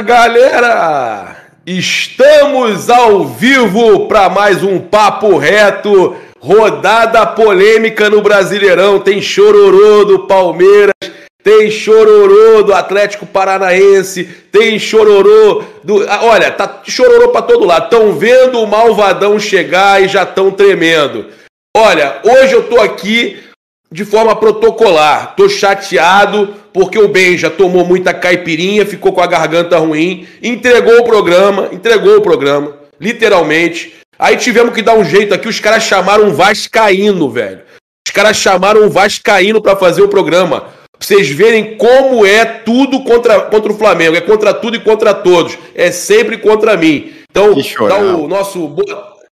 [0.00, 1.36] Galera!
[1.66, 9.00] Estamos ao vivo para mais um papo reto, rodada polêmica no Brasileirão.
[9.00, 10.92] Tem chororô do Palmeiras,
[11.42, 16.04] tem chororô do Atlético Paranaense, tem chororô do.
[16.08, 17.84] Ah, olha, tá chororô para todo lado.
[17.84, 21.26] Estão vendo o malvadão chegar e já estão tremendo.
[21.74, 23.38] Olha, hoje eu tô aqui
[23.90, 25.34] de forma protocolar.
[25.36, 31.04] Tô chateado porque o Benja tomou muita caipirinha, ficou com a garganta ruim, entregou o
[31.04, 33.94] programa, entregou o programa, literalmente.
[34.18, 37.60] Aí tivemos que dar um jeito aqui, os caras chamaram um Vascaíno, velho.
[38.06, 40.60] Os caras chamaram um Vascaíno para fazer o programa.
[40.60, 44.16] Pra vocês verem como é tudo contra, contra o Flamengo.
[44.16, 45.58] É contra tudo e contra todos.
[45.74, 47.12] É sempre contra mim.
[47.30, 47.54] Então,
[47.86, 48.74] dá o nosso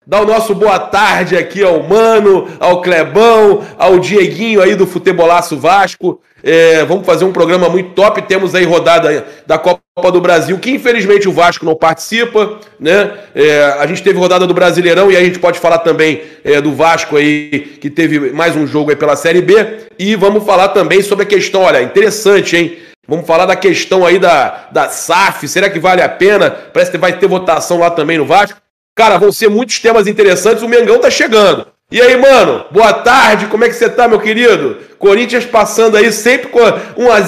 [0.09, 5.59] Dá o nosso boa tarde aqui ao Mano, ao Clebão, ao Dieguinho aí do Futebolaço
[5.59, 6.19] Vasco.
[6.43, 8.23] É, vamos fazer um programa muito top.
[8.23, 13.19] Temos aí rodada da Copa do Brasil, que infelizmente o Vasco não participa, né?
[13.35, 16.59] É, a gente teve rodada do Brasileirão e aí a gente pode falar também é,
[16.59, 19.89] do Vasco aí, que teve mais um jogo aí pela Série B.
[19.99, 22.79] E vamos falar também sobre a questão, olha, interessante, hein?
[23.07, 25.47] Vamos falar da questão aí da, da SAF.
[25.47, 26.51] Será que vale a pena?
[26.51, 28.59] Parece que vai ter votação lá também no Vasco.
[28.99, 30.61] Cara, vão ser muitos temas interessantes.
[30.61, 31.69] O Mengão tá chegando.
[31.89, 34.77] E aí, mano, boa tarde, como é que você tá, meu querido?
[34.99, 37.21] Corinthians passando aí sempre com 1 a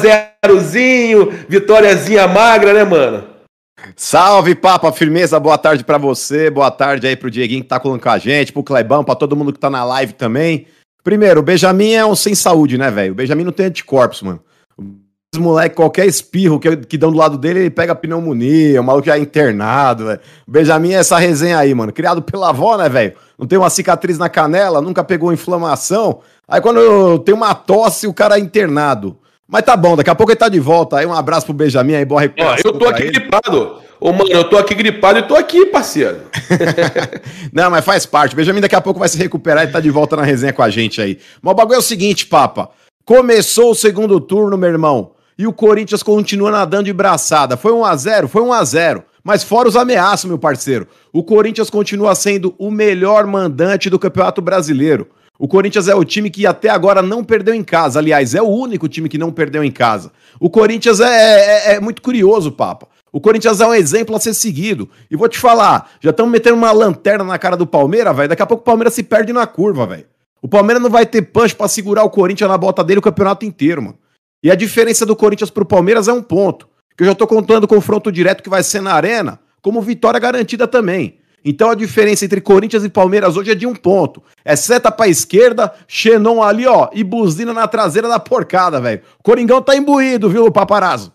[0.49, 3.25] 0zinho, vitóriazinha magra, né, mano?
[3.95, 8.03] Salve, Papa, firmeza, boa tarde para você, boa tarde aí pro Dieguinho que tá colando
[8.03, 10.67] com a gente, pro Clebão, pra todo mundo que tá na live também.
[11.05, 13.13] Primeiro, o Benjamin é um sem saúde, né, velho?
[13.13, 14.43] O Benjamin não tem anticorpos, mano
[15.39, 19.17] moleque, qualquer espirro que, que dão do lado dele, ele pega pneumonia, o maluco já
[19.17, 20.21] é internado, velho.
[20.47, 21.93] Benjamin é essa resenha aí, mano.
[21.93, 23.13] Criado pela avó, né, velho?
[23.39, 26.19] Não tem uma cicatriz na canela, nunca pegou inflamação.
[26.49, 29.17] Aí quando tem uma tosse, o cara é internado.
[29.47, 30.99] Mas tá bom, daqui a pouco ele tá de volta.
[30.99, 32.63] Aí um abraço pro Benjamin aí, boa recuperação.
[32.73, 33.13] Ó, eu tô aqui ele.
[33.13, 33.77] gripado.
[34.01, 36.23] Ô, mano, eu tô aqui gripado e tô aqui, parceiro.
[37.53, 38.35] Não, mas faz parte.
[38.35, 40.71] Benjamin daqui a pouco vai se recuperar e tá de volta na resenha com a
[40.71, 41.19] gente aí.
[41.41, 42.71] Mas o bagulho é o seguinte, papa.
[43.05, 47.57] Começou o segundo turno, meu irmão e o Corinthians continua nadando de braçada.
[47.57, 50.87] Foi 1 a 0 Foi 1 a 0 Mas fora os ameaços, meu parceiro.
[51.15, 55.09] O Corinthians continua sendo o melhor mandante do Campeonato Brasileiro.
[55.39, 57.99] O Corinthians é o time que até agora não perdeu em casa.
[57.99, 60.13] Aliás, é o único time que não perdeu em casa.
[60.39, 62.87] O Corinthians é, é, é muito curioso, Papa.
[63.11, 64.91] O Corinthians é um exemplo a ser seguido.
[65.11, 68.29] E vou te falar, já estamos metendo uma lanterna na cara do Palmeiras, velho.
[68.29, 70.05] Daqui a pouco o Palmeiras se perde na curva, velho.
[70.43, 73.47] O Palmeiras não vai ter punch para segurar o Corinthians na bota dele o campeonato
[73.47, 73.97] inteiro, mano.
[74.43, 76.69] E a diferença do Corinthians para o Palmeiras é um ponto.
[76.97, 80.19] Que eu já estou contando o confronto direto que vai ser na Arena, como vitória
[80.21, 81.19] garantida também.
[81.45, 84.23] Então a diferença entre Corinthians e Palmeiras hoje é de um ponto.
[84.45, 89.01] É seta pra esquerda, Xenon ali, ó, e buzina na traseira da porcada, velho.
[89.23, 91.13] Coringão tá imbuído, viu, paparazzo?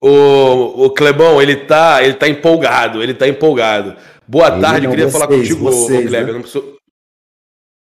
[0.00, 3.96] O, o Clebão, ele tá, ele tá empolgado, ele tá empolgado.
[4.26, 6.26] Boa ele tarde, queria vocês, falar contigo, vocês, o, Kleber.
[6.26, 6.32] Né?
[6.32, 6.77] Não preciso...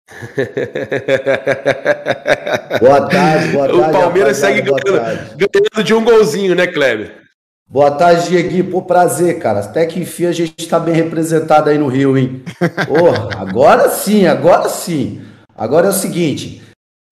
[2.80, 3.80] boa tarde, boa tarde.
[3.80, 5.02] O Palmeiras segue ganhando,
[5.36, 7.22] ganhando, de um golzinho, né, Kleber?
[7.68, 8.70] Boa tarde, Dieguinho.
[8.70, 9.58] Pô, prazer, cara.
[9.58, 12.44] Até que enfim a gente está bem representado aí no Rio, hein?
[12.86, 15.22] Porra, agora sim, agora sim.
[15.56, 16.62] Agora é o seguinte: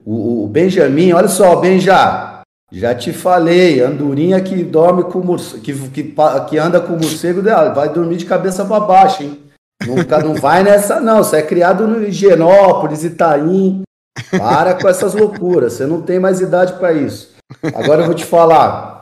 [0.05, 5.73] o, o Benjamin, olha só, Benja, já te falei, andorinha que dorme com morcego, que,
[5.73, 6.15] que,
[6.49, 7.43] que anda com morcego,
[7.75, 9.44] vai dormir de cabeça para baixo, hein?
[9.87, 11.19] Nunca não vai nessa, não.
[11.19, 13.83] Você é criado no Higienópolis, Itaim.
[14.31, 15.75] Para com essas loucuras.
[15.75, 17.35] Você não tem mais idade para isso.
[17.75, 19.01] Agora eu vou te falar.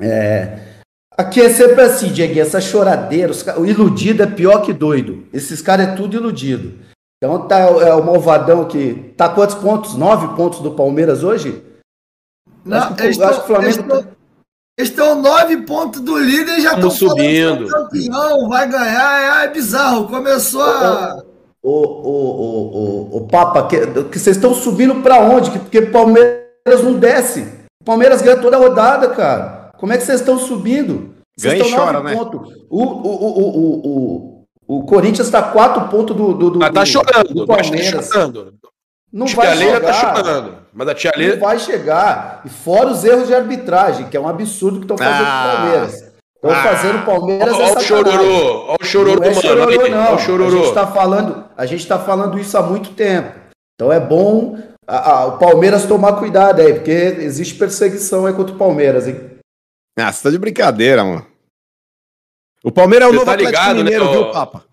[0.00, 0.58] É,
[1.16, 3.30] aqui é sempre assim, Diego, essa choradeira.
[3.30, 5.26] Os, o iludido é pior que doido.
[5.32, 6.78] Esses caras é tudo iludido.
[7.16, 9.12] Então tá é o malvadão que.
[9.16, 9.94] Tá quantos pontos?
[9.94, 11.62] Nove pontos do Palmeiras hoje?
[12.64, 13.80] Não, acho que, acho que o Flamengo.
[13.80, 14.02] Estou...
[14.02, 14.17] Tá-
[14.78, 17.66] Estão nove pontos do líder e já estão subindo.
[17.66, 19.42] campeão, vai ganhar.
[19.42, 20.06] É, é bizarro.
[20.06, 21.20] Começou a.
[21.60, 25.50] O, o, o, o, o Papa, que, que vocês estão subindo para onde?
[25.50, 27.40] Porque o Palmeiras não desce.
[27.82, 29.72] O Palmeiras ganha toda a rodada, cara.
[29.76, 31.14] Como é que vocês estão subindo?
[31.36, 32.14] Vocês ganha e chora, né?
[32.14, 32.52] Pontos.
[32.70, 36.84] O, o, o, o, o, o Corinthians está quatro pontos do, do, do, Mas tá
[36.84, 38.08] chorando, do Palmeiras.
[38.08, 38.54] Tá chorando.
[39.12, 39.80] Não vai chegar.
[39.80, 40.58] Tá chorando.
[40.72, 41.32] Mas a tia Lê...
[41.34, 42.42] Não vai chegar.
[42.44, 45.56] E fora os erros de arbitragem, que é um absurdo que estão fazendo ah, o
[45.56, 45.94] Palmeiras.
[45.94, 48.64] Estão ah, fazendo o Palmeiras Olha o chororô.
[48.68, 50.14] Olha o chororô, não é chororô, não.
[50.14, 50.48] O chororô.
[50.48, 53.38] A gente está falando, a gente tá falando isso há muito tempo.
[53.74, 58.54] Então é bom a, a, o Palmeiras tomar cuidado aí, porque existe perseguição aí contra
[58.54, 59.38] o Palmeiras, hein?
[59.98, 61.26] Ah, você tá de brincadeira, mano.
[62.62, 64.64] O Palmeiras é o novo tá ligado, Mineiro, né, viu, Papa?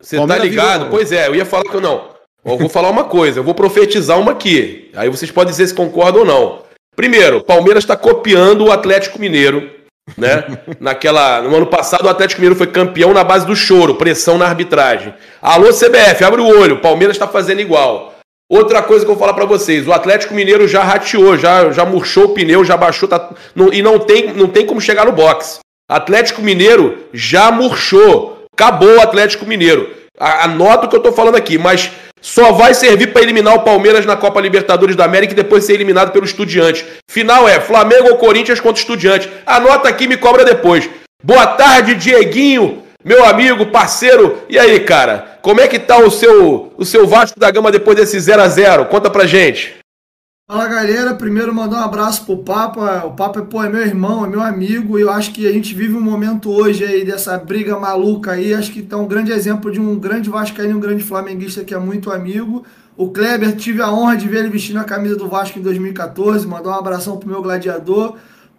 [0.00, 0.84] Você tá ligado?
[0.84, 0.90] Virou...
[0.90, 2.15] Pois é, eu ia falar que eu não.
[2.46, 4.88] Eu vou falar uma coisa, eu vou profetizar uma aqui.
[4.94, 6.62] Aí vocês podem dizer se concordam ou não.
[6.94, 9.68] Primeiro, Palmeiras está copiando o Atlético Mineiro,
[10.16, 10.44] né?
[10.78, 14.46] Naquela, no ano passado o Atlético Mineiro foi campeão na base do choro, pressão na
[14.46, 15.12] arbitragem.
[15.42, 18.14] Alô CBF, abre o olho, Palmeiras está fazendo igual.
[18.48, 21.84] Outra coisa que eu vou falar para vocês, o Atlético Mineiro já rateou, já, já
[21.84, 25.10] murchou o pneu, já baixou, tá, não, e não tem, não tem como chegar no
[25.10, 25.58] box.
[25.90, 29.90] Atlético Mineiro já murchou, acabou o Atlético Mineiro.
[30.18, 31.90] Anota o que eu estou falando aqui, mas
[32.20, 35.74] só vai servir para eliminar o Palmeiras na Copa Libertadores da América e depois ser
[35.74, 36.84] eliminado pelo Estudiante.
[37.08, 39.30] Final é Flamengo ou Corinthians contra Estudiante.
[39.46, 40.88] Anota aqui me cobra depois.
[41.22, 44.42] Boa tarde, Dieguinho, meu amigo, parceiro.
[44.48, 45.38] E aí, cara?
[45.40, 48.48] Como é que tá o seu o seu Vasco da Gama depois desse 0 a
[48.48, 48.86] 0?
[48.86, 49.75] Conta pra gente.
[50.48, 53.04] Fala galera, primeiro mandar um abraço pro Papa.
[53.04, 55.74] O Papa pô, é meu irmão, é meu amigo, e eu acho que a gente
[55.74, 58.54] vive um momento hoje aí dessa briga maluca aí.
[58.54, 61.74] Acho que tá um grande exemplo de um grande Vascaíno e um grande flamenguista que
[61.74, 62.64] é muito amigo.
[62.96, 66.46] O Kleber, tive a honra de ver ele vestindo a camisa do Vasco em 2014.
[66.46, 68.14] Mandar um abração pro meu gladiador.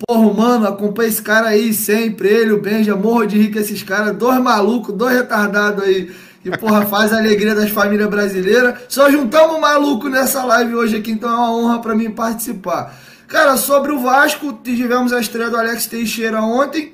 [0.06, 4.16] Porra, mano, acompanha esse cara aí sempre, ele, o Benja, morro de rico esses caras,
[4.16, 6.12] dois malucos, dois retardados aí
[6.50, 8.80] que, porra, faz a alegria das famílias brasileiras.
[8.88, 12.98] Só juntamos maluco nessa live hoje aqui, então é uma honra para mim participar.
[13.28, 16.94] Cara, sobre o Vasco, tivemos a estreia do Alex Teixeira ontem.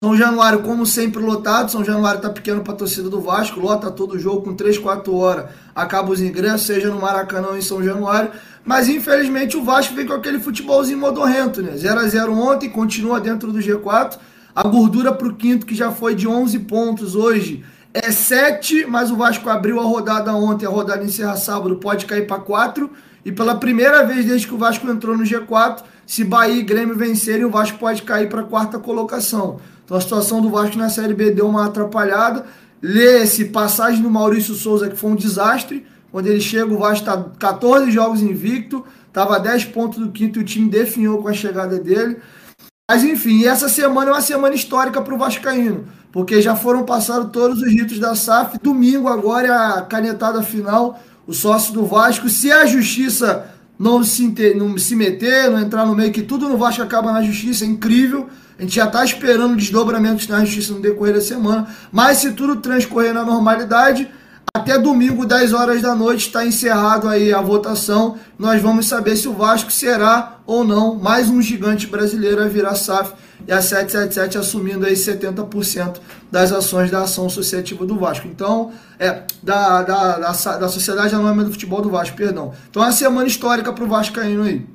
[0.00, 1.72] São Januário, como sempre, lotado.
[1.72, 5.46] São Januário tá pequeno para torcida do Vasco, lota todo jogo com 3, 4 horas.
[5.74, 8.30] Acaba os ingressos, seja no Maracanã ou em São Januário.
[8.64, 11.76] Mas infelizmente o Vasco vem com aquele futebolzinho modorrento, né?
[11.76, 14.18] 0 a 0 ontem, continua dentro do G4.
[14.54, 19.10] A gordura para o quinto, que já foi de 11 pontos hoje, é 7, mas
[19.10, 22.90] o Vasco abriu a rodada ontem, a rodada encerra sábado, pode cair para 4.
[23.24, 26.96] E pela primeira vez desde que o Vasco entrou no G4, se Bahia e Grêmio
[26.96, 29.58] vencerem, o Vasco pode cair para a quarta colocação.
[29.84, 32.46] Então a situação do Vasco na Série B deu uma atrapalhada.
[32.80, 35.84] Lê-se passagem do Maurício Souza, que foi um desastre.
[36.12, 40.42] Quando ele chega, o Vasco está 14 jogos invicto, estava 10 pontos do quinto e
[40.42, 42.18] o time definhou com a chegada dele.
[42.90, 47.30] Mas enfim, essa semana é uma semana histórica para o Vascaíno porque já foram passados
[47.32, 48.58] todos os ritos da SAF.
[48.62, 52.28] Domingo agora é a canetada final, o sócio do Vasco.
[52.28, 53.46] Se a justiça
[53.78, 57.22] não se, não se meter, não entrar no meio, que tudo no Vasco acaba na
[57.22, 58.28] justiça, é incrível.
[58.58, 61.68] A gente já está esperando desdobramentos na justiça no decorrer da semana.
[61.92, 64.10] Mas se tudo transcorrer na normalidade,
[64.52, 68.16] até domingo, 10 horas da noite, está encerrado aí a votação.
[68.36, 72.74] Nós vamos saber se o Vasco será ou não mais um gigante brasileiro a virar
[72.74, 73.12] SAF
[73.46, 75.98] e a 777 assumindo aí 70%
[76.30, 78.26] das ações da ação associativa do Vasco.
[78.26, 82.52] Então, é, da, da, da, da Sociedade Anônima do Futebol do Vasco, perdão.
[82.70, 84.66] Então é uma semana histórica para o Vasco caindo aí.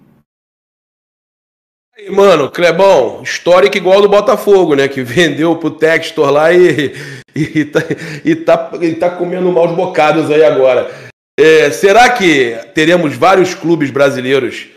[1.95, 4.87] Aí, mano, Clebão, histórica igual do Botafogo, né?
[4.87, 6.95] Que vendeu pro Textor lá e,
[7.35, 7.79] e, tá,
[8.25, 10.91] e, tá, e tá comendo maus bocados aí agora.
[11.39, 14.67] É, será que teremos vários clubes brasileiros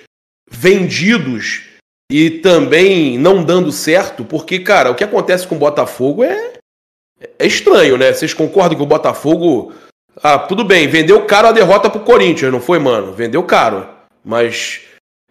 [0.51, 1.66] vendidos
[2.11, 4.25] e também não dando certo?
[4.25, 6.55] Porque, cara, o que acontece com o Botafogo é,
[7.39, 8.13] é estranho, né?
[8.13, 9.73] Vocês concordam que o Botafogo.
[10.23, 13.13] Ah, tudo bem, vendeu caro a derrota pro Corinthians, não foi, mano?
[13.13, 13.87] Vendeu caro.
[14.25, 14.81] Mas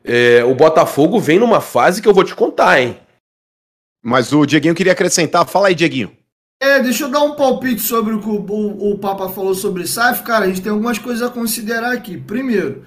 [0.04, 2.98] é, o Botafogo vem numa fase que eu vou te contar, hein?
[4.04, 5.48] Mas o Dieguinho queria acrescentar.
[5.48, 6.16] Fala aí, Dieguinho.
[6.62, 9.88] É, deixa eu dar um palpite sobre o que o, o, o Papa falou sobre
[9.88, 10.24] SAF.
[10.24, 12.18] Cara, a gente tem algumas coisas a considerar aqui.
[12.18, 12.86] Primeiro,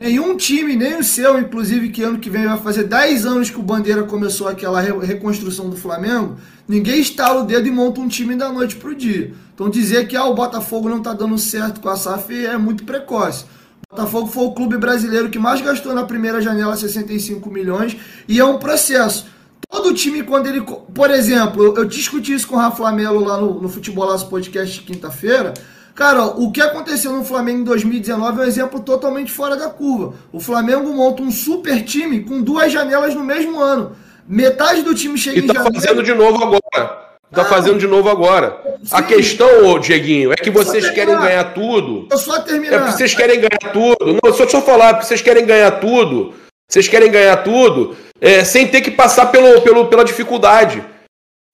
[0.00, 3.60] nenhum time, nem o seu, inclusive, que ano que vem vai fazer 10 anos que
[3.60, 8.08] o Bandeira começou aquela re reconstrução do Flamengo, ninguém estala o dedo e monta um
[8.08, 9.34] time da noite pro dia.
[9.54, 12.84] Então dizer que ah, o Botafogo não tá dando certo com a SAF é muito
[12.84, 13.44] precoce.
[13.90, 18.44] Botafogo foi o clube brasileiro que mais gastou na primeira janela 65 milhões e é
[18.44, 19.26] um processo.
[19.68, 20.62] Todo time, quando ele.
[20.62, 25.54] Por exemplo, eu discuti isso com o Rafa Melo lá no, no Futebolaço Podcast quinta-feira.
[25.94, 30.14] Cara, o que aconteceu no Flamengo em 2019 é um exemplo totalmente fora da curva.
[30.32, 33.96] O Flamengo monta um super time com duas janelas no mesmo ano.
[34.26, 35.74] Metade do time chega e tá em janeiro.
[35.74, 37.10] fazendo de novo agora.
[37.32, 38.56] Tá fazendo de novo agora.
[38.82, 38.88] Sim.
[38.92, 42.08] A questão, ô, Dieguinho, é que vocês querem ganhar tudo.
[42.10, 42.76] Eu só terminar.
[42.76, 44.18] É porque vocês querem ganhar tudo.
[44.22, 46.34] Não, só deixa eu falar, porque vocês querem ganhar tudo.
[46.68, 50.84] Vocês querem ganhar tudo é, sem ter que passar pelo, pelo, pela dificuldade.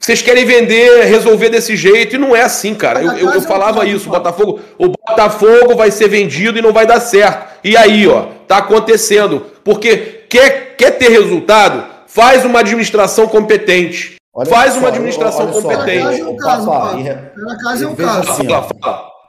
[0.01, 3.03] Vocês querem vender, resolver desse jeito, e não é assim, cara.
[3.03, 6.87] Eu, eu, eu falava isso, o Botafogo, o Botafogo vai ser vendido e não vai
[6.87, 7.57] dar certo.
[7.65, 9.47] E aí, ó, tá acontecendo.
[9.65, 14.17] Porque quer, quer ter resultado, faz uma administração competente.
[14.33, 16.19] Olha Faz só, uma administração competente.
[16.19, 16.67] Só, caso,
[17.65, 18.31] caso é um caso.
[18.31, 18.47] Assim,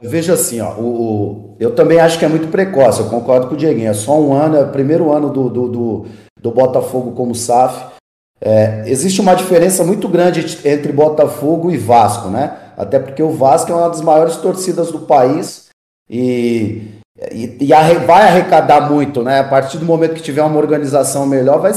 [0.02, 3.48] eu vejo assim, ó, o, o, eu também acho que é muito precoce, eu concordo
[3.48, 3.90] com o Dieguinho.
[3.90, 6.06] É só um ano, é o primeiro ano do, do, do,
[6.40, 7.97] do Botafogo como SAF.
[8.40, 12.56] É, existe uma diferença muito grande entre Botafogo e Vasco, né?
[12.78, 15.70] Até porque o Vasco é uma das maiores torcidas do país
[16.08, 17.00] e,
[17.32, 19.40] e, e arre, vai arrecadar muito, né?
[19.40, 21.74] A partir do momento que tiver uma organização melhor, vai,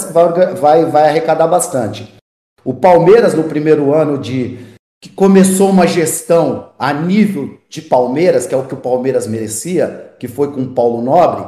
[0.55, 2.15] vai, vai, arrecadar bastante.
[2.63, 4.59] O Palmeiras, no primeiro ano de
[5.03, 10.13] que começou uma gestão a nível de Palmeiras, que é o que o Palmeiras merecia,
[10.19, 11.47] que foi com o Paulo Nobre,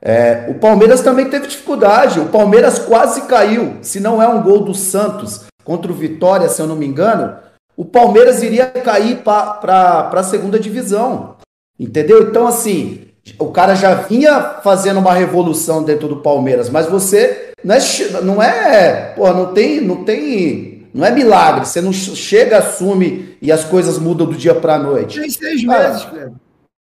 [0.00, 2.20] é, o Palmeiras também teve dificuldade.
[2.20, 3.78] O Palmeiras quase caiu.
[3.82, 7.36] Se não é um gol do Santos contra o Vitória, se eu não me engano,
[7.76, 11.36] o Palmeiras iria cair para a segunda divisão.
[11.78, 12.22] Entendeu?
[12.22, 17.74] Então, assim, o cara já vinha fazendo uma revolução dentro do Palmeiras, mas você não
[17.74, 21.66] é, não é, pô, não tem, não tem, não é milagre.
[21.66, 25.20] Você não chega, assume e as coisas mudam do dia para a noite.
[25.20, 26.32] Tem seis meses, cara.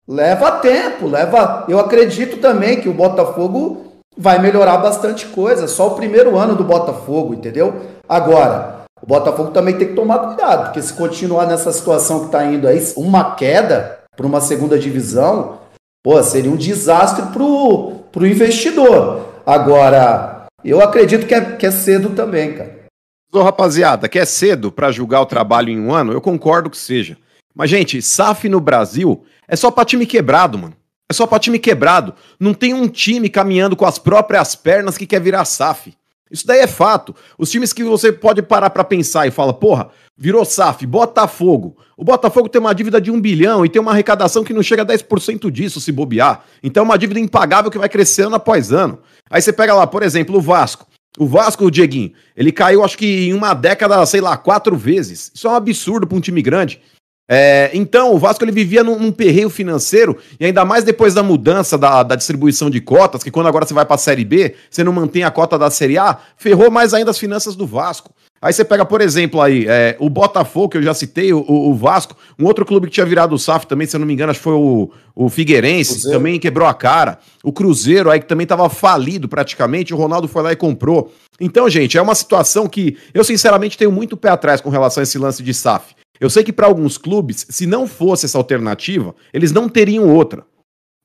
[0.07, 1.65] Leva tempo, leva.
[1.67, 5.67] Eu acredito também que o Botafogo vai melhorar bastante coisa.
[5.67, 7.73] Só o primeiro ano do Botafogo, entendeu?
[8.07, 12.45] Agora, o Botafogo também tem que tomar cuidado, porque se continuar nessa situação que está
[12.45, 15.59] indo aí, uma queda para uma segunda divisão,
[16.05, 19.25] Pô, seria um desastre pro, pro investidor.
[19.43, 22.85] Agora, eu acredito que é, que é cedo também, cara.
[23.33, 26.77] Ô, rapaziada, que é cedo para julgar o trabalho em um ano, eu concordo que
[26.77, 27.17] seja.
[27.55, 30.75] Mas, gente, SAF no Brasil é só pra time quebrado, mano.
[31.09, 32.13] É só pra time quebrado.
[32.39, 35.93] Não tem um time caminhando com as próprias pernas que quer virar SAF.
[36.29, 37.15] Isso daí é fato.
[37.37, 41.77] Os times que você pode parar para pensar e fala, porra, virou SAF, Botafogo.
[41.95, 44.81] O Botafogo tem uma dívida de um bilhão e tem uma arrecadação que não chega
[44.81, 46.43] a 10% disso se bobear.
[46.63, 48.99] Então é uma dívida impagável que vai crescendo após ano.
[49.29, 50.87] Aí você pega lá, por exemplo, o Vasco.
[51.17, 55.31] O Vasco, o Dieguinho, ele caiu acho que em uma década, sei lá, quatro vezes.
[55.33, 56.81] Isso é um absurdo para um time grande.
[57.27, 61.23] É, então, o Vasco ele vivia num, num, perreio financeiro, e ainda mais depois da
[61.23, 64.53] mudança da, da distribuição de cotas, que quando agora você vai para a Série B,
[64.69, 68.11] você não mantém a cota da Série A, ferrou mais ainda as finanças do Vasco.
[68.41, 71.73] Aí você pega, por exemplo, aí, é, o Botafogo, que eu já citei, o, o,
[71.73, 74.29] Vasco, um outro clube que tinha virado o SAF também, se eu não me engano,
[74.29, 76.11] acho que foi o, o Figueirense, Cruzeiro.
[76.11, 77.17] que também quebrou a cara.
[77.43, 81.11] O Cruzeiro aí, que também estava falido praticamente, o Ronaldo foi lá e comprou.
[81.41, 85.05] Então, gente, é uma situação que eu, sinceramente, tenho muito pé atrás com relação a
[85.05, 85.95] esse lance de SAF.
[86.19, 90.45] Eu sei que para alguns clubes, se não fosse essa alternativa, eles não teriam outra.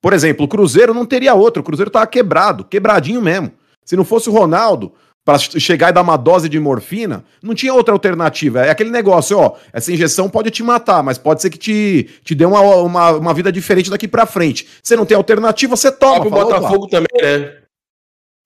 [0.01, 1.61] Por exemplo, o Cruzeiro não teria outra.
[1.61, 3.53] O Cruzeiro estava quebrado, quebradinho mesmo.
[3.85, 4.93] Se não fosse o Ronaldo
[5.25, 8.65] para chegar e dar uma dose de morfina, não tinha outra alternativa.
[8.65, 12.35] É aquele negócio, ó, essa injeção pode te matar, mas pode ser que te, te
[12.35, 14.67] dê uma, uma, uma vida diferente daqui para frente.
[14.83, 16.27] Você não tem alternativa, você toma.
[16.27, 17.57] O Botafogo também, né?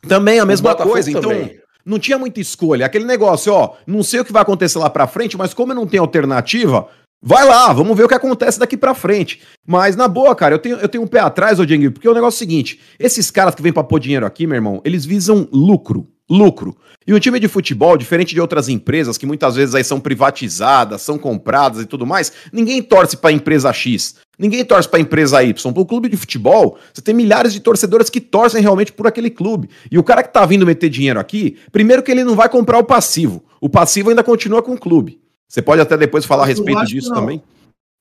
[0.08, 1.08] Também a mesma coisa.
[1.10, 2.86] Então, também não tinha muita escolha.
[2.86, 5.76] Aquele negócio, ó, não sei o que vai acontecer lá pra frente, mas como eu
[5.76, 6.88] não tenho alternativa,
[7.22, 9.40] vai lá, vamos ver o que acontece daqui pra frente.
[9.66, 12.14] Mas, na boa, cara, eu tenho, eu tenho um pé atrás, ô Diego, porque o
[12.14, 15.04] negócio é o seguinte: esses caras que vêm pra pôr dinheiro aqui, meu irmão, eles
[15.04, 16.08] visam lucro.
[16.28, 16.76] Lucro.
[17.06, 21.02] E um time de futebol, diferente de outras empresas que muitas vezes aí são privatizadas,
[21.02, 24.16] são compradas e tudo mais, ninguém torce para a empresa X.
[24.38, 25.72] Ninguém torce para a empresa Y.
[25.72, 29.30] Para o clube de futebol, você tem milhares de torcedores que torcem realmente por aquele
[29.30, 29.68] clube.
[29.90, 32.78] E o cara que tá vindo meter dinheiro aqui, primeiro que ele não vai comprar
[32.78, 33.44] o passivo.
[33.60, 35.20] O passivo ainda continua com o clube.
[35.46, 37.16] Você pode até depois falar a respeito disso não.
[37.16, 37.42] também.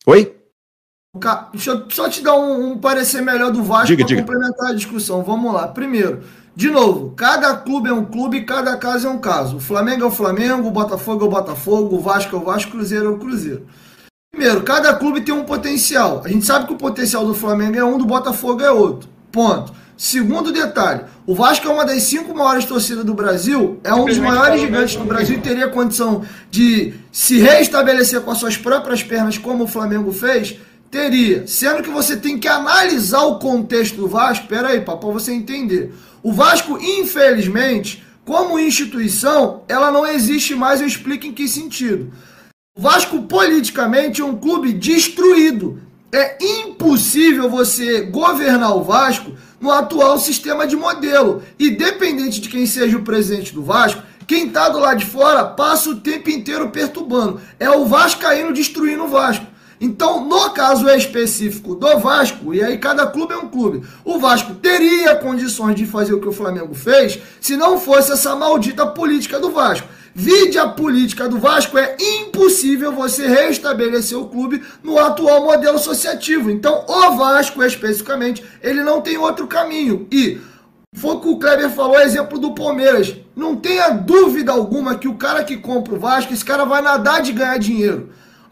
[0.08, 0.36] Oi?
[1.52, 5.24] Deixa eu só te dar um, um parecer melhor do Vasco para complementar a discussão.
[5.24, 5.68] Vamos lá.
[5.68, 6.24] Primeiro,
[6.56, 9.58] de novo, cada clube é um clube, cada caso é um caso.
[9.58, 12.70] O Flamengo é o Flamengo, o Botafogo é o Botafogo, o Vasco é o Vasco,
[12.70, 13.66] o Cruzeiro é o Cruzeiro.
[14.32, 16.22] Primeiro, cada clube tem um potencial.
[16.24, 19.10] A gente sabe que o potencial do Flamengo é um, do Botafogo é outro.
[19.32, 19.74] Ponto.
[19.96, 24.18] Segundo detalhe, o Vasco é uma das cinco maiores torcidas do Brasil, é um dos
[24.18, 29.38] maiores gigantes do Brasil e teria condição de se reestabelecer com as suas próprias pernas,
[29.38, 30.58] como o Flamengo fez,
[30.94, 31.48] teria.
[31.48, 35.92] Sendo que você tem que analisar o contexto do Vasco, peraí, para você entender.
[36.22, 42.14] O Vasco, infelizmente, como instituição, ela não existe mais, eu explico em que sentido.
[42.78, 45.82] O Vasco, politicamente, é um clube destruído.
[46.12, 51.42] É impossível você governar o Vasco no atual sistema de modelo.
[51.60, 55.90] Independente de quem seja o presidente do Vasco, quem está do lado de fora passa
[55.90, 57.42] o tempo inteiro perturbando.
[57.60, 59.53] É o Vascaíno destruindo o Vasco.
[59.84, 64.56] Então, no caso específico do Vasco, e aí cada clube é um clube, o Vasco
[64.56, 69.42] teria condições de fazer o que o Flamengo fez se não fosse essa maldita política
[69.42, 69.86] do Vasco.
[70.16, 76.50] Vide a política do Vasco, é impossível você restabelecer o clube no atual modelo associativo.
[76.50, 80.08] Então, o Vasco, especificamente, ele não tem outro caminho.
[80.10, 80.40] E
[80.94, 83.14] foi o que o Kleber falou, exemplo do Palmeiras.
[83.36, 87.22] Não tenha dúvida alguma que o cara que compra o Vasco, esse cara vai nadar
[87.22, 88.12] de ganhar dinheiro.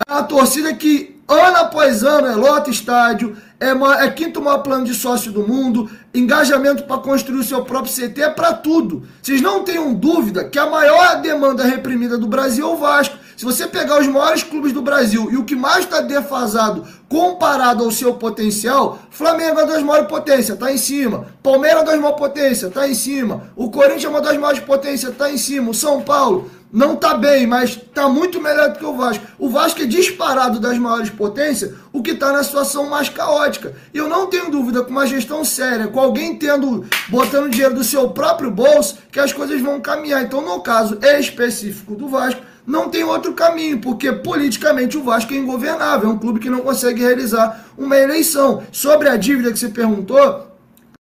[0.09, 3.69] Uma torcida que ano após ano é lota estádio, é,
[4.03, 8.21] é quinto maior plano de sócio do mundo, engajamento para construir o seu próprio CT,
[8.21, 9.03] é para tudo.
[9.21, 13.17] Vocês não tenham dúvida que a maior demanda reprimida do Brasil é o Vasco.
[13.37, 17.83] Se você pegar os maiores clubes do Brasil e o que mais está defasado comparado
[17.83, 21.27] ao seu potencial, Flamengo é uma das maiores potências, tá em cima.
[21.41, 23.49] Palmeiras é uma das maiores potências, tá em cima.
[23.55, 25.71] O Corinthians é uma das maiores potências, tá em cima.
[25.71, 29.25] O São Paulo não tá bem, mas tá muito melhor do que o Vasco.
[29.37, 33.73] O Vasco é disparado das maiores potências, o que tá na situação mais caótica.
[33.93, 37.83] E eu não tenho dúvida, com uma gestão séria, com alguém tendo, botando dinheiro do
[37.83, 40.23] seu próprio bolso, que as coisas vão caminhar.
[40.23, 45.37] Então, no caso específico do Vasco, não tem outro caminho, porque politicamente o Vasco é
[45.37, 48.63] ingovernável, é um clube que não consegue realizar uma eleição.
[48.71, 50.47] Sobre a dívida que você perguntou,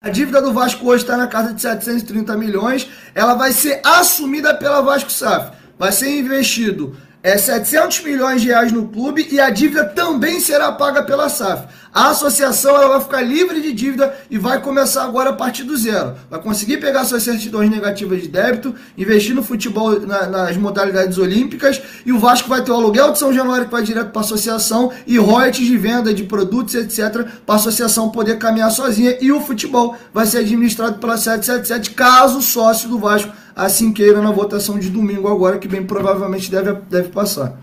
[0.03, 4.53] a dívida do Vasco hoje está na casa de 730 milhões, ela vai ser assumida
[4.53, 5.60] pela Vasco SAF.
[5.81, 10.71] Vai ser investido é 700 milhões de reais no clube e a dívida também será
[10.71, 11.67] paga pela SAF.
[11.91, 15.75] A associação ela vai ficar livre de dívida e vai começar agora a partir do
[15.75, 16.15] zero.
[16.29, 21.81] Vai conseguir pegar suas certidões negativas de débito, investir no futebol na, nas modalidades olímpicas
[22.05, 24.25] e o Vasco vai ter o aluguel de São Januário que vai direto para a
[24.25, 29.31] associação e royalties de venda de produtos, etc., para a associação poder caminhar sozinha e
[29.31, 34.79] o futebol vai ser administrado pela 777 caso sócio do Vasco assim queira na votação
[34.79, 37.59] de domingo agora, que bem provavelmente deve, deve passar.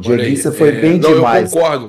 [0.00, 1.52] Diego, você foi é, bem não, demais.
[1.52, 1.88] Eu concordo.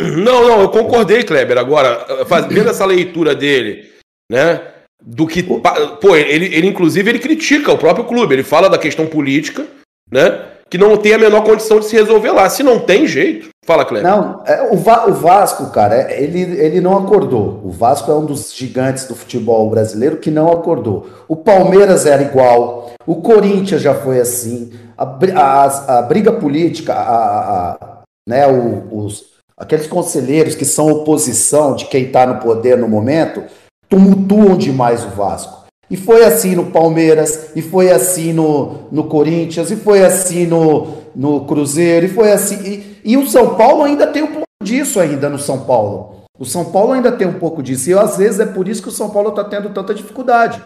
[0.00, 1.58] Não, não, eu concordei, Kleber.
[1.58, 2.04] Agora,
[2.50, 3.90] vendo essa leitura dele,
[4.30, 4.72] né?
[5.00, 5.42] Do que.
[5.42, 8.34] Pô, ele, ele inclusive ele critica o próprio clube.
[8.34, 9.66] Ele fala da questão política,
[10.10, 10.55] né?
[10.68, 12.48] Que não tem a menor condição de se resolver lá.
[12.48, 13.48] Se não tem jeito.
[13.64, 14.08] Fala, Kleber.
[14.08, 17.60] Não, é, o, Va o Vasco, cara, ele, ele não acordou.
[17.64, 21.08] O Vasco é um dos gigantes do futebol brasileiro que não acordou.
[21.26, 22.92] O Palmeiras era igual.
[23.04, 24.72] O Corinthians já foi assim.
[24.96, 31.74] A, a, a briga política, a, a né, o, os aqueles conselheiros que são oposição
[31.74, 33.42] de quem está no poder no momento,
[33.88, 35.65] tumultuam demais o Vasco.
[35.90, 40.88] E foi assim no Palmeiras, e foi assim no, no Corinthians, e foi assim no,
[41.14, 42.56] no Cruzeiro, e foi assim.
[42.64, 46.24] E, e o São Paulo ainda tem um pouco disso ainda no São Paulo.
[46.38, 47.88] O São Paulo ainda tem um pouco disso.
[47.88, 50.62] E às vezes é por isso que o São Paulo está tendo tanta dificuldade.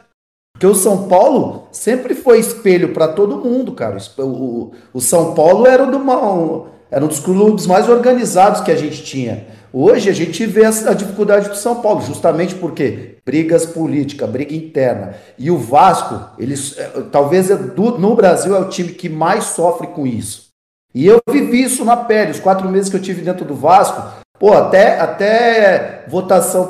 [0.52, 3.96] Porque o São Paulo sempre foi espelho para todo mundo, cara.
[4.18, 8.76] O, o, São Paulo era do mal era um dos clubes mais organizados que a
[8.76, 9.46] gente tinha.
[9.72, 15.14] Hoje a gente vê a dificuldade do São Paulo, justamente porque brigas políticas, briga interna.
[15.38, 19.87] E o Vasco, eles, é, talvez é no Brasil é o time que mais sofre
[19.88, 20.48] com isso.
[20.92, 22.33] E eu vivi isso na pele.
[22.33, 24.02] Os quatro meses que eu tive dentro do Vasco,
[24.40, 26.68] pô, até, até votação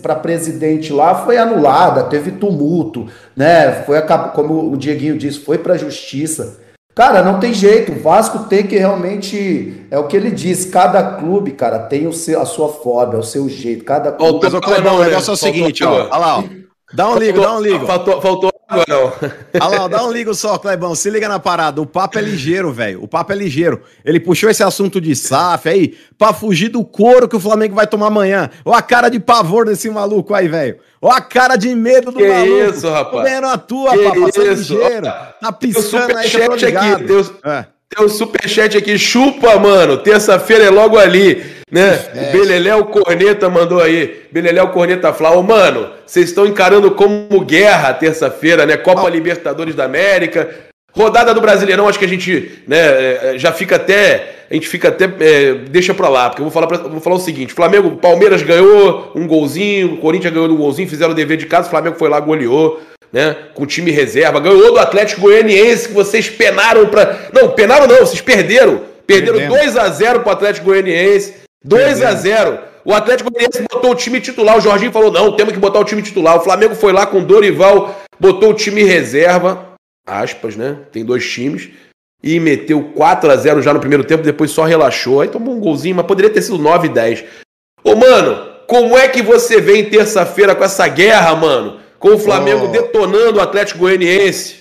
[0.00, 3.82] para presidente lá foi anulada, teve tumulto, né?
[3.84, 4.00] Foi
[4.34, 6.61] como o Dieguinho disse, foi para a justiça.
[6.94, 7.92] Cara, não tem jeito.
[7.92, 9.86] O Vasco tem que realmente.
[9.90, 10.66] É o que ele diz.
[10.66, 13.84] Cada clube, cara, tem o seu, a sua forma, é o seu jeito.
[13.84, 14.46] Cada clube.
[14.50, 15.90] Mas, Clebão, o negócio é o seguinte, ó.
[15.90, 16.44] Olha lá, ó.
[16.94, 17.86] Dá um ligo, dá um ligo.
[17.86, 19.12] Faltou, faltou água, não.
[19.60, 20.94] Olha lá, dá um ligo só, Clebão.
[20.94, 21.80] Se liga na parada.
[21.80, 23.02] O papo é ligeiro, velho.
[23.02, 23.82] O papo é ligeiro.
[24.04, 27.86] Ele puxou esse assunto de SAF aí pra fugir do couro que o Flamengo vai
[27.86, 28.50] tomar amanhã.
[28.64, 30.78] Olha a cara de pavor desse maluco aí, velho.
[31.00, 32.76] Olha a cara de medo do que maluco.
[32.76, 33.40] isso, rapaz.
[33.40, 34.28] Tô a tua, que papai.
[34.28, 34.42] Isso?
[34.42, 35.06] ligeiro.
[35.40, 37.04] Tá piscando aí, tá aqui.
[37.04, 37.66] Tem o, é.
[37.88, 38.98] tem o superchat aqui.
[38.98, 39.98] Chupa, mano.
[39.98, 41.98] Terça-feira é logo ali né?
[42.14, 42.28] É.
[42.28, 44.24] O Beleléu Corneta mandou aí.
[44.30, 48.76] Beleléu Corneta Flau, mano, vocês estão encarando como guerra terça-feira, né?
[48.76, 49.08] Copa oh.
[49.08, 50.50] Libertadores da América.
[50.94, 54.34] Rodada do Brasileirão, acho que a gente né, é, já fica até.
[54.50, 55.06] A gente fica até.
[55.20, 58.42] É, deixa pra lá, porque eu vou falar, pra, vou falar o seguinte: Flamengo, Palmeiras
[58.42, 61.96] ganhou um golzinho, o Corinthians ganhou um golzinho, fizeram o dever de casa, o Flamengo
[61.98, 63.34] foi lá, goleou, né?
[63.54, 67.30] Com time reserva, ganhou do Atlético Goianiense, que vocês penaram pra.
[67.32, 68.92] Não, penaram não, vocês perderam.
[69.06, 71.41] Perderam 2 a 0 pro Atlético Goianiense.
[71.64, 74.56] 2 a 0 O Atlético Goianiense botou o time titular.
[74.56, 76.36] O Jorginho falou: não, temos que botar o time titular.
[76.36, 79.72] O Flamengo foi lá com Dorival, botou o time reserva.
[80.06, 80.78] Aspas, né?
[80.90, 81.70] Tem dois times.
[82.22, 85.20] E meteu 4 a 0 já no primeiro tempo, depois só relaxou.
[85.20, 87.24] Aí tomou um golzinho, mas poderia ter sido 9 e 10.
[87.82, 91.80] Ô, mano, como é que você vem terça-feira com essa guerra, mano?
[91.98, 92.68] Com o Flamengo oh.
[92.68, 94.58] detonando o Atlético Goianiense.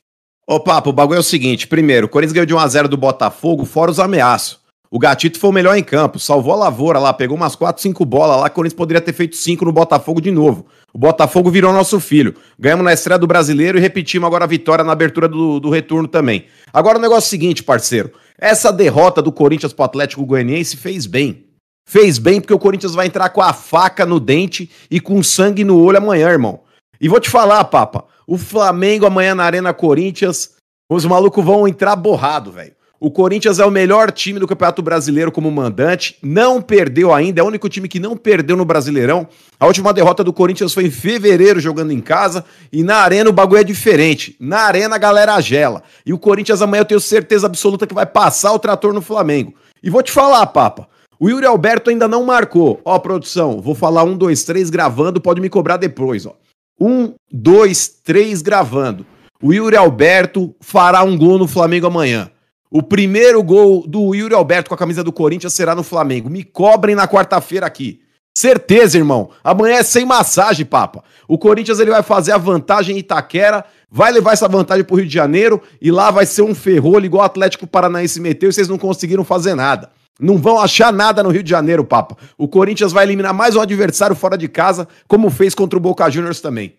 [0.48, 3.64] Ô, Papo, o bagulho é o seguinte: primeiro, o Corinthians ganhou de 1x0 do Botafogo,
[3.64, 4.61] fora os ameaços.
[4.94, 8.04] O Gatito foi o melhor em campo, salvou a lavoura lá, pegou umas 4, 5
[8.04, 10.66] bolas lá, o Corinthians poderia ter feito 5 no Botafogo de novo.
[10.94, 12.36] O Botafogo virou nosso filho.
[12.60, 16.10] Ganhamos na estreia do brasileiro e repetimos agora a vitória na abertura do, do retorno
[16.10, 16.46] também.
[16.74, 18.12] Agora o negócio é o seguinte, parceiro.
[18.38, 21.46] Essa derrota do Corinthians pro Atlético Goianiense fez bem.
[21.88, 25.64] Fez bem porque o Corinthians vai entrar com a faca no dente e com sangue
[25.64, 26.60] no olho amanhã, irmão.
[27.00, 30.52] E vou te falar, papa, o Flamengo amanhã na Arena Corinthians,
[30.90, 32.74] os malucos vão entrar borrado, velho.
[33.04, 37.44] O Corinthians é o melhor time do Campeonato Brasileiro como mandante, não perdeu ainda, é
[37.44, 39.28] o único time que não perdeu no Brasileirão.
[39.60, 43.34] A última derrota do Corinthians foi em fevereiro jogando em casa e na Arena o
[43.34, 44.36] bagulho é diferente.
[44.40, 45.82] Na Arena a galera gela.
[46.06, 49.56] E o Corinthians amanhã eu tenho certeza absoluta que vai passar o trator no Flamengo.
[49.82, 50.88] E vou te falar, papa,
[51.20, 52.80] O Yuri Alberto ainda não marcou.
[52.86, 56.36] Ó, produção, vou falar um, dois, três gravando, pode me cobrar depois, ó.
[56.80, 59.08] Um, dois, três gravando.
[59.42, 62.30] O Yuri Alberto fará um gol no Flamengo amanhã.
[62.72, 66.30] O primeiro gol do Yuri Alberto com a camisa do Corinthians será no Flamengo.
[66.30, 68.00] Me cobrem na quarta-feira aqui.
[68.34, 69.30] Certeza, irmão.
[69.44, 71.04] Amanhã é sem massagem, papa.
[71.28, 75.06] O Corinthians ele vai fazer a vantagem em Itaquera, vai levar essa vantagem pro Rio
[75.06, 78.70] de Janeiro e lá vai ser um ferrolho igual o Atlético Paranaense meteu e vocês
[78.70, 79.92] não conseguiram fazer nada.
[80.18, 82.16] Não vão achar nada no Rio de Janeiro, papa.
[82.38, 86.10] O Corinthians vai eliminar mais um adversário fora de casa, como fez contra o Boca
[86.10, 86.74] Juniors também.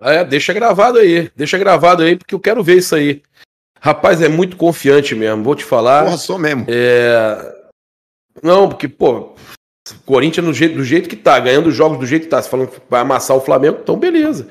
[0.00, 1.30] É, deixa gravado aí.
[1.34, 3.22] Deixa gravado aí, porque eu quero ver isso aí.
[3.86, 6.02] Rapaz, é muito confiante mesmo, vou te falar.
[6.02, 6.66] Porra, sou mesmo.
[6.66, 7.54] É...
[8.42, 9.36] Não, porque, pô,
[10.04, 12.48] Corinthians do jeito, do jeito que tá, ganhando os jogos do jeito que tá, se
[12.48, 14.48] falando que vai amassar o Flamengo, então beleza.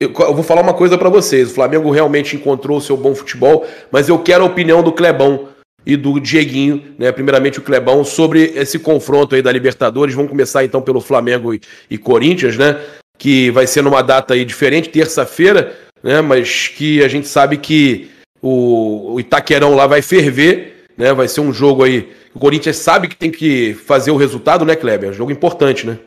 [0.00, 3.14] Eu, eu vou falar uma coisa para vocês: o Flamengo realmente encontrou o seu bom
[3.14, 5.50] futebol, mas eu quero a opinião do Clebão
[5.84, 7.12] e do Dieguinho, né?
[7.12, 10.14] Primeiramente o Clebão, sobre esse confronto aí da Libertadores.
[10.14, 12.80] Vamos começar então pelo Flamengo e, e Corinthians, né?
[13.18, 16.22] Que vai ser numa data aí diferente, terça-feira, né?
[16.22, 21.12] Mas que a gente sabe que o, o Itaquerão lá vai ferver, né?
[21.12, 22.12] Vai ser um jogo aí.
[22.34, 25.08] O Corinthians sabe que tem que fazer o resultado, né, Kleber?
[25.08, 25.98] É um jogo importante, né?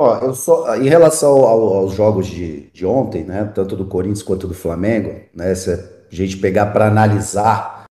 [0.00, 4.22] Ó, eu só, em relação ao, aos jogos de, de ontem, né, tanto do Corinthians
[4.22, 7.84] quanto do Flamengo, né, se a gente pegar para analisar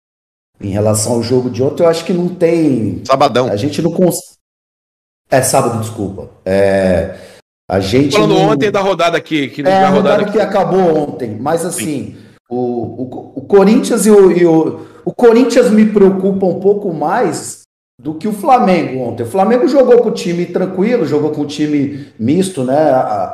[0.60, 3.02] em relação ao jogo de ontem, eu acho que não tem.
[3.06, 3.48] Sabadão.
[3.48, 4.34] A gente não consegue.
[5.30, 6.30] É sábado, desculpa.
[6.44, 7.16] É,
[7.68, 8.12] a gente.
[8.12, 8.50] Falando não...
[8.50, 12.16] ontem da rodada aqui, que é, a rodada, rodada que acabou ontem, mas assim,
[12.54, 17.62] o, o, o Corinthians e o, e o, o Corinthians me preocupa um pouco mais
[18.00, 19.22] do que o Flamengo ontem.
[19.22, 22.74] O Flamengo jogou com o time tranquilo, jogou com o time misto, né?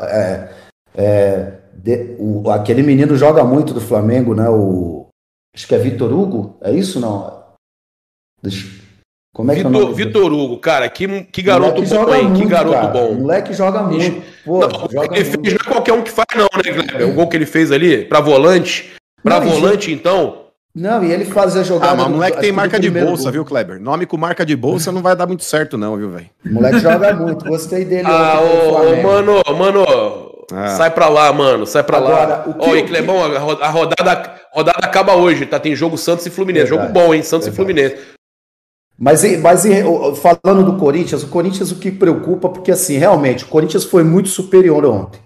[0.02, 0.48] É,
[0.94, 4.48] é, de, o, aquele menino joga muito do Flamengo, né?
[4.48, 5.08] O,
[5.54, 7.40] acho que é Vitor Hugo, é isso não?
[8.42, 8.66] Deixa,
[9.34, 12.24] como é Vitor, que é o nome Vitor Hugo, cara, que, que garoto bom, hein?
[12.24, 12.88] Muito, que garoto cara.
[12.88, 13.10] bom.
[13.10, 14.22] O moleque joga muito.
[14.44, 15.42] Pô, não, joga ele muito.
[15.42, 17.08] fez, não é qualquer um que faz, não, né, Kleber?
[17.08, 18.92] O gol que ele fez ali, pra volante.
[19.22, 20.46] Pra não, volante, então.
[20.74, 21.92] Não, e ele fazia jogada.
[21.92, 23.32] Ah, mas o moleque tem marca de bolsa, gol.
[23.32, 23.80] viu, Kleber?
[23.80, 26.30] Nome com marca de bolsa não vai dar muito certo, não, viu, velho?
[26.46, 28.06] O moleque joga muito, gostei dele.
[28.06, 29.84] Ah, ô, mano, mano,
[30.52, 30.68] ah.
[30.68, 32.56] sai pra lá, mano, sai pra Agora, lá.
[32.58, 35.58] Ó, e Clebão, a rodada, rodada acaba hoje, tá?
[35.58, 36.70] Tem jogo Santos e Fluminense.
[36.70, 37.22] Verdade, jogo bom, hein?
[37.22, 37.54] Santos verdade.
[37.54, 38.20] e Fluminense.
[38.96, 39.64] Mas, mas
[40.20, 44.28] falando do Corinthians, o Corinthians o que preocupa, porque assim, realmente, o Corinthians foi muito
[44.28, 45.18] superior ontem.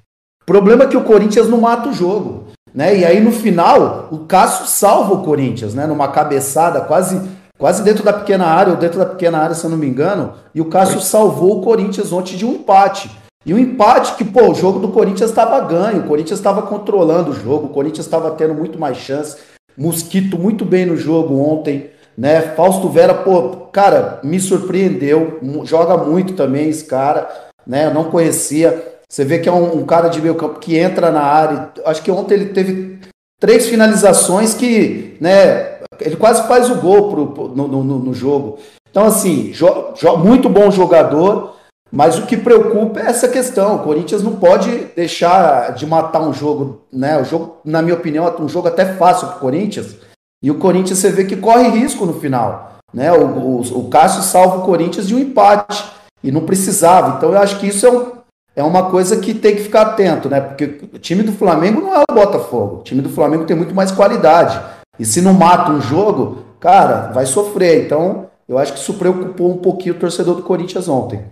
[0.42, 2.43] O problema é que o Corinthians não mata o jogo.
[2.74, 2.98] Né?
[2.98, 5.86] E aí no final, o Cássio salva o Corinthians, né?
[5.86, 7.20] Numa cabeçada quase
[7.56, 10.32] quase dentro da pequena área, ou dentro da pequena área, se eu não me engano,
[10.54, 13.10] e o Cássio salvou o Corinthians ontem de um empate.
[13.46, 17.30] E um empate que, pô, o jogo do Corinthians estava ganho, o Corinthians estava controlando
[17.30, 19.36] o jogo, o Corinthians estava tendo muito mais chance.
[19.76, 22.40] Mosquito muito bem no jogo ontem, né?
[22.40, 27.28] Fausto Vera, pô, cara, me surpreendeu, joga muito também esse cara,
[27.66, 27.86] né?
[27.86, 28.93] Eu não conhecia.
[29.08, 31.70] Você vê que é um, um, cara de meio campo que entra na área.
[31.84, 32.98] Acho que ontem ele teve
[33.40, 38.58] três finalizações que, né, ele quase faz o gol pro, no, no, no jogo.
[38.90, 41.56] Então, assim, jo, jo, muito bom jogador,
[41.90, 43.76] mas o que preocupa é essa questão.
[43.76, 47.20] O Corinthians não pode deixar de matar um jogo, né?
[47.20, 49.96] O jogo, na minha opinião, é um jogo até fácil para o Corinthians.
[50.42, 52.74] E o Corinthians você vê que corre risco no final.
[52.92, 53.12] Né?
[53.12, 55.84] O, o, o Cássio salva o Corinthians de um empate.
[56.22, 57.16] E não precisava.
[57.16, 58.12] Então eu acho que isso é um,
[58.56, 60.40] é uma coisa que tem que ficar atento, né?
[60.40, 62.76] Porque o time do Flamengo não é o Botafogo.
[62.76, 64.60] O time do Flamengo tem muito mais qualidade.
[64.98, 67.84] E se não mata um jogo, cara, vai sofrer.
[67.84, 71.24] Então, eu acho que isso preocupou um pouquinho o torcedor do Corinthians ontem.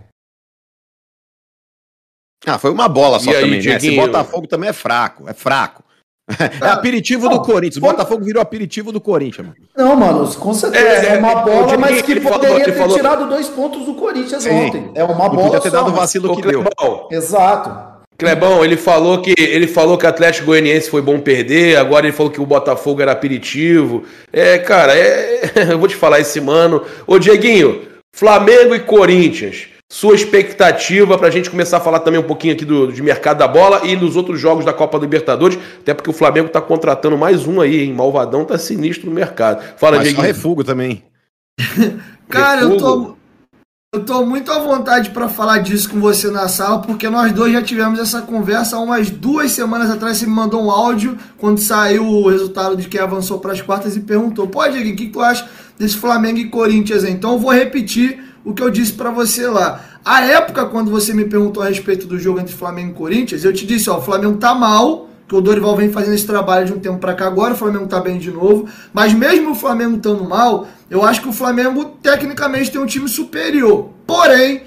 [2.45, 3.77] Ah, foi uma bola só e também, aí, né?
[3.77, 5.82] Esse Botafogo também é fraco, é fraco.
[6.61, 7.77] É aperitivo do Corinthians.
[7.77, 9.57] O Botafogo virou aperitivo do Corinthians, mano.
[9.77, 10.85] Não, mano, com certeza.
[10.85, 12.97] É, é uma bola, mas que poderia falou, ter falou...
[12.97, 14.51] tirado dois pontos do Corinthians Sim.
[14.51, 14.91] ontem.
[14.95, 15.45] É uma bola.
[15.45, 16.65] Podia ter só, dado o vacilo que deu.
[17.11, 17.93] Exato.
[18.19, 22.15] Clebão, ele falou que ele falou que o Atlético Goianiense foi bom perder, agora ele
[22.15, 24.05] falou que o Botafogo era aperitivo.
[24.33, 26.83] É, cara, é, eu vou te falar esse mano.
[27.07, 27.83] Ô, Dieguinho,
[28.15, 29.72] Flamengo e Corinthians.
[29.93, 33.37] Sua expectativa para a gente começar a falar também um pouquinho aqui do, de mercado
[33.37, 37.19] da bola e dos outros jogos da Copa Libertadores, até porque o Flamengo está contratando
[37.19, 37.93] mais um aí, hein?
[37.93, 39.63] Malvadão tá sinistro no mercado.
[39.77, 41.05] Fala, Mas Só refugo também.
[42.27, 42.75] Cara, refugo.
[42.75, 43.17] eu tô
[43.95, 47.53] eu tô muito à vontade para falar disso com você na sala, porque nós dois
[47.53, 50.17] já tivemos essa conversa há umas duas semanas atrás.
[50.17, 53.95] Você me mandou um áudio quando saiu o resultado de quem avançou para as quartas
[53.95, 55.47] e perguntou: Pô, Diego, o que, que tu acha
[55.79, 57.05] desse Flamengo e Corinthians?
[57.05, 59.81] Então eu vou repetir o que eu disse para você lá.
[60.05, 63.53] A época, quando você me perguntou a respeito do jogo entre Flamengo e Corinthians, eu
[63.53, 66.73] te disse, ó, o Flamengo tá mal, que o Dorival vem fazendo esse trabalho de
[66.73, 67.27] um tempo para cá.
[67.27, 68.69] Agora o Flamengo tá bem de novo.
[68.93, 73.09] Mas mesmo o Flamengo estando mal, eu acho que o Flamengo tecnicamente tem um time
[73.09, 73.91] superior.
[74.07, 74.65] Porém,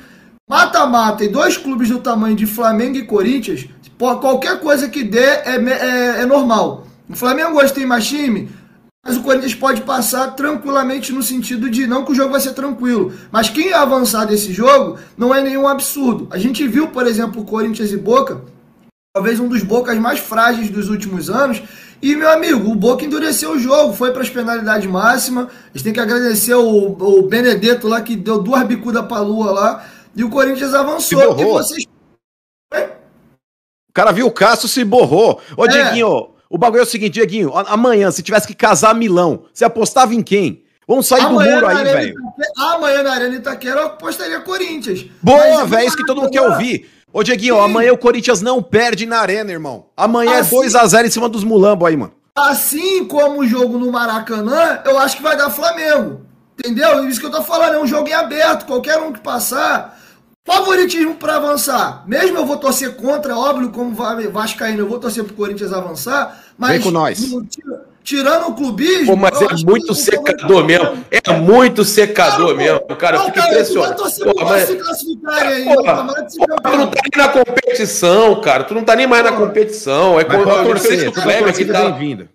[0.47, 5.55] mata-mata e dois clubes do tamanho de Flamengo e Corinthians, qualquer coisa que dê é,
[5.55, 6.87] é, é normal.
[7.07, 8.49] O Flamengo hoje tem mais time,
[9.05, 12.53] mas o Corinthians pode passar tranquilamente no sentido de não que o jogo vai ser
[12.53, 16.27] tranquilo, mas quem avançar desse jogo não é nenhum absurdo.
[16.31, 18.41] A gente viu, por exemplo, o Corinthians e Boca,
[19.13, 21.61] talvez um dos Bocas mais frágeis dos últimos anos,
[22.01, 25.45] e, meu amigo, o Boca endureceu o jogo, foi para as penalidades máximas.
[25.47, 29.51] A gente tem que agradecer o, o Benedetto lá, que deu duas bicudas para lua
[29.51, 29.85] lá.
[30.15, 31.39] E o Corinthians avançou.
[31.39, 31.85] E vocês...
[32.71, 35.41] O cara viu o Cássio se borrou.
[35.57, 35.69] Ô, é.
[35.69, 40.15] Dieguinho, o bagulho é o seguinte, Dieguinho, amanhã, se tivesse que casar Milão, você apostava
[40.15, 40.63] em quem?
[40.87, 42.15] Vamos sair amanhã do muro aí, velho.
[42.57, 45.05] Amanhã na Arena Itaquera eu apostaria Corinthians.
[45.21, 46.89] Boa, velho, isso que todo mundo quer ouvir.
[47.11, 47.61] Ô, Dieguinho, Sim.
[47.61, 49.87] amanhã o Corinthians não perde na Arena, irmão.
[49.97, 52.13] Amanhã assim, é 2x0 em cima dos mulambos aí, mano.
[52.33, 56.21] Assim como o jogo no Maracanã, eu acho que vai dar Flamengo.
[56.57, 57.05] Entendeu?
[57.09, 58.65] Isso que eu tô falando, é um jogo em aberto.
[58.65, 59.99] Qualquer um que passar,
[60.45, 62.03] Favoritismo para avançar.
[62.05, 63.95] Mesmo eu vou torcer contra, óbvio, como
[64.31, 67.19] Vascaíno, eu vou torcer pro Corinthians avançar, mas Vem com nós.
[68.03, 69.07] tirando o clubismo.
[69.07, 71.03] Pô, mas é muito secador mesmo.
[71.09, 72.79] É muito secador cara, mesmo.
[72.95, 74.03] Cara, eu fico impressionado.
[74.03, 74.67] Pô, mas...
[74.67, 78.63] se classificarem aí, pô, tu não tá nem na competição, cara.
[78.65, 80.19] Tu não tá nem mais na competição.
[80.19, 81.89] É quando eu torcer, que tá...
[81.89, 82.29] bem-vinda.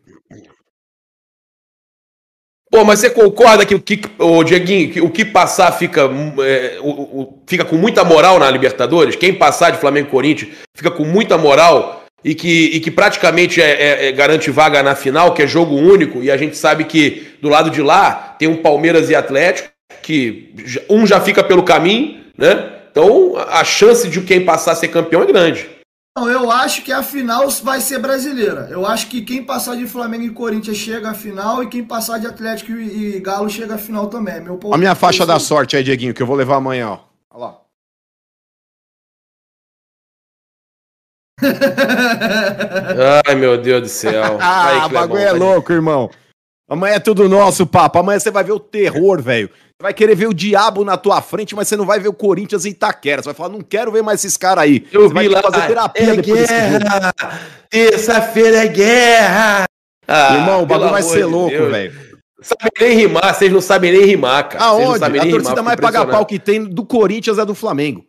[2.71, 6.03] Pô, mas você concorda que o que, o Dieguinho, que o que passar fica,
[6.45, 9.17] é, o, o, fica com muita moral na Libertadores?
[9.17, 13.61] Quem passar de Flamengo e Corinthians fica com muita moral e que, e que praticamente
[13.61, 16.85] é, é, é, garante vaga na final, que é jogo único, e a gente sabe
[16.85, 20.55] que do lado de lá tem um Palmeiras e Atlético, que
[20.89, 22.71] um já fica pelo caminho, né?
[22.93, 25.69] Então a chance de quem passar ser campeão é grande.
[26.21, 28.69] Não, eu acho que a final vai ser brasileira.
[28.71, 32.19] Eu acho que quem passar de Flamengo e Corinthians chega à final e quem passar
[32.19, 34.39] de Atlético e, Galo chega à final também.
[34.39, 36.99] Meu a minha faixa da sorte aí, Dieguinho, que eu vou levar amanhã, ó.
[37.31, 37.61] Olha lá.
[43.27, 44.37] Ai, meu Deus do céu.
[44.43, 46.11] ah, o bagulho é louco, irmão.
[46.71, 47.99] Amanhã é tudo nosso, papo.
[47.99, 49.49] Amanhã você vai ver o terror, velho.
[49.49, 52.13] Você vai querer ver o diabo na tua frente, mas você não vai ver o
[52.13, 53.21] Corinthians em Itaquera.
[53.21, 54.87] Você vai falar, não quero ver mais esses caras aí.
[54.93, 57.15] Eu você vi lá, fazer terapia é guerra.
[57.69, 59.65] Terça-feira é guerra.
[60.07, 62.11] Ah, Irmão, o bagulho vai ser louco, velho.
[62.41, 64.65] Sabe nem rimar, vocês não sabem nem rimar, cara.
[64.67, 65.05] Aonde?
[65.05, 68.05] A torcida rimar, mais paga pau que tem do Corinthians é do Flamengo.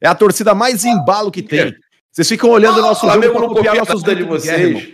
[0.00, 1.74] É a torcida mais embalo que tem.
[2.12, 4.92] Vocês ficam olhando o nosso jogo pra copiar nossos de vocês.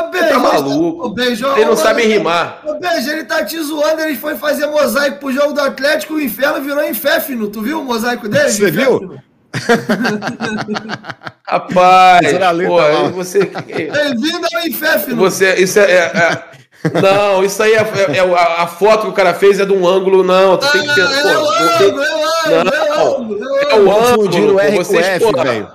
[0.00, 1.08] Ô, Beijo, tá maluco.
[1.10, 2.60] Beijo, ele não sabe rimar.
[2.64, 6.20] Ô, Beijo, ele tá te zoando, ele foi fazer mosaico pro jogo do Atlético, o
[6.20, 7.48] inferno virou inféfino.
[7.48, 8.50] Tu viu o mosaico dele?
[8.50, 9.18] Você viu?
[11.46, 12.26] Rapaz,
[12.66, 13.44] pô, você...
[13.44, 15.16] Bem-vindo ao inféfino.
[15.16, 16.54] Você, isso é, é, é...
[17.00, 19.86] Não, isso aí é, é, é, a, foto que o cara fez é de um
[19.86, 20.58] ângulo, não.
[20.58, 21.00] Tu ah, tem que ter.
[21.00, 23.38] É pô, o ângulo, é o ângulo, é o ângulo.
[23.70, 24.36] É o ângulo.
[24.36, 25.68] É o R com F, velho.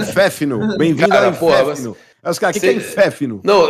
[0.00, 0.76] Inféfino.
[0.76, 1.96] Bem-vindo ao inféfino.
[1.96, 3.40] Aí os caras, o que, que é inféfino?
[3.44, 3.68] Não,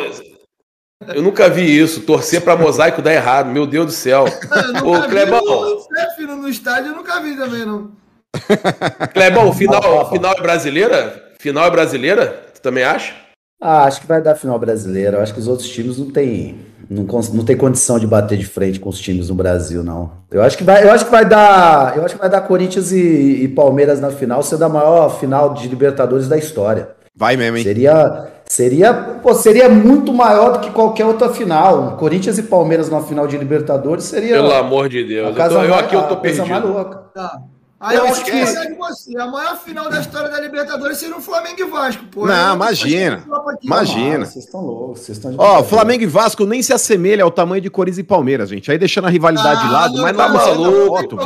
[1.06, 2.00] eu nunca vi isso.
[2.02, 3.50] Torcer pra mosaico dar errado.
[3.50, 4.24] Meu Deus do céu.
[4.84, 5.86] Ô, Clebão.
[5.90, 7.92] Inféfino no estádio eu nunca vi também, não.
[9.14, 11.32] Clebão, final, final é brasileira?
[11.38, 12.26] Final é brasileira?
[12.54, 13.14] Tu também acha?
[13.60, 15.16] Ah, acho que vai dar final brasileira.
[15.16, 18.46] Eu acho que os outros times não tem, não, não tem condição de bater de
[18.46, 20.12] frente com os times no Brasil, não.
[20.30, 22.92] Eu acho que vai, eu acho que vai dar, eu acho que vai dar Corinthians
[22.92, 26.90] e, e Palmeiras na final, sendo a maior final de Libertadores da história.
[27.18, 27.64] Vai mesmo, hein?
[27.64, 31.96] Seria, seria, pô, seria muito maior do que qualquer outra final.
[31.96, 34.34] Corinthians e Palmeiras na final de Libertadores seria.
[34.34, 35.36] Pelo amor de Deus.
[35.36, 36.46] Eu, tô, eu aqui eu tô perdido.
[36.46, 36.98] Mais louca.
[37.12, 37.42] Tá.
[37.80, 39.16] Aí eu, acho que de você.
[39.18, 42.26] A maior final da história da Libertadores seria o Flamengo e Vasco, pô.
[42.26, 43.24] Não, imagina.
[43.62, 44.24] Imagina.
[44.24, 47.70] Vocês estão loucos, vocês estão Ó, Flamengo e Vasco nem se assemelha ao tamanho de
[47.70, 48.70] Corinthians e Palmeiras, gente.
[48.70, 51.16] Aí deixando a rivalidade ah, de lado, mas tá não, maluco.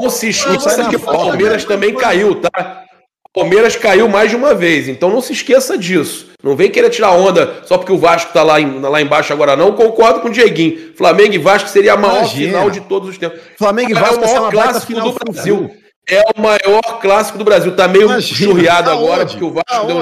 [0.00, 2.84] Não se esqueça que o Palmeiras também caiu, tá?
[3.34, 6.28] Palmeiras caiu mais de uma vez, então não se esqueça disso.
[6.40, 9.56] Não vem querer tirar onda só porque o Vasco tá lá, em, lá embaixo agora,
[9.56, 9.72] não.
[9.72, 10.92] Concordo com o Dieguinho.
[10.94, 12.46] Flamengo e Vasco seria a maior Imagina.
[12.46, 13.40] final de todos os tempos.
[13.58, 15.70] Flamengo e Vasco é o maior clássico do Brasil.
[16.08, 17.74] É o maior clássico do Brasil.
[17.74, 19.98] Tá meio churriado agora, porque o Vasco deu,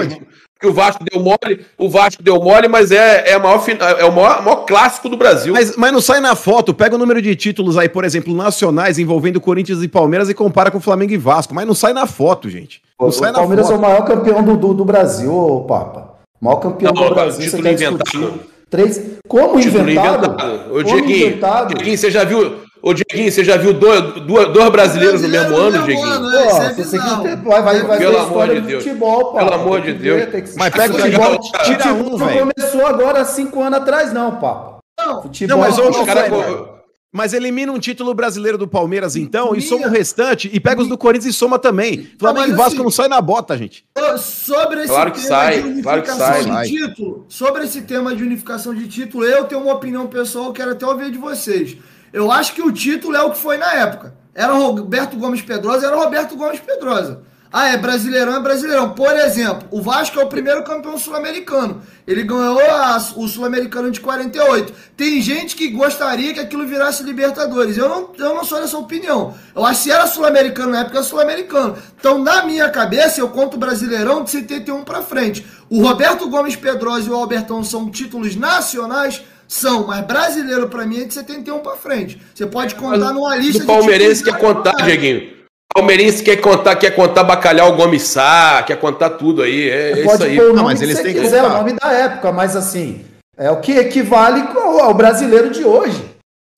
[0.62, 3.62] que o Vasco deu mole, o Vasco deu mole, mas é, é, a maior,
[3.98, 5.52] é o maior, maior clássico do Brasil.
[5.52, 8.96] Mas, mas não sai na foto, pega o número de títulos aí, por exemplo, nacionais
[8.98, 12.48] envolvendo Corinthians e Palmeiras e compara com Flamengo e Vasco, mas não sai na foto,
[12.48, 12.80] gente.
[12.98, 13.74] Não o, sai o Palmeiras foto.
[13.74, 16.12] é o maior campeão do, do, do Brasil, Papa.
[16.40, 17.44] O maior campeão não, do Brasil.
[17.44, 18.40] Título inventado.
[18.70, 19.02] Três.
[19.28, 20.26] Como título inventado?
[20.26, 20.74] inventado.
[20.74, 25.22] Ô, Dieguinho, Dieguinho, você já viu Ô, Dieguinho, você já viu dois, dois, dois brasileiros
[25.22, 26.20] no mesmo ano, Dieguinho?
[26.20, 26.42] né?
[26.42, 28.82] Pô, é você quiser, vai, vai, vai Pelo amor de do Deus.
[28.82, 29.38] futebol, pá.
[29.38, 30.20] Pelo amor de que Deus.
[30.24, 32.46] ver, que- Mas pega o futebol, tira um, velho.
[32.46, 34.78] não começou agora há cinco anos atrás, não, pá.
[34.98, 36.72] Não, Futebol, Não, mas ô, Kleber,
[37.14, 40.80] Mas elimina um título brasileiro do Palmeiras, então, e Minha- soma o restante, e pega
[40.80, 42.08] os do Corinthians e soma também.
[42.18, 43.84] Flamengo e Vasco assim- não sai na bota, gente.
[44.18, 46.64] Sobre esse Claro que tema sai, de claro que unificação sai.
[46.66, 50.72] de título, sobre esse tema de unificação de título, eu tenho uma opinião pessoal, quero
[50.72, 51.76] até ouvir de vocês.
[52.12, 54.14] Eu acho que o título é o que foi na época.
[54.34, 57.20] Era Roberto Gomes Pedrosa, era Roberto Gomes Pedrosa.
[57.54, 58.94] Ah, é brasileirão, é brasileirão.
[58.94, 61.82] Por exemplo, o Vasco é o primeiro campeão sul-americano.
[62.06, 64.72] Ele ganhou a- o sul-americano de 48.
[64.96, 67.76] Tem gente que gostaria que aquilo virasse Libertadores.
[67.76, 69.34] Eu não, eu não sou dessa opinião.
[69.54, 71.76] Eu acho que era sul-americano na época, é sul-americano.
[72.00, 75.46] Então, na minha cabeça, eu conto o brasileirão de 71 pra frente.
[75.68, 79.22] O Roberto Gomes Pedrosa e o Albertão são títulos nacionais.
[79.52, 82.18] São, mas brasileiro pra mim é de 71 pra frente.
[82.34, 84.72] Você pode contar numa lista Do palmeirense quer contar.
[84.82, 85.30] Dieguinho.
[85.74, 89.68] Palmeirense quer contar, quer contar bacalhau Gomes Sá, quer contar tudo aí.
[89.68, 90.36] É, é isso Pode aí.
[90.36, 92.56] pôr o Não, nome mas que eles têm que quiser, o nome da época, mas
[92.56, 93.04] assim,
[93.36, 94.42] é o que equivale
[94.80, 96.02] ao brasileiro de hoje.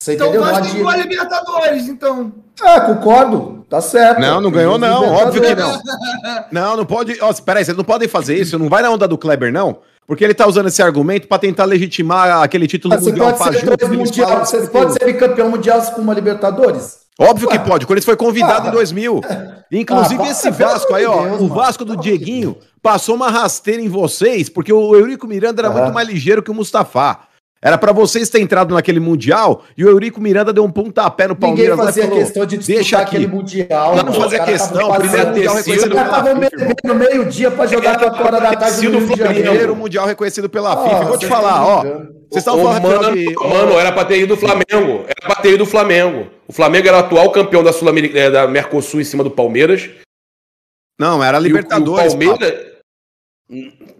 [0.01, 0.45] Você Então o entendeu?
[0.47, 2.31] Não Vasco a adianta- Libertadores, então.
[2.63, 4.21] É, concordo, tá certo.
[4.21, 5.03] Não, não ganhou, não.
[5.13, 5.81] Óbvio que não.
[6.49, 7.17] Não, não pode.
[7.21, 8.57] Ó, peraí, vocês não podem fazer isso.
[8.57, 9.79] Não vai na onda do Kleber, não.
[10.07, 13.67] Porque ele tá usando esse argumento pra tentar legitimar aquele título Você mundial pode ser
[13.67, 16.99] eles mundial, você pode ser bicampeão mundial com uma Libertadores?
[17.17, 17.85] Óbvio que pode.
[17.85, 18.69] O Corinthians foi convidado Ah.
[18.69, 19.21] em 2000.
[19.71, 21.23] Inclusive, Ah, esse Vasco aí, ó.
[21.23, 21.55] Deus, o mano.
[21.55, 26.07] Vasco do Dieguinho passou uma rasteira em vocês, porque o Eurico Miranda era muito mais
[26.07, 27.17] ligeiro que o Mustafa.
[27.65, 31.33] Era pra vocês terem entrado naquele Mundial e o Eurico Miranda deu um pontapé no
[31.33, 31.79] Ninguém Palmeiras.
[31.79, 33.15] e fazia falou, questão de disputar deixa aqui.
[33.15, 33.95] aquele mundial.
[33.95, 36.49] Não, fazia questão, primeiro mundial reconhecido pela FIFA, irmão.
[36.59, 39.75] bebendo meio-dia pra jogar 4 horas da tarde no Rio de Primeiro Janeiro.
[39.75, 41.01] mundial reconhecido pela Ah, FIFA.
[41.01, 41.81] Eu Vou te falar, estão ó.
[42.29, 45.03] Vocês estavam falando mano, ó, mano, era pra ter ido o Flamengo.
[45.07, 46.27] Era pra ter ido o Flamengo.
[46.47, 47.91] O Flamengo era o atual campeão da, Sul
[48.31, 49.89] da Mercosul em cima do Palmeiras.
[50.99, 52.13] Não, era E o- Libertadores.
[52.13, 52.63] e o Palmeiras,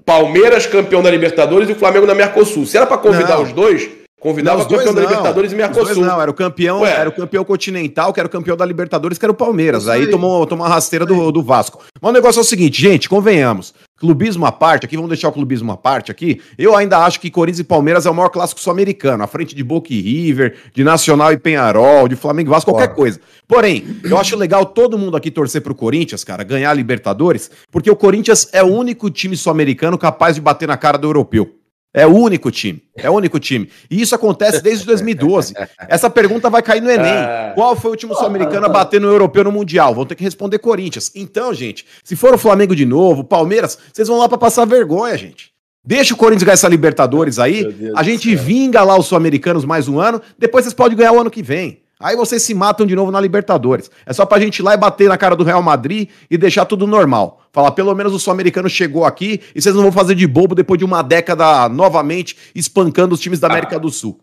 [0.06, 2.66] Palmeiras campeão da Libertadores e o Flamengo da Mercosul.
[2.66, 3.44] Se era pra convidar Não.
[3.44, 3.88] os dois,
[4.20, 6.04] convidava Não, o campeão da Libertadores e Os dois Mercosul.
[6.06, 6.92] não, era o campeão, Ué.
[6.92, 9.88] era o campeão continental, que era o campeão da Libertadores, que era o Palmeiras.
[9.88, 10.08] Aí.
[10.10, 11.84] tomou, tomou uma rasteira do, do Vasco.
[12.02, 13.74] Mas o negócio é o seguinte, gente, convenhamos.
[14.06, 16.40] Clubismo à parte, aqui vamos deixar o clubismo à parte aqui.
[16.60, 19.64] Eu ainda acho que Corinthians e Palmeiras é o maior clássico sul-americano, à frente de
[19.64, 23.20] Boca e River, de Nacional e Penharol, de Flamengo e Vasco, qualquer coisa.
[23.48, 27.90] Porém, eu acho legal todo mundo aqui torcer pro Corinthians, cara, ganhar a Libertadores, porque
[27.90, 31.52] o Corinthians é o único time sul-americano capaz de bater na cara do europeu.
[31.96, 32.84] É o único time.
[32.94, 33.70] É o único time.
[33.90, 35.54] E isso acontece desde 2012.
[35.88, 37.14] Essa pergunta vai cair no Enem.
[37.14, 37.54] Ah.
[37.56, 39.96] Qual foi o time sul-americano a bater no europeu no Mundial?
[39.96, 41.10] Vão ter que responder Corinthians.
[41.16, 45.18] Então, gente, se for o Flamengo de novo, Palmeiras, vocês vão lá pra passar vergonha,
[45.18, 45.52] gente.
[45.86, 47.64] Deixa o Corinthians ganhar essa Libertadores aí.
[47.96, 50.22] A gente vinga lá os sul-americanos mais um ano.
[50.38, 51.85] Depois vocês podem ganhar o ano que vem.
[52.00, 53.90] Aí vocês se matam de novo na Libertadores.
[54.06, 56.66] É só pra gente ir lá e bater na cara do Real Madrid e deixar
[56.66, 57.42] tudo normal.
[57.54, 60.78] Falar, pelo menos o sul-americano chegou aqui e vocês não vão fazer de bobo depois
[60.78, 64.20] de uma década novamente espancando os times da América do Sul.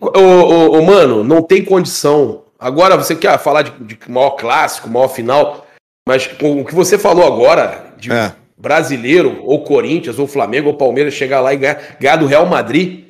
[0.00, 2.44] Ô, ô, mano, não tem condição.
[2.58, 5.66] Agora você quer falar de, de maior clássico, maior final,
[6.08, 8.34] mas com o que você falou agora, de É.
[8.56, 13.04] brasileiro, ou Corinthians, ou Flamengo, ou Palmeiras chegar lá e ganhar, ganhar do Real Madrid,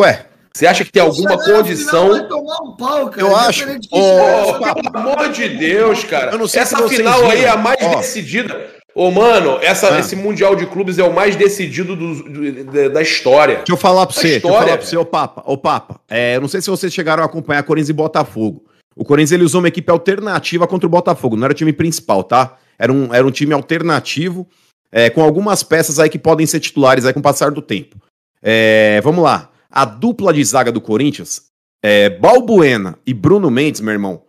[0.00, 2.10] Ué, você acha que tem alguma condição?
[2.10, 3.20] Vai tomar um pau, cara.
[3.26, 3.60] Eu acho.
[3.60, 4.74] chegar.
[4.74, 6.30] pelo amor de Deus, cara.
[6.32, 7.96] Eu não sei essa final aí é a mais Ó.
[7.96, 8.72] decidida.
[8.94, 9.98] Ô, mano, essa, Ah.
[9.98, 13.56] esse Mundial de Clubes é o mais decidido do- do- da- da história.
[13.56, 15.58] Deixa eu falar pra A você, deixa eu história, falar pra você, ô Papa, ô
[15.58, 16.00] Papa.
[16.08, 18.64] É, eu não sei se vocês chegaram a acompanhar Corinthians e Botafogo.
[18.94, 22.22] O Corinthians ele usou uma equipe alternativa contra o Botafogo, não era o time principal,
[22.22, 22.56] tá?
[22.78, 24.46] Era um, era um time alternativo,
[24.92, 27.96] é, com algumas peças aí que podem ser titulares aí com o passar do tempo.
[28.40, 29.50] É, vamos lá.
[29.74, 31.46] A dupla de zaga do Corinthians,
[31.82, 34.22] é, Balbuena e Bruno Mendes, meu irmão,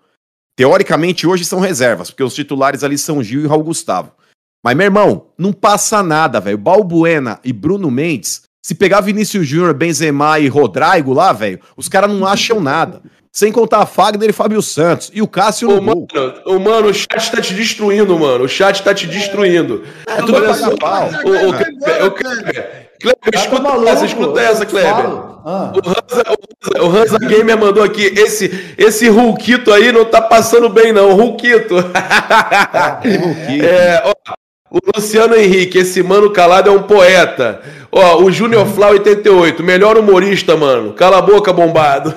[0.58, 4.12] teoricamente hoje são reservas, porque os titulares ali são Gil e Raul Gustavo.
[4.64, 6.58] Mas, meu irmão, não passa nada, velho.
[6.58, 12.10] Balbuena e Bruno Mendes, se pegar Vinícius Júnior, Benzema e Rodrigo lá, velho, os caras
[12.10, 13.04] não acham nada.
[13.32, 15.12] Sem contar Fagner e Fábio Santos.
[15.14, 16.08] E o Cássio Ô, no mano,
[16.44, 16.60] gol.
[16.60, 18.46] mano, o chat tá te destruindo, mano.
[18.46, 19.84] O chat tá te destruindo.
[20.08, 20.76] É tudo Olha só.
[20.78, 21.10] pau.
[21.24, 25.06] Ô, ô, Kleber, Tá escuta maluco, essa, escuta essa, Kleber.
[25.46, 25.72] Ah.
[26.82, 28.02] O Hansa, Gamer mandou aqui.
[28.02, 31.14] Esse, esse Hulkito aí não tá passando bem, não.
[31.14, 31.76] Hulkito.
[33.06, 34.34] É, ó,
[34.76, 37.62] o Luciano Henrique, esse mano calado é um poeta.
[37.90, 40.92] Ó, o Júnior Flau 88, melhor humorista, mano.
[40.92, 42.14] Cala a boca, bombado.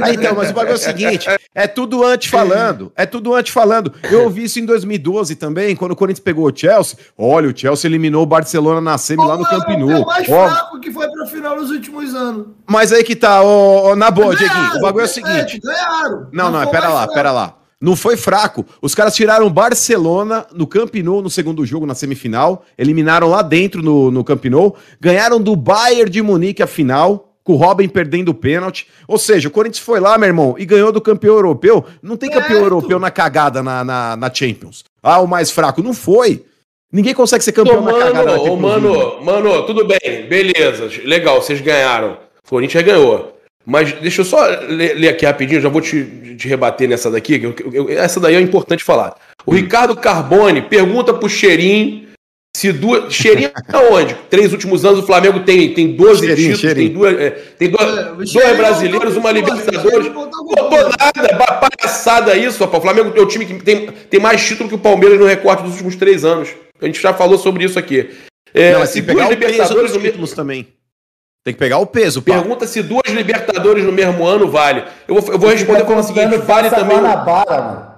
[0.00, 2.92] Ah, então, mas o bagulho é o seguinte: é tudo antes falando.
[2.96, 3.92] É tudo antes falando.
[4.08, 6.96] Eu ouvi isso em 2012 também, quando o Corinthians pegou o Chelsea.
[7.18, 9.90] Olha, o Chelsea eliminou o Barcelona na semi lá no Camp Nou.
[9.90, 12.46] É o mais Ó, fraco que foi pra final nos últimos anos.
[12.70, 14.76] mas aí que tá, ó, ó, na boa, Dieguinho.
[14.76, 15.60] O bagulho é o seguinte.
[15.60, 16.28] Ganharam.
[16.32, 17.14] Não, não, foi pera lá, fraco.
[17.14, 17.54] pera lá.
[17.82, 18.64] Não foi fraco.
[18.80, 22.64] Os caras tiraram Barcelona no Camp Nou no segundo jogo, na semifinal.
[22.78, 24.76] Eliminaram lá dentro no, no Camp Nou.
[25.00, 28.86] Ganharam do Bayern de Munique a final, com o Robin perdendo o pênalti.
[29.08, 31.84] Ou seja, o Corinthians foi lá, meu irmão, e ganhou do campeão europeu.
[32.00, 32.62] Não tem campeão Certo.
[32.62, 34.84] europeu na cagada na, na, na Champions.
[35.02, 35.82] Ah, o mais fraco.
[35.82, 36.44] Não foi.
[36.92, 41.40] Ninguém consegue ser campeão na cagada na mano, ô, mano, mano, tudo bem, beleza, legal,
[41.42, 42.18] vocês ganharam.
[42.44, 43.32] O Corinthians ganhou.
[43.64, 46.04] Mas deixa eu só ler, ler aqui rapidinho, já vou te,
[46.36, 49.14] te rebater nessa daqui, que eu- eu- essa daí é importante falar.
[49.46, 52.08] O Ricardo Carbone pergunta pro Cheirinho
[52.56, 53.12] se duas.
[53.14, 54.14] Cheirinho aonde?
[54.28, 56.88] Três últimos anos o Flamengo tem, tem 12 Cheirinho, títulos, Cheirinho.
[56.90, 57.20] tem duas.
[57.20, 60.08] é, tem duas, É, dois brasileiros, uma Libertadores.
[60.08, 60.96] tô força.
[60.98, 62.82] nada, ba- palhaçada isso, rapaz.
[62.82, 65.62] O Flamengo é o time que tem, tem mais título que o Palmeiras no recorte
[65.62, 66.48] dos últimos três anos.
[66.80, 68.10] A gente já falou sobre isso aqui.
[68.52, 70.66] É, Não, se pegar duas o peso Libertadores dos títulos também.
[71.44, 72.34] Tem que pegar o peso, pá.
[72.34, 74.84] Pergunta se duas Libertadores no mesmo ano vale.
[75.08, 77.92] Eu vou, eu vou responder falando o seguinte: vale também, Guanabara, mano.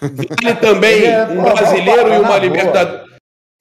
[0.00, 3.04] vale também É, um pô, brasileiro e uma Libertadores.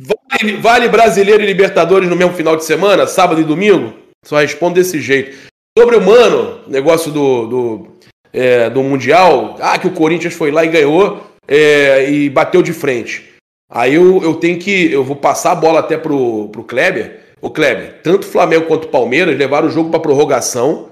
[0.02, 3.94] Vale, vale brasileiro e Libertadores no mesmo final de semana, sábado e domingo?
[4.24, 5.36] Só respondo desse jeito.
[5.78, 7.88] Sobre o Mano, negócio do, do,
[8.32, 12.74] é, do Mundial, ah, que o Corinthians foi lá e ganhou é, e bateu de
[12.74, 13.34] frente.
[13.72, 14.92] Aí eu, eu tenho que.
[14.92, 17.23] Eu vou passar a bola até pro, pro Kleber.
[17.44, 20.92] Ô Kleber, tanto o Flamengo quanto o Palmeiras levaram o jogo para prorrogação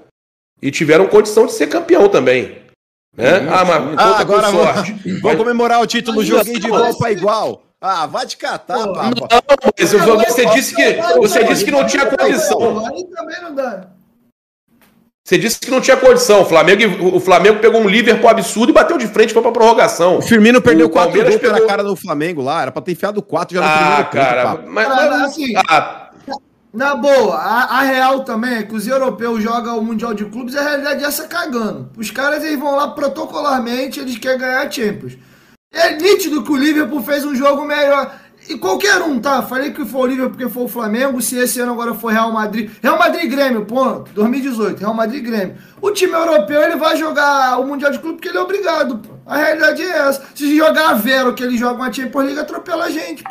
[0.60, 2.58] e tiveram condição de ser campeão também.
[3.16, 3.46] Né?
[3.50, 4.92] ah, mas Ah, com agora vamos, sorte.
[5.22, 7.62] vamos comemorar o título, Mas joguei de não igual.
[7.80, 9.02] Ah, vai te catar, Pô, papa.
[9.04, 9.28] Não,
[9.78, 12.84] mas eu- você disse que você disse que não tinha condição.
[15.24, 16.42] Você disse que não tinha condição.
[16.42, 19.52] O Flamengo, o Flamengo pegou um Liverpool absurdo e bateu de frente e foi pra
[19.52, 20.18] prorrogação.
[20.18, 22.62] O Firmino perdeu O quatro Palmeiras gols pela pegou- cara do Flamengo lá.
[22.62, 24.64] Era pra ter enfiado quatro já no Ah, primeiro cara, papa.
[24.66, 26.01] mas, Cara, mas- assim, ah,
[26.72, 30.54] Na boa, a, a real também é que os europeus jogam o Mundial de Clubes
[30.54, 31.90] e a realidade é essa cagando.
[31.98, 35.18] Os caras eles vão lá protocolarmente, eles querem ganhar a Champions.
[35.70, 38.18] É nítido que o Liverpool fez um jogo melhor.
[38.48, 39.42] E qualquer um, tá?
[39.42, 42.32] Falei que foi o Liverpool porque foi o Flamengo, se esse ano agora for Real
[42.32, 42.70] Madrid.
[42.82, 44.10] Real Madrid Grêmio, ponto.
[44.12, 45.56] 2018, Real Madrid Grêmio.
[45.80, 48.98] O time europeu ele vai jogar o Mundial de Clube porque ele é obrigado.
[48.98, 49.12] Pô.
[49.26, 50.24] A realidade é essa.
[50.34, 53.22] Se jogar a Vero que eles jogam a Champions League, atropela a gente.
[53.22, 53.30] Pô.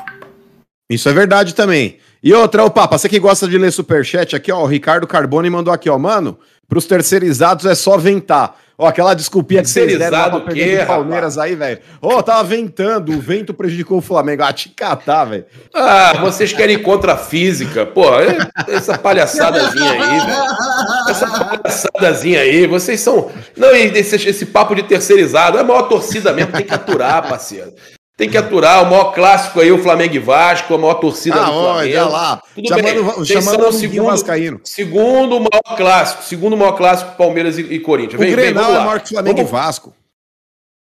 [0.90, 2.00] Isso é verdade também.
[2.24, 5.50] E outra, ô Papa, você que gosta de ler superchat aqui, ó, o Ricardo Carbone
[5.50, 6.38] mandou aqui, ó, mano,
[6.70, 8.56] pros terceirizados é só ventar.
[8.78, 11.80] Ó, aquela desculpinha que vocês deram pra o perder do Palmeiras aí, velho.
[12.02, 14.44] Ó, tava ventando, o vento prejudicou o Flamengo.
[14.44, 15.46] Ah, te catar, velho.
[15.74, 17.86] ah, vocês querem contra a física.
[17.86, 21.10] Pô, é- essa palhaçadazinha aí, velho.
[21.10, 23.32] Essa palhaçadazinha aí, vocês são.
[23.58, 27.28] Não, e esse, esse papo de terceirizado, é a maior torcida mesmo, tem que aturar,
[27.28, 27.74] parceiro.
[28.22, 31.42] Tem que aturar, o maior clássico aí, o Flamengo e Vasco, a maior torcida do
[31.44, 31.70] Flamengo.
[31.72, 32.42] olha lá.
[32.54, 32.94] Tudo chamando bem.
[33.26, 34.62] chamando o o segundo segundo, Vascaíno.
[34.64, 38.16] segundo maior clássico, segundo maior clássico Palmeiras e, e Corinthians.
[38.16, 39.94] O Vem, vem, Grenal vamos é maior que o Flamengo Vamos- e Vasco.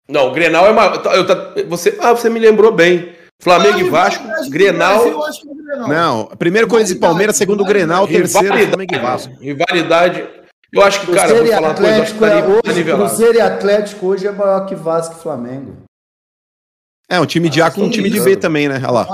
[0.09, 1.01] Não, o Grenal é maior.
[1.15, 3.13] eu tá- você, ah, você me lembrou bem.
[3.41, 5.07] Flamengo e Ah, Vasco, rivalidade do Grenal.
[5.07, 5.87] Eu acho que é o Grenal.
[5.87, 9.33] Não, primeiro Corinthians e Palmeiras, segundo Grenal, terceiro Flamengo e Vasco.
[9.39, 10.25] rivalidade.
[10.73, 12.41] Eu acho que, cara, Cruzeiro vou e falar uma coisa, acho que Atlético tá é
[12.63, 12.83] tá hoje.
[12.83, 15.82] Cruzeiro e Atlético hoje é maior que Vasco e Flamengo.
[17.13, 18.77] É, um time de A com um time de B também, né?
[18.83, 19.07] Olha lá.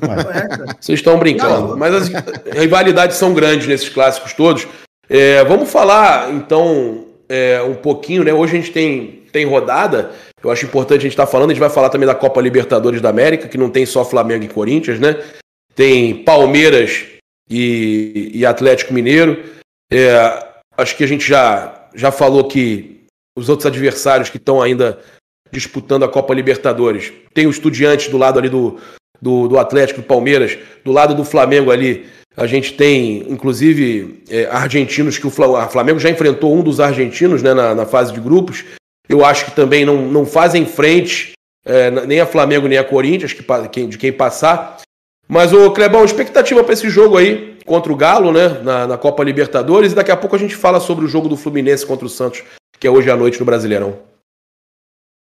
[0.00, 0.66] Cara.
[0.80, 1.68] Vocês estão brincando.
[1.68, 1.76] Não.
[1.76, 2.08] Mas as
[2.54, 4.66] rivalidades são grandes nesses clássicos todos.
[5.08, 8.32] É, vamos falar, então, é, um pouquinho, né?
[8.32, 10.12] Hoje a gente tem, tem rodada.
[10.42, 11.50] Eu acho importante a gente estar falando.
[11.50, 14.44] A gente vai falar também da Copa Libertadores da América, que não tem só Flamengo
[14.44, 15.22] e Corinthians, né?
[15.74, 17.04] Tem Palmeiras
[17.50, 19.44] e, e Atlético Mineiro.
[19.92, 20.46] É,
[20.78, 23.04] acho que a gente já, já falou que
[23.36, 24.98] os outros adversários que estão ainda
[25.52, 27.12] disputando a Copa Libertadores.
[27.34, 28.78] Tem o Estudiantes do lado ali do,
[29.20, 32.06] do, do Atlético, do Palmeiras, do lado do Flamengo ali.
[32.36, 37.52] A gente tem, inclusive, é, argentinos que o Flamengo já enfrentou um dos argentinos né,
[37.52, 38.64] na, na fase de grupos.
[39.06, 41.32] Eu acho que também não, não fazem frente
[41.64, 43.34] é, nem a Flamengo nem a Corinthians,
[43.70, 44.78] que, de quem passar.
[45.28, 49.22] Mas, ô Clebão, expectativa para esse jogo aí contra o Galo, né, na, na Copa
[49.22, 49.92] Libertadores.
[49.92, 52.42] E daqui a pouco a gente fala sobre o jogo do Fluminense contra o Santos,
[52.80, 54.11] que é hoje à noite no Brasileirão.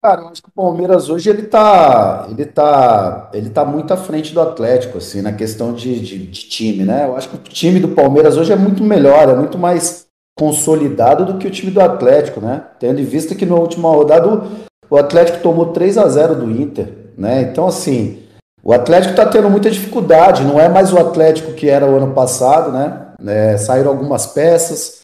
[0.03, 3.97] Cara, eu acho que o Palmeiras hoje ele tá, ele tá, ele tá muito à
[3.97, 7.07] frente do Atlético, assim, na questão de, de, de time, né?
[7.07, 11.25] Eu acho que o time do Palmeiras hoje é muito melhor, é muito mais consolidado
[11.25, 12.65] do que o time do Atlético, né?
[12.81, 14.43] Tendo em vista que na última rodada
[14.91, 17.43] o, Atlético tomou 3 a 0 do Inter, né?
[17.43, 18.19] Então, assim,
[18.65, 22.13] O Atlético está tendo muita dificuldade, não é mais o Atlético que era o ano
[22.13, 23.07] passado, né?
[23.25, 25.01] É, saíram algumas peças,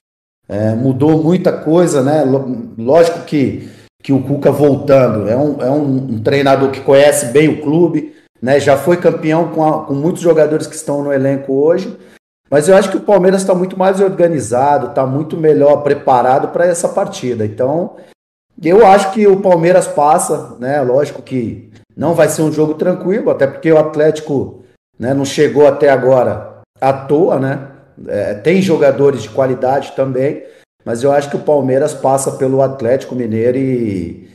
[0.49, 2.25] é, mudou muita coisa, né?
[2.77, 3.69] Lógico que,
[4.03, 8.15] que o Cuca voltando é, um, é um, um treinador que conhece bem o clube,
[8.41, 8.61] né?
[8.61, 11.99] Já foi campeão com, a, com muitos jogadores que estão no elenco hoje,
[12.51, 16.67] mas eu acho que o Palmeiras está muito mais organizado, está muito melhor preparado para
[16.67, 17.45] essa partida.
[17.45, 17.97] Então,
[18.63, 20.81] eu acho que o Palmeiras passa, né?
[20.81, 24.63] Lógico que não vai ser um jogo tranquilo, até porque o Atlético
[24.99, 27.69] né, não chegou até agora à toa, né?
[28.07, 30.45] É, tem jogadores de qualidade também,
[30.89, 34.27] mas eu acho que o Palmeiras passa pelo Atlético Mineiro e,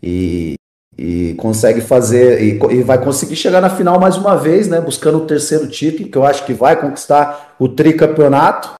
[0.00, 0.54] e,
[0.96, 4.80] e consegue fazer e, e, vai conseguir chegar na final mais uma vez, né?
[4.80, 8.74] Buscando o terceiro título, que eu acho que vai conquistar o tricampeonato,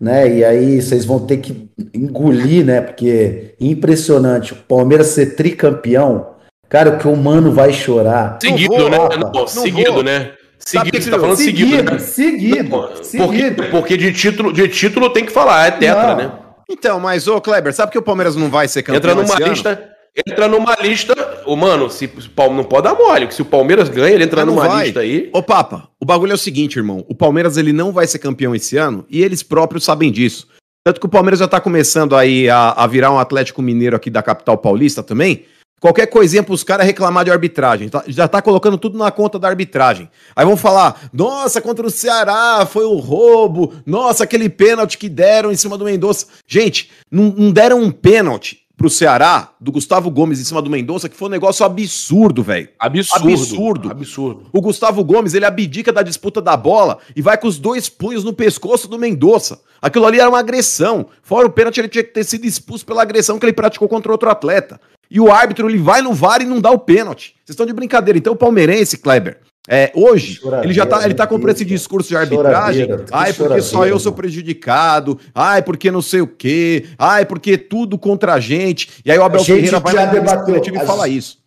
[0.00, 0.28] né?
[0.28, 2.80] E aí vocês vão ter que engolir, né?
[2.80, 6.34] Porque impressionante, o Palmeiras ser tricampeão
[6.68, 8.38] Cara, o que o mano vai chorar.
[8.42, 8.98] Seguido, vou, né?
[8.98, 10.02] Não, não, seguido, vou.
[10.02, 10.32] né?
[10.58, 11.98] Seguido, você tá falando seguido, seguido né?
[12.00, 13.54] Seguido, não, seguido.
[13.54, 16.16] Porque, porque de, título, de título tem que falar, é tetra, não.
[16.16, 16.45] né?
[16.68, 19.70] Então, mas, ô Kleber, sabe que o Palmeiras não vai ser campeão Entra numa lista...
[19.70, 19.96] Ano?
[20.26, 21.14] Entra numa lista,
[21.44, 24.46] o mano, se o Palmeiras não pode dar mole, se o Palmeiras ganha, ele entra
[24.46, 24.84] numa vai.
[24.86, 25.28] lista aí.
[25.30, 28.54] Ô Papa, o bagulho é o seguinte, irmão, o Palmeiras ele não vai ser campeão
[28.54, 30.48] esse ano e eles próprios sabem disso.
[30.82, 34.08] Tanto que o Palmeiras já tá começando aí a, a virar um Atlético Mineiro aqui
[34.08, 35.44] da capital paulista também.
[35.80, 37.88] Qualquer coisinha para os caras reclamar de arbitragem.
[37.88, 40.10] Tá, já tá colocando tudo na conta da arbitragem.
[40.34, 43.74] Aí vão falar: nossa, contra o Ceará foi um roubo.
[43.84, 46.26] Nossa, aquele pênalti que deram em cima do Mendonça.
[46.46, 51.08] Gente, não, não deram um pênalti pro Ceará, do Gustavo Gomes em cima do Mendonça,
[51.08, 52.68] que foi um negócio absurdo, velho.
[52.78, 53.32] Absurdo.
[53.32, 53.90] Absurdo.
[53.90, 54.46] Absurdo.
[54.52, 58.22] O Gustavo Gomes, ele abdica da disputa da bola e vai com os dois punhos
[58.22, 59.60] no pescoço do Mendonça.
[59.80, 61.06] Aquilo ali era uma agressão.
[61.22, 64.12] Fora o pênalti, ele tinha que ter sido expulso pela agressão que ele praticou contra
[64.12, 64.78] outro atleta.
[65.10, 67.34] E o árbitro ele vai no VAR e não dá o pênalti.
[67.36, 68.18] Vocês estão de brincadeira.
[68.18, 72.16] Então o palmeirense, Kleber, é, hoje, ele já tá, ele tá comprando esse discurso de
[72.16, 72.88] arbitragem.
[73.10, 75.18] Ai, porque só eu sou prejudicado.
[75.34, 76.86] Ai, porque não sei o quê.
[76.98, 78.88] Ai, porque tudo contra a gente.
[79.04, 81.38] E aí o Abel Ferreira vai na debateu, e fala isso.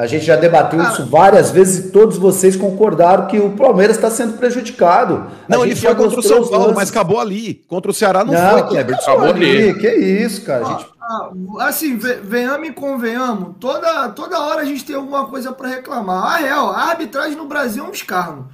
[0.00, 4.08] A gente já debateu isso várias vezes e todos vocês concordaram que o Palmeiras está
[4.08, 5.26] sendo prejudicado.
[5.48, 7.64] Não, ele foi contra o São Paulo, mas acabou ali.
[7.66, 8.94] Contra o Ceará não, não foi, Kleber.
[8.94, 9.74] Acabou ali.
[9.74, 10.64] Que isso, cara.
[10.64, 10.86] Ah, gente...
[11.08, 13.56] ah, assim, venhamos e convenhamos.
[13.58, 16.34] Toda, toda hora a gente tem alguma coisa para reclamar.
[16.34, 18.48] A real, a arbitragem no Brasil é um escarno.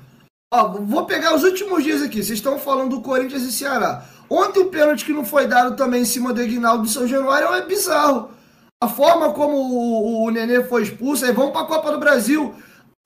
[0.52, 2.22] Ó, vou pegar os últimos dias aqui.
[2.22, 4.04] Vocês estão falando do Corinthians e Ceará.
[4.30, 7.52] Ontem o pênalti que não foi dado também em cima do Ignaldo de São Januário
[7.52, 8.34] é bizarro
[8.84, 12.54] a forma como o, o Nenê foi expulso, aí vamos para a Copa do Brasil.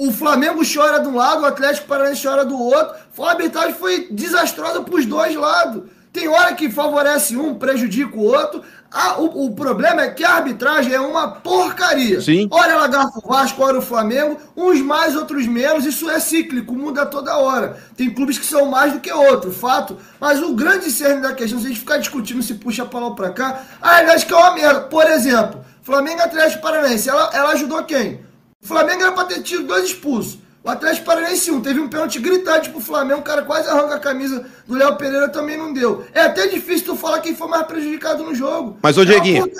[0.00, 2.96] O Flamengo chora de um lado, o Atlético Paranaense chora do outro.
[3.20, 5.84] A arbitragem foi desastrosa para os dois lados.
[6.12, 8.62] Tem hora que favorece um, prejudica o outro.
[8.90, 12.22] Ah, o, o, problema é que a arbitragem é uma porcaria.
[12.22, 12.48] Sim.
[12.50, 15.84] Olha ela garfa o Vasco, olha o Flamengo, uns mais, outros menos.
[15.84, 17.78] Isso é cíclico, muda toda hora.
[17.94, 19.98] Tem clubes que são mais do que outros, fato.
[20.18, 23.06] Mas o grande cerne da questão, se a gente ficar discutindo se puxa para lá
[23.06, 24.80] ou para cá, a realidade é que é uma merda.
[24.80, 28.20] Por exemplo, Flamengo Atlético Paranaense, ela, ela ajudou quem?
[28.62, 30.38] O Flamengo era para ter tido dois expulsos.
[30.62, 34.00] O Atlético Paranaense um, teve um pênalti gritante pro Flamengo, o cara quase arranca a
[34.00, 36.04] camisa do Léo Pereira, também não deu.
[36.12, 38.76] É até difícil tu falar quem foi mais prejudicado no jogo.
[38.82, 39.50] Mas, ô é Dieguinho,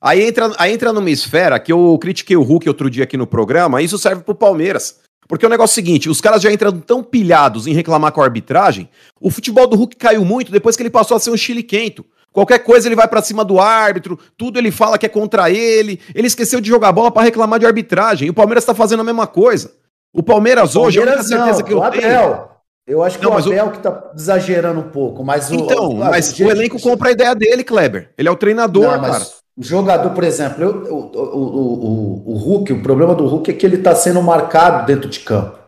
[0.00, 3.26] aí entra, aí entra numa esfera que eu critiquei o Hulk outro dia aqui no
[3.26, 4.98] programa, isso serve pro Palmeiras.
[5.28, 8.20] Porque o negócio é o seguinte, os caras já entram tão pilhados em reclamar com
[8.20, 8.88] a arbitragem,
[9.20, 12.04] o futebol do Hulk caiu muito depois que ele passou a ser um chile quento.
[12.32, 15.98] Qualquer coisa ele vai para cima do árbitro, tudo ele fala que é contra ele.
[16.14, 18.28] Ele esqueceu de jogar bola para reclamar de arbitragem.
[18.28, 19.72] E o Palmeiras tá fazendo a mesma coisa.
[20.14, 22.00] O Palmeiras, o Palmeiras hoje, a certeza não, que eu Abel.
[22.00, 22.48] tenho.
[22.86, 23.70] Eu acho que não, o Abel o...
[23.70, 25.92] que tá exagerando um pouco, mas então, o.
[25.92, 28.10] Então, mas o, o elenco compra a ideia dele, Kleber.
[28.16, 29.26] Ele é o treinador, não, cara.
[29.56, 33.54] O jogador, por exemplo, eu, o, o, o, o Hulk, o problema do Hulk é
[33.54, 35.58] que ele está sendo marcado dentro de campo.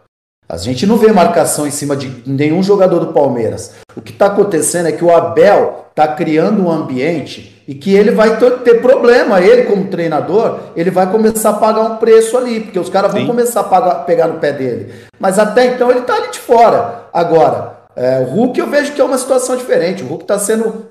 [0.49, 3.75] A gente não vê marcação em cima de nenhum jogador do Palmeiras.
[3.95, 8.11] O que está acontecendo é que o Abel está criando um ambiente e que ele
[8.11, 9.41] vai ter problema.
[9.41, 13.21] Ele, como treinador, ele vai começar a pagar um preço ali, porque os caras vão
[13.21, 13.29] Sim.
[13.29, 14.93] começar a pagar, pegar no pé dele.
[15.21, 17.05] Mas até então ele está ali de fora.
[17.13, 20.03] Agora, é, o Hulk eu vejo que é uma situação diferente.
[20.03, 20.87] O Hulk está sendo.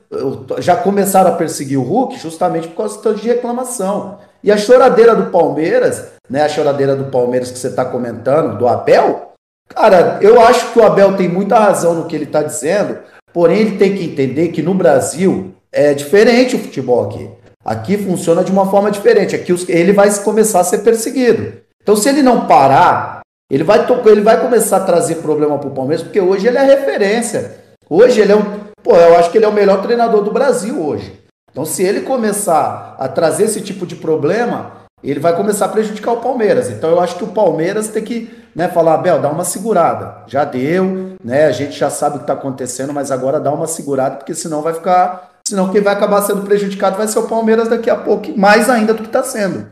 [0.60, 4.18] Já começaram a perseguir o Hulk justamente por causa de reclamação.
[4.42, 6.44] E a choradeira do Palmeiras, né?
[6.44, 9.34] A choradeira do Palmeiras que você está comentando, do Abel,
[9.68, 12.98] Cara, eu acho que o Abel tem muita razão no que ele está dizendo,
[13.32, 17.30] porém ele tem que entender que no Brasil é diferente o futebol aqui.
[17.63, 19.36] Aqui funciona de uma forma diferente.
[19.36, 21.53] Aqui ele vai começar a ser perseguido.
[21.82, 25.74] Então, se ele não parar, ele vai, ele vai começar a trazer problema para o
[25.74, 27.57] Palmeiras, porque hoje ele é referência.
[27.89, 28.70] Hoje ele é um.
[28.84, 31.20] Pô, eu acho que ele é o melhor treinador do Brasil hoje.
[31.51, 36.13] Então, se ele começar a trazer esse tipo de problema, ele vai começar a prejudicar
[36.13, 36.70] o Palmeiras.
[36.70, 40.24] Então eu acho que o Palmeiras tem que né, falar, Abel, dá uma segurada.
[40.28, 41.45] Já deu, né?
[41.45, 44.61] A gente já sabe o que está acontecendo, mas agora dá uma segurada, porque senão
[44.61, 45.39] vai ficar.
[45.50, 48.93] Senão quem vai acabar sendo prejudicado vai ser o Palmeiras daqui a pouco, mais ainda
[48.93, 49.68] do que está sendo.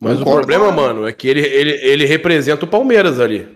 [0.00, 3.46] Mas o problema, mano, é que ele, ele, ele representa o Palmeiras ali.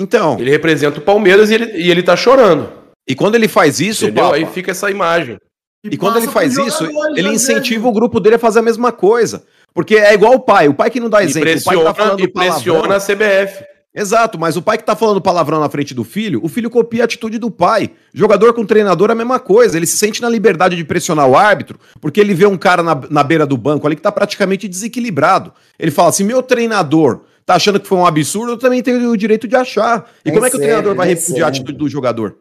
[0.00, 0.38] Então.
[0.40, 2.72] Ele representa o Palmeiras e ele, e ele tá chorando.
[3.06, 4.24] E quando ele faz isso, Entendeu?
[4.24, 5.36] Papa, aí fica essa imagem.
[5.84, 8.90] E, e quando ele faz isso, ele incentiva o grupo dele a fazer a mesma
[8.90, 9.44] coisa.
[9.74, 11.46] Porque é igual o pai, o pai que não dá exemplo.
[11.46, 13.64] E pressiona, o pai tá falando e pressiona a CBF.
[13.94, 17.02] Exato, mas o pai que tá falando palavrão na frente do filho, o filho copia
[17.02, 17.90] a atitude do pai.
[18.14, 21.36] Jogador com treinador é a mesma coisa, ele se sente na liberdade de pressionar o
[21.36, 24.66] árbitro, porque ele vê um cara na, na beira do banco ali que tá praticamente
[24.66, 25.52] desequilibrado.
[25.78, 29.16] Ele fala assim: meu treinador tá achando que foi um absurdo, eu também tenho o
[29.16, 30.10] direito de achar.
[30.24, 32.36] E nem como é que sempre, o treinador vai repudiar a atitude do jogador?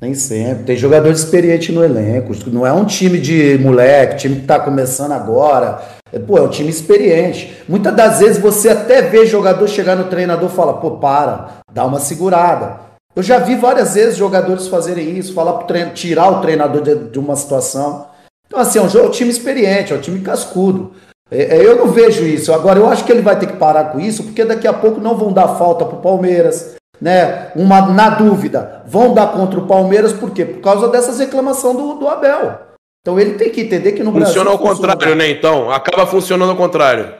[0.00, 0.62] Nem sempre.
[0.62, 2.32] Tem jogador experiente no elenco.
[2.50, 5.97] Não é um time de moleque, time que tá começando agora.
[6.12, 7.62] É, pô, é um time experiente.
[7.68, 11.84] Muitas das vezes você até vê jogador chegar no treinador e fala, pô, para, dá
[11.84, 12.80] uma segurada.
[13.14, 16.94] Eu já vi várias vezes jogadores fazerem isso, falar pro treino, tirar o treinador de,
[16.94, 18.06] de uma situação.
[18.46, 20.92] Então, assim, é um, é um time experiente, é um time cascudo.
[21.30, 22.52] É, é, eu não vejo isso.
[22.52, 25.00] Agora, eu acho que ele vai ter que parar com isso, porque daqui a pouco
[25.00, 26.76] não vão dar falta pro Palmeiras.
[27.00, 27.52] Né?
[27.54, 30.44] Uma, na dúvida, vão dar contra o Palmeiras, por quê?
[30.44, 32.67] Por causa dessas reclamações do, do Abel.
[33.08, 34.42] Então ele tem que entender que no funciona Brasil.
[34.42, 35.30] Funciona ao contrário, né?
[35.30, 37.14] Então, acaba funcionando ao contrário.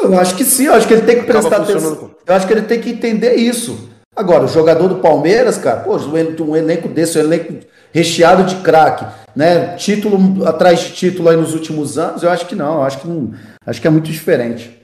[0.00, 2.12] Eu acho que sim, eu acho que ele tem que prestar atenção.
[2.24, 3.90] Eu acho que ele tem que entender isso.
[4.14, 7.52] Agora, o jogador do Palmeiras, cara, pô, um elenco desse, um elenco
[7.92, 9.74] recheado de craque, né?
[9.74, 13.08] Título atrás de título aí nos últimos anos, eu acho que não, eu acho que
[13.08, 13.34] não,
[13.66, 14.78] acho que é muito diferente.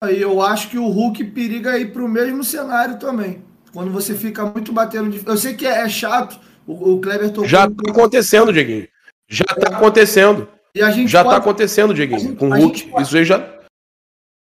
[0.00, 3.42] Aí eu acho que o Hulk periga ir para o mesmo cenário também.
[3.72, 5.26] Quando você fica muito batendo de.
[5.26, 7.48] Eu sei que é, é chato, o, o Kleber tocou.
[7.48, 8.86] Já tá acontecendo, Dieguinho.
[9.28, 10.48] Já tá acontecendo.
[10.74, 11.36] Já tá pode...
[11.36, 12.88] tá acontecendo, Dieguinho, com o Hulk.
[12.88, 13.02] Pode...
[13.02, 13.56] Isso aí já.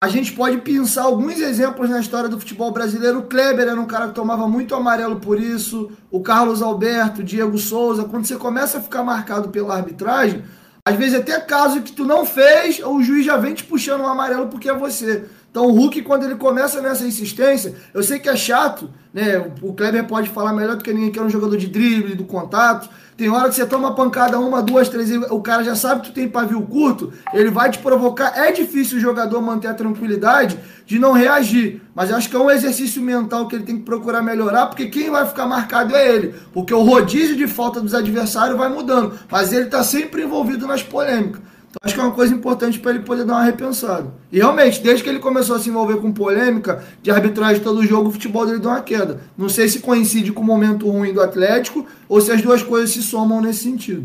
[0.02, 3.18] A gente pode pensar alguns exemplos na história do futebol brasileiro.
[3.18, 5.90] O Kleber era um cara que tomava muito amarelo por isso.
[6.10, 8.04] O Carlos Alberto, Diego Souza.
[8.04, 10.42] Quando você começa a ficar marcado pela arbitragem,
[10.86, 14.08] às vezes até caso que tu não fez, o juiz já vem te puxando um
[14.08, 15.26] amarelo porque é você.
[15.50, 19.36] Então o Hulk, quando ele começa nessa insistência, eu sei que é chato, né?
[19.60, 22.24] O Kleber pode falar melhor do que ninguém que é um jogador de drible, do
[22.24, 22.88] contato.
[23.20, 26.14] Tem hora que você toma pancada uma, duas, três, o cara já sabe que tu
[26.14, 28.32] tem pavio curto, ele vai te provocar.
[28.34, 31.82] É difícil o jogador manter a tranquilidade de não reagir.
[31.94, 35.10] Mas acho que é um exercício mental que ele tem que procurar melhorar, porque quem
[35.10, 36.34] vai ficar marcado é ele.
[36.50, 39.12] Porque o rodízio de falta dos adversários vai mudando.
[39.30, 41.42] Mas ele está sempre envolvido nas polêmicas.
[41.70, 44.08] Então, acho que é uma coisa importante para ele poder dar uma repensada.
[44.32, 48.08] E realmente, desde que ele começou a se envolver com polêmica de arbitragem todo jogo,
[48.08, 49.20] o futebol dele deu uma queda.
[49.38, 52.90] Não sei se coincide com o momento ruim do Atlético ou se as duas coisas
[52.90, 54.04] se somam nesse sentido.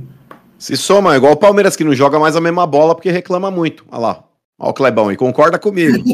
[0.59, 3.49] Se somam, é igual o Palmeiras que não joga mais a mesma bola porque reclama
[3.49, 3.83] muito.
[3.91, 4.23] Olha lá.
[4.59, 5.97] Olha o Clebão e concorda comigo.
[6.07, 6.11] o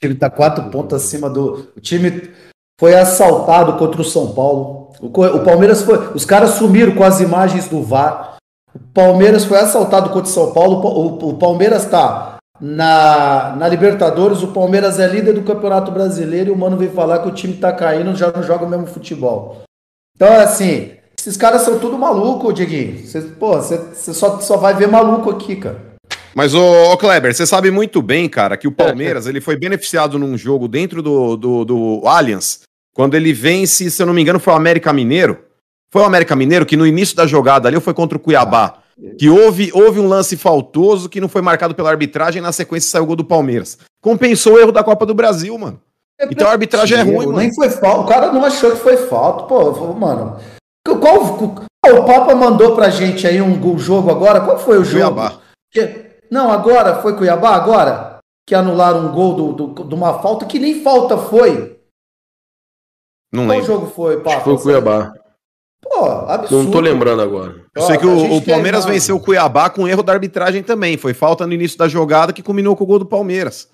[0.00, 1.68] time tá quatro pontos acima do.
[1.76, 2.30] O time
[2.78, 4.92] foi assaltado contra o São Paulo.
[5.00, 6.12] O, o Palmeiras foi.
[6.14, 8.38] Os caras sumiram com as imagens do VAR.
[8.74, 11.18] O Palmeiras foi assaltado contra o São Paulo.
[11.28, 14.42] O, Palmeiras está na, na Libertadores.
[14.42, 16.50] O Palmeiras é líder do Campeonato Brasileiro.
[16.50, 18.86] E o mano veio falar que o time está caindo, já não joga o mesmo
[18.86, 19.62] futebol.
[20.14, 23.06] Então, é assim, esses caras são tudo maluco, Dieguinho.
[23.06, 25.90] Você, pô, você, você só, só vai ver maluco aqui, cara.
[26.34, 30.18] Mas, ô, ô, Kleber, você sabe muito bem, cara, que o Palmeiras ele foi beneficiado
[30.18, 32.60] num jogo dentro do, do, do Allianz,
[32.94, 35.38] quando ele vence, se eu não me engano, foi o América Mineiro.
[35.92, 38.78] Foi o América Mineiro que no início da jogada ali foi contra o Cuiabá.
[39.18, 42.90] Que houve, houve um lance faltoso que não foi marcado pela arbitragem e na sequência
[42.90, 43.78] saiu o gol do Palmeiras.
[44.00, 45.80] Compensou o erro da Copa do Brasil, mano.
[46.30, 47.38] Então a arbitragem é ruim, mano.
[47.38, 48.00] Nem foi falta.
[48.00, 49.44] O cara não achou que foi falta.
[49.44, 50.38] Pô, mano.
[50.86, 54.42] Qual, qual, o Papa mandou pra gente aí um, um jogo agora?
[54.42, 55.14] Qual foi o jogo?
[55.14, 55.40] Cuiabá.
[55.72, 58.18] Que, não, agora foi Cuiabá, agora?
[58.46, 61.80] Que anularam um gol do, do, de uma falta que nem falta foi.
[63.32, 63.66] Não Qual lembro.
[63.66, 64.30] jogo foi, Papa?
[64.30, 65.14] Acho que foi Cuiabá.
[65.82, 66.64] Pô, absurdo.
[66.64, 67.64] Não tô lembrando agora.
[67.74, 70.96] Eu sei que o, o Palmeiras tem, venceu o Cuiabá com erro da arbitragem também.
[70.96, 73.68] Foi falta no início da jogada que combinou com o gol do Palmeiras.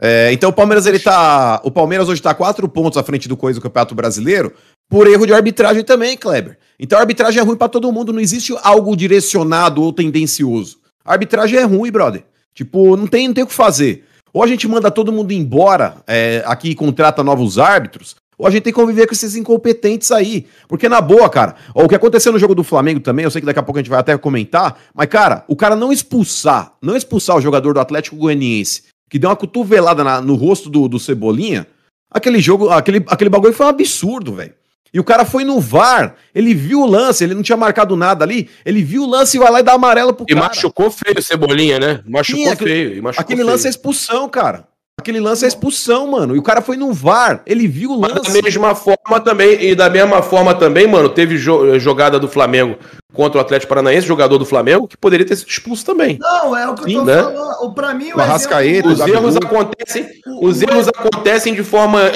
[0.00, 1.60] É, então o Palmeiras ele tá.
[1.64, 4.52] O Palmeiras hoje tá quatro pontos à frente do coisa do Campeonato Brasileiro
[4.90, 6.58] por erro de arbitragem também, Kleber.
[6.78, 10.78] Então a arbitragem é ruim para todo mundo, não existe algo direcionado ou tendencioso.
[11.04, 12.24] A arbitragem é ruim, brother.
[12.54, 14.04] Tipo, não tem, não tem o que fazer.
[14.32, 18.50] Ou a gente manda todo mundo embora é, aqui e contrata novos árbitros, ou a
[18.50, 20.46] gente tem que conviver com esses incompetentes aí.
[20.68, 23.40] Porque na boa, cara, ó, o que aconteceu no jogo do Flamengo também, eu sei
[23.40, 26.74] que daqui a pouco a gente vai até comentar, mas, cara, o cara não expulsar,
[26.82, 30.88] não expulsar o jogador do Atlético Goianiense, que deu uma cotovelada na, no rosto do,
[30.88, 31.66] do Cebolinha,
[32.10, 34.54] aquele jogo, aquele, aquele bagulho foi um absurdo, velho.
[34.94, 38.24] E o cara foi no VAR, ele viu o lance, ele não tinha marcado nada
[38.24, 40.46] ali, ele viu o lance e vai lá e dá amarelo pro e cara.
[40.46, 42.02] E machucou feio o Cebolinha, né?
[42.06, 43.02] Machucou Sim, aquele, feio.
[43.02, 43.50] Machucou aquele feio.
[43.50, 44.68] lance é expulsão, cara.
[45.02, 46.36] Aquele lance é expulsão, mano.
[46.36, 48.14] E o cara foi no VAR, ele viu o lance.
[48.14, 52.28] Mas da mesma forma também, e da mesma forma também, mano, teve jo jogada do
[52.28, 52.76] Flamengo
[53.12, 56.18] contra o Atlético Paranaense, jogador do Flamengo, que poderia ter sido expulso também.
[56.20, 57.20] Não, é o que eu tô né?
[57.20, 57.74] falando.
[57.74, 60.08] Pra mim, o, o Arrascaeta, os erros acontecem,
[60.40, 62.12] os erros acontecem de forma.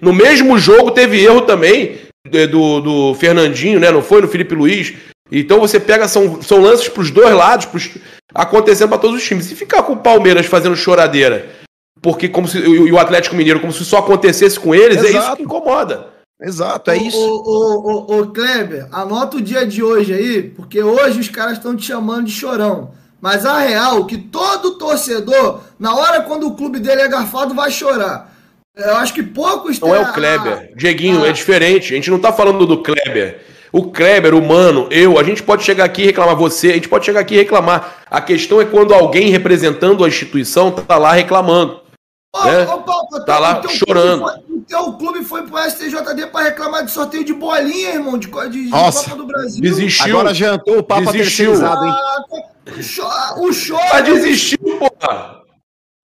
[0.00, 1.96] No mesmo jogo teve erro também
[2.50, 3.90] do, do Fernandinho, né?
[3.90, 4.92] Não foi no Felipe Luiz.
[5.32, 7.88] Então você pega, são, são lances pros dois lados, pros,
[8.34, 9.46] acontecendo para todos os times.
[9.46, 11.59] Se ficar com o Palmeiras fazendo choradeira
[12.02, 15.16] porque como se, e o Atlético Mineiro, como se só acontecesse com eles, Exato.
[15.16, 16.08] é isso que incomoda.
[16.42, 17.18] Exato, é isso.
[17.18, 21.58] Ô, ô, ô, ô, Kleber, anota o dia de hoje aí, porque hoje os caras
[21.58, 22.92] estão te chamando de chorão.
[23.20, 27.70] Mas a real, que todo torcedor, na hora quando o clube dele é garfado, vai
[27.70, 28.34] chorar.
[28.74, 30.72] Eu acho que poucos Não é o Kleber.
[30.74, 31.92] Dieguinho, é diferente.
[31.92, 33.42] A gente não tá falando do Kleber.
[33.72, 36.88] O Kleber, o Mano, eu, a gente pode chegar aqui e reclamar, você, a gente
[36.88, 38.02] pode chegar aqui e reclamar.
[38.10, 41.79] A questão é quando alguém representando a instituição tá lá reclamando.
[42.32, 42.64] Ô, né?
[42.64, 44.22] ô, Paulo, tá lá chorando.
[44.22, 48.28] Foi, o teu clube foi pro STJD para reclamar de sorteio de bolinha, irmão, de,
[48.28, 49.60] de, de Copa do Brasil.
[49.60, 50.06] Desistiu.
[50.06, 51.50] Agora jantou o Papa desistiu.
[51.50, 51.92] terceirizado, hein?
[51.92, 53.82] Ah, o choro.
[53.92, 55.40] Mas desistiu, porra.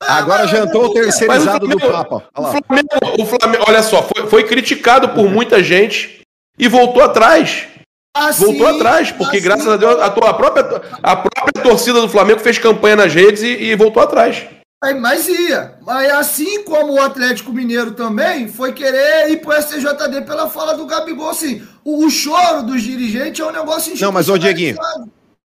[0.03, 2.25] Ah, Agora jantou o terceirizado o Flamengo, do Papa.
[2.35, 6.21] Olha, o Flamengo, o Flamengo, olha só, foi, foi, criticado por muita gente
[6.59, 7.69] e voltou atrás.
[8.15, 12.01] Assim, voltou atrás, porque assim, graças a Deus a, tua, a, própria, a própria torcida
[12.01, 14.45] do Flamengo fez campanha nas redes e, e voltou atrás.
[15.01, 15.79] Mas ia.
[15.83, 20.87] Mas assim como o Atlético Mineiro também foi querer ir pro STJD pela fala do
[20.87, 21.63] Gabigol, assim.
[21.85, 24.77] O, o choro dos dirigentes é um negócio Não, mas ô Dieguinho.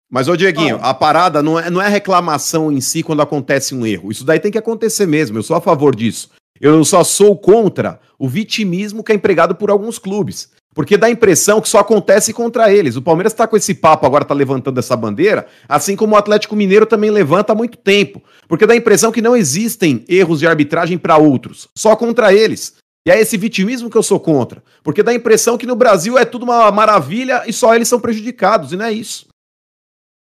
[0.09, 0.91] Mas, ô Dieguinho, ah.
[0.91, 4.09] a parada não é, não é reclamação em si quando acontece um erro.
[4.09, 5.37] Isso daí tem que acontecer mesmo.
[5.37, 6.29] Eu sou a favor disso.
[6.61, 10.49] Eu só sou contra o vitimismo que é empregado por alguns clubes.
[10.77, 12.95] Porque dá a impressão que só acontece contra eles.
[12.95, 16.55] O Palmeiras está com esse papo agora, está levantando essa bandeira, assim como o Atlético
[16.55, 18.21] Mineiro também levanta há muito tempo.
[18.47, 22.75] Porque dá a impressão que não existem erros de arbitragem para outros, só contra eles.
[23.07, 24.61] E é esse vitimismo que eu sou contra.
[24.83, 27.99] Porque dá a impressão que no Brasil é tudo uma maravilha e só eles são
[27.99, 29.25] prejudicados, e não é isso.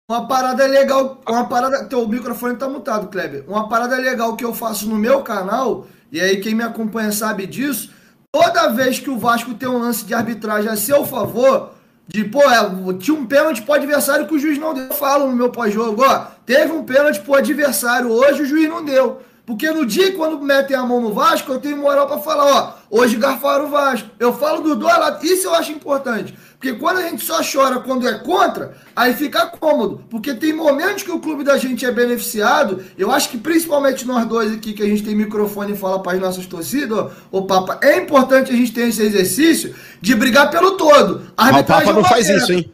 [0.10, 1.84] Uma parada legal, uma parada.
[1.84, 3.44] Teu microfone tá mutado, Kleber.
[3.46, 7.46] Uma parada legal que eu faço no meu canal, e aí quem me acompanha sabe
[7.46, 7.94] disso
[8.36, 11.72] Toda vez que o Vasco tem um lance de arbitragem a seu favor,
[12.06, 14.88] de, pô, é, tinha um pênalti pro adversário que o juiz não deu.
[14.88, 18.84] Eu falo no meu pós-jogo, ó, teve um pênalti pro adversário hoje, o juiz não
[18.84, 19.22] deu.
[19.46, 22.74] Porque no dia quando metem a mão no Vasco, eu tenho moral para falar, ó,
[22.90, 24.10] hoje garfaram o Vasco.
[24.20, 26.36] Eu falo dos dois lados, isso eu acho importante.
[26.60, 30.04] Porque quando a gente só chora quando é contra, aí fica cômodo.
[30.10, 32.84] Porque tem momentos que o clube da gente é beneficiado.
[32.98, 36.14] Eu acho que principalmente nós dois aqui, que a gente tem microfone e fala para
[36.14, 40.72] as nossas torcidas, ô Papa, é importante a gente ter esse exercício de brigar pelo
[40.72, 41.22] todo.
[41.38, 42.72] A Mas o Papa não faz isso, hein?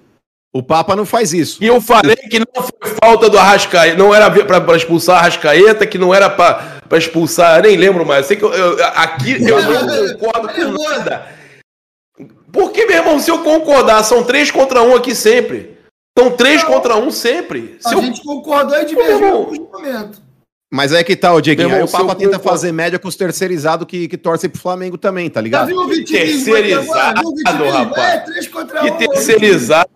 [0.54, 1.64] O Papa não faz isso.
[1.64, 5.88] E eu falei que não foi falta do Arrascaeta, não era para expulsar a Arrascaeta,
[5.88, 8.26] que não era para expulsar, nem lembro mais.
[8.26, 11.28] Sei que eu, eu, aqui eu não concordo com nada.
[12.52, 15.78] Porque, meu irmão, se eu concordar, são três contra um aqui sempre.
[16.18, 17.78] São três não, contra um sempre.
[17.80, 18.02] Se a eu...
[18.02, 20.22] gente concordou e divergiu em alguns momentos.
[20.74, 21.74] Mas é que tal, tá, Dieguinho.
[21.74, 22.50] Aí o Papa tenta concordo...
[22.50, 25.70] fazer média com os terceirizados que, que torcem pro Flamengo também, tá ligado?
[25.70, 27.34] Já viu o terceirizado,
[27.72, 28.14] rapaz.
[28.14, 29.90] É, três contra que um, terceirizado.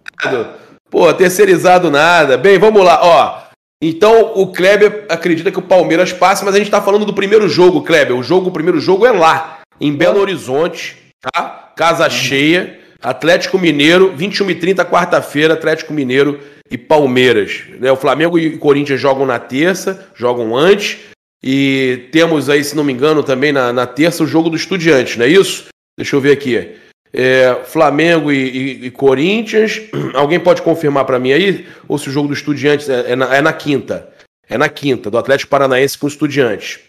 [0.89, 2.37] Pô, terceirizado nada.
[2.37, 3.45] Bem, vamos lá, ó.
[3.81, 7.47] Então o Kleber acredita que o Palmeiras passa, mas a gente tá falando do primeiro
[7.47, 8.15] jogo, Kleber.
[8.15, 11.73] O jogo, o primeiro jogo é lá, em Belo Horizonte, tá?
[11.75, 12.79] casa cheia.
[13.01, 16.39] Atlético Mineiro, 21 e 30 quarta-feira, Atlético Mineiro
[16.71, 17.63] e Palmeiras.
[17.79, 17.91] Né?
[17.91, 20.97] O Flamengo e o Corinthians jogam na terça, jogam antes.
[21.43, 25.17] E temos aí, se não me engano, também na, na terça o jogo do Estudiantes,
[25.17, 25.65] não é isso?
[25.95, 26.75] Deixa eu ver aqui.
[27.17, 29.81] É, Flamengo e, e, e, Corinthians.
[30.13, 31.65] Alguém pode confirmar para mim aí?
[31.87, 34.09] Ou se o jogo do Estudiantes é, é, na, é na quinta?
[34.49, 36.79] É na quinta, do Atlético Paranaense com o Estudiantes.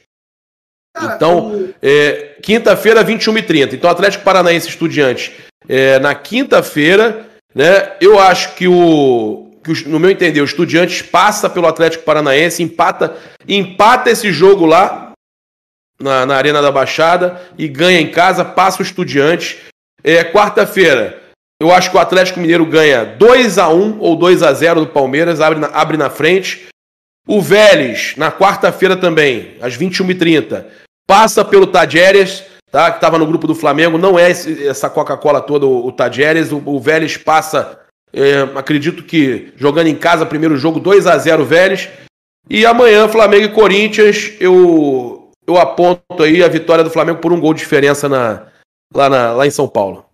[1.02, 3.74] Então, é, quinta-feira, 21h30.
[3.74, 5.32] Então, Atlético Paranaense Estudiante
[5.68, 7.92] é, na quinta-feira, né?
[8.00, 13.16] Eu acho que o, que no meu entender, o Estudiantes passa pelo Atlético Paranaense, empata,
[13.48, 15.12] empata esse jogo lá
[16.00, 19.58] na, na Arena da Baixada e ganha em casa, passa o Estudiantes.
[20.03, 21.22] É, quarta-feira,
[21.61, 24.86] eu acho que o Atlético Mineiro ganha 2 a 1 ou 2 a 0 do
[24.88, 26.66] Palmeiras, abre na, abre na frente.
[27.26, 30.64] O Vélez, na quarta-feira também, às 21h30,
[31.09, 32.90] passa pelo Tajeres, tá?
[32.90, 33.99] Que estava no grupo do Flamengo.
[33.99, 36.53] Não é esse, essa Coca-Cola toda, o, o Tajeres.
[36.53, 37.80] O, o Vélez passa,
[38.12, 41.88] é, acredito que jogando em casa, primeiro jogo, 2 a 0 Vélez.
[42.49, 47.40] E amanhã, Flamengo e Corinthians, eu, eu aponto aí a vitória do Flamengo por um
[47.40, 48.47] gol de diferença na,
[48.95, 50.05] lá, na, lá em São Paulo.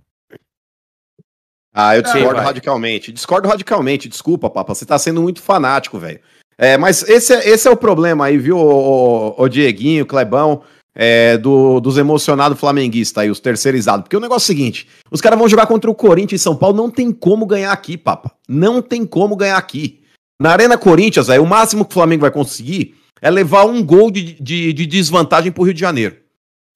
[1.75, 3.13] Ah, eu discordo Sim, radicalmente.
[3.13, 4.75] Discordo radicalmente, desculpa, Papa.
[4.75, 6.21] Você tá sendo muito fanático, velho.
[6.59, 10.63] É, mas esse é, esse é o problema aí, viu, o, o Dieguinho, Clebão,
[10.95, 14.03] é, do, dos emocionados flamenguistas aí, os terceirizados.
[14.03, 16.55] Porque o negócio é o seguinte: os caras vão jogar contra o Corinthians em São
[16.55, 18.33] Paulo, não tem como ganhar aqui, Papa.
[18.47, 20.03] Não tem como ganhar aqui.
[20.41, 24.11] Na Arena Corinthians, aí, o máximo que o Flamengo vai conseguir é levar um gol
[24.11, 26.17] de, de, de desvantagem pro Rio de Janeiro.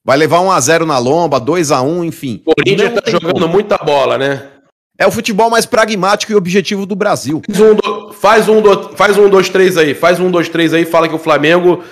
[0.07, 2.41] Vai levar 1 a 0 na lomba, 2 a 1 enfim.
[2.47, 3.49] O Corinthians tá jogando como.
[3.49, 4.47] muita bola, né?
[4.97, 7.43] É o futebol mais pragmático e objetivo do Brasil.
[8.15, 9.95] Faz um, do, faz um, dois, três aí.
[9.95, 10.85] Faz um, dois, três aí.
[10.85, 11.83] Fala que o Flamengo.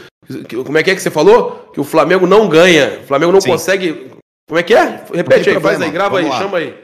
[0.65, 1.71] Como é que é que você falou?
[1.75, 3.01] Que o Flamengo não ganha.
[3.03, 3.51] O Flamengo não Sim.
[3.51, 4.13] consegue.
[4.49, 5.05] Como é que é?
[5.13, 6.39] Repete aí, faz aí, grava Vamos aí, lá.
[6.39, 6.75] chama aí.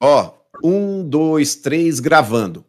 [0.00, 0.30] Ó,
[0.62, 2.64] um, dois, três, gravando.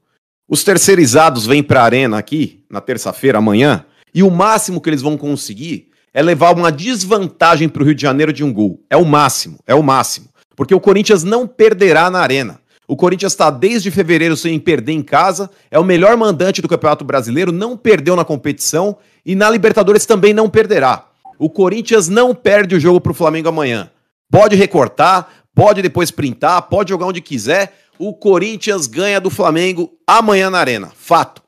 [0.49, 5.17] Os terceirizados vêm pra arena aqui, na terça-feira, amanhã, e o máximo que eles vão
[5.17, 5.86] conseguir
[6.17, 8.83] é levar uma desvantagem pro Rio de Janeiro de um gol.
[8.89, 10.27] É o máximo, é o máximo.
[10.55, 12.59] Porque o Corinthians não perderá na arena.
[12.87, 17.05] O Corinthians está desde fevereiro sem perder em casa, é o melhor mandante do Campeonato
[17.05, 21.05] Brasileiro, não perdeu na competição e na Libertadores também não perderá.
[21.37, 23.91] O Corinthians não perde o jogo para o Flamengo amanhã.
[24.31, 27.77] Pode recortar, pode depois printar, pode jogar onde quiser.
[27.99, 30.91] O Corinthians ganha do Flamengo amanhã na Arena.
[30.95, 31.43] Fato.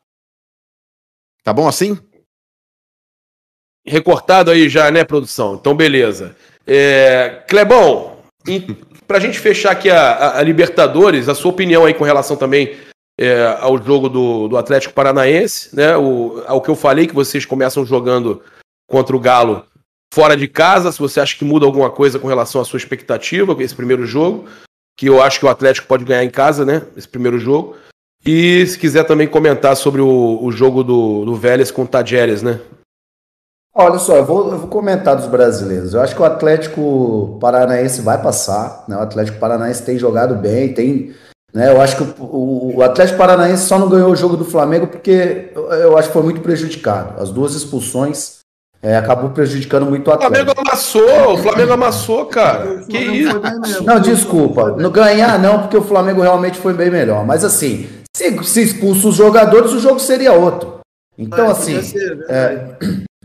[1.43, 1.97] Tá bom assim?
[3.85, 5.55] Recortado aí já, né, produção?
[5.55, 6.35] Então, beleza.
[6.65, 7.43] É...
[7.47, 8.17] Clebão,
[9.07, 12.77] para a gente fechar aqui a, a, Libertadores, a sua opinião aí com relação também
[13.19, 15.97] é, ao jogo do, do Atlético Paranaense, né?
[15.97, 18.41] O, ao que eu falei, que vocês começam jogando
[18.89, 19.65] contra o Galo
[20.13, 23.55] fora de casa, se você acha que muda alguma coisa com relação à sua expectativa
[23.55, 24.47] com esse primeiro jogo,
[24.97, 26.83] que eu acho que o Atlético pode ganhar em casa, né?
[26.95, 27.75] Esse primeiro jogo.
[28.25, 32.41] E se quiser também comentar sobre o, o jogo do, do Vélez com o Tajeres,
[32.41, 32.59] né?
[33.73, 35.93] Olha só, eu vou, eu vou comentar dos brasileiros.
[35.93, 38.83] Eu acho que o Atlético Paranaense vai passar.
[38.87, 38.97] Né?
[38.97, 41.13] O Atlético Paranaense tem jogado bem, tem.
[41.53, 41.71] Né?
[41.71, 45.51] Eu acho que o, o, Atlético Paranaense só não ganhou o jogo do Flamengo porque
[45.55, 47.21] eu, eu acho que foi muito prejudicado.
[47.21, 48.39] As duas expulsões
[48.81, 50.33] é, acabou prejudicando muito o Atlético.
[50.33, 52.83] O Flamengo amassou, o Flamengo amassou, cara.
[52.87, 53.41] que isso?
[53.83, 54.71] Não, desculpa.
[54.71, 57.25] Não ganhar não, porque o Flamengo realmente foi bem melhor.
[57.25, 60.79] Mas assim, se, se expulsa os jogadores, o jogo seria outro.
[61.17, 62.67] Então, é, assim, ser, é,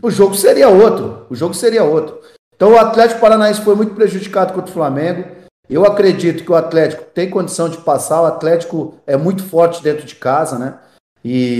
[0.01, 1.25] o jogo seria outro.
[1.29, 2.19] O jogo seria outro.
[2.55, 5.25] Então o Atlético Paranaense foi muito prejudicado contra o Flamengo.
[5.69, 8.21] Eu acredito que o Atlético tem condição de passar.
[8.21, 10.75] O Atlético é muito forte dentro de casa, né?
[11.23, 11.57] E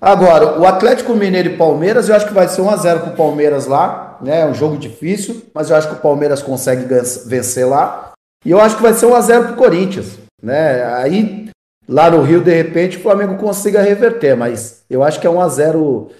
[0.00, 3.12] agora, o Atlético Mineiro e Palmeiras, eu acho que vai ser 1 a 0 para
[3.12, 4.40] o Palmeiras lá, né?
[4.40, 6.86] É um jogo difícil, mas eu acho que o Palmeiras consegue
[7.26, 8.12] vencer lá.
[8.44, 10.82] E eu acho que vai ser 1 a 0 para o Corinthians, né?
[10.94, 11.50] Aí
[11.86, 15.40] lá no Rio, de repente, o Flamengo consiga reverter, mas eu acho que é 1
[15.40, 16.10] a 0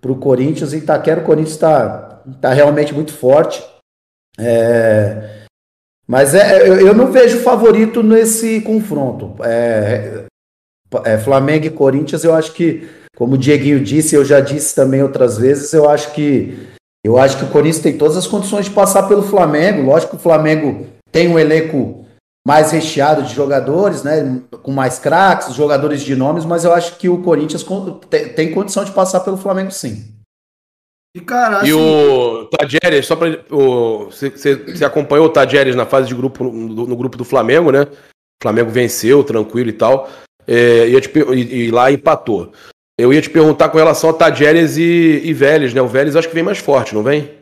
[0.00, 0.72] para o Corinthians.
[0.72, 3.62] Itaquera, o Corinthians está tá realmente muito forte.
[4.38, 5.40] É,
[6.06, 9.36] mas é, eu, eu, não vejo favorito nesse confronto.
[9.44, 10.24] É,
[11.04, 15.02] é, Flamengo e Corinthians, eu acho que, como o Dieguinho disse, eu já disse também
[15.02, 16.68] outras vezes, eu acho que
[17.04, 19.82] eu acho que o Corinthians tem todas as condições de passar pelo Flamengo.
[19.82, 21.99] Lógico que o Flamengo tem um elenco
[22.46, 27.08] mais recheado de jogadores, né, com mais craques, jogadores de nomes, mas eu acho que
[27.08, 27.64] o Corinthians
[28.34, 30.14] tem condição de passar pelo Flamengo sim.
[31.14, 31.68] E, cara, assim...
[31.68, 36.96] e o Tadjeres, só para você acompanhou o Tadjeres na fase de grupo no, no,
[36.96, 37.82] grupo do Flamengo, né?
[37.82, 40.08] O Flamengo venceu, tranquilo e tal.
[40.46, 42.52] É, e, e, e, lá empatou.
[42.96, 45.82] Eu ia te perguntar com relação a Tadjeres e, e Vélez, né?
[45.82, 47.39] O Vélez acho que vem mais forte, não vem?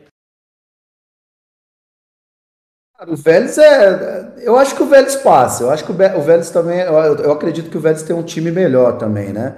[3.07, 4.33] O Vélez é.
[4.41, 5.63] Eu acho que o Vélez passa.
[5.63, 6.79] Eu acho que o Vélez também.
[6.79, 9.55] Eu, acredito que o Vélez tem um time melhor também, né?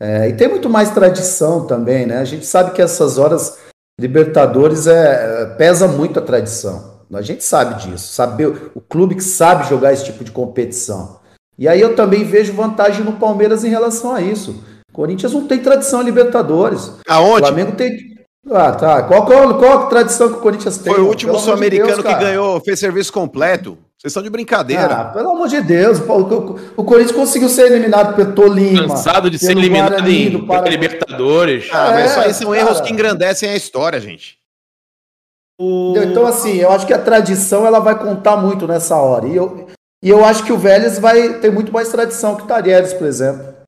[0.00, 2.18] É, e tem muito mais tradição também, né?
[2.18, 3.58] A gente sabe que essas horas
[4.00, 7.00] Libertadores é, pesa muito a tradição.
[7.12, 8.12] A gente sabe disso.
[8.12, 11.20] Saber o clube que sabe jogar esse tipo de competição.
[11.58, 14.64] E aí eu também vejo vantagem no Palmeiras em relação a isso.
[14.92, 16.92] Corinthians não tem tradição em Libertadores.
[17.06, 17.42] Aonde?
[17.42, 18.09] O Flamengo tem.
[18.48, 19.02] Ah, tá.
[19.02, 20.92] Qual, qual, qual a tradição que o Corinthians tem?
[20.92, 23.76] Foi o último sul-americano de que ganhou, fez serviço completo.
[23.98, 24.94] Vocês estão de brincadeira.
[24.94, 25.98] Ah, pelo amor de Deus.
[25.98, 28.88] O, o, o Corinthians conseguiu ser eliminado pelo Tolima.
[28.88, 30.70] Cansado de ser eliminado Guarani, em para...
[30.70, 31.68] Libertadores.
[31.70, 32.60] Ah, é, mas isso aí são cara.
[32.60, 34.38] erros que engrandecem a história, gente.
[35.60, 35.92] O...
[35.98, 39.26] Então, assim, eu acho que a tradição ela vai contar muito nessa hora.
[39.26, 39.66] E eu,
[40.02, 43.06] e eu acho que o Vélez vai ter muito mais tradição que o Tarieres, por
[43.06, 43.59] exemplo.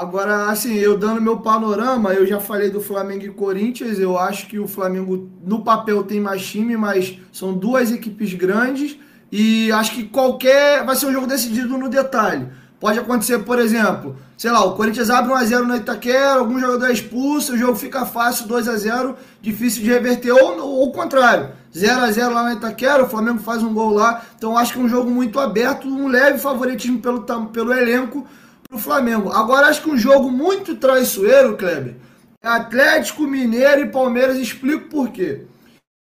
[0.00, 3.98] Agora, assim, eu dando meu panorama, eu já falei do Flamengo e Corinthians.
[3.98, 8.96] Eu acho que o Flamengo, no papel, tem mais time, mas são duas equipes grandes.
[9.30, 10.86] E acho que qualquer.
[10.86, 12.48] Vai ser um jogo decidido no detalhe.
[12.80, 16.92] Pode acontecer, por exemplo, sei lá, o Corinthians abre 1x0 no Itaquera, algum jogador é
[16.94, 22.52] expulso, o jogo fica fácil, 2x0, difícil de reverter, ou, o contrário, 0x0 lá no
[22.56, 25.86] Itaquera, o Flamengo faz um gol lá, então acho que é um jogo muito aberto,
[25.86, 27.20] um leve favoritismo pelo,
[27.52, 28.26] pelo elenco
[28.70, 29.32] pro Flamengo.
[29.32, 31.96] Agora acho que um jogo muito traiçoeiro, Kleber,
[32.40, 35.44] é Atlético Mineiro e Palmeiras, explico por quê.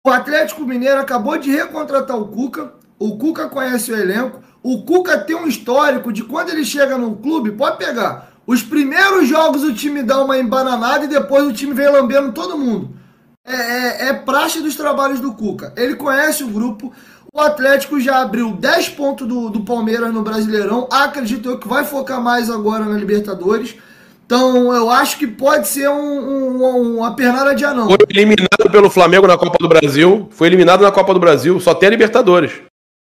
[0.06, 5.18] O Atlético Mineiro acabou de recontratar o Cuca, o Cuca conhece o elenco, o Cuca
[5.18, 8.30] tem um histórico de quando ele chega no clube, pode pegar.
[8.46, 12.58] Os primeiros jogos o time dá uma embananada e depois o time vem lambendo todo
[12.58, 12.94] mundo.
[13.44, 15.72] É, é, é praxe dos trabalhos do Cuca.
[15.76, 16.92] Ele conhece o grupo.
[17.34, 20.86] O Atlético já abriu 10 pontos do, do Palmeiras no Brasileirão.
[20.92, 23.74] Acredito eu que vai focar mais agora na Libertadores.
[24.26, 27.86] Então eu acho que pode ser um, um, uma pernada de anão.
[27.86, 30.28] Foi eliminado pelo Flamengo na Copa do Brasil.
[30.30, 31.58] Foi eliminado na Copa do Brasil.
[31.58, 32.52] Só tem a Libertadores.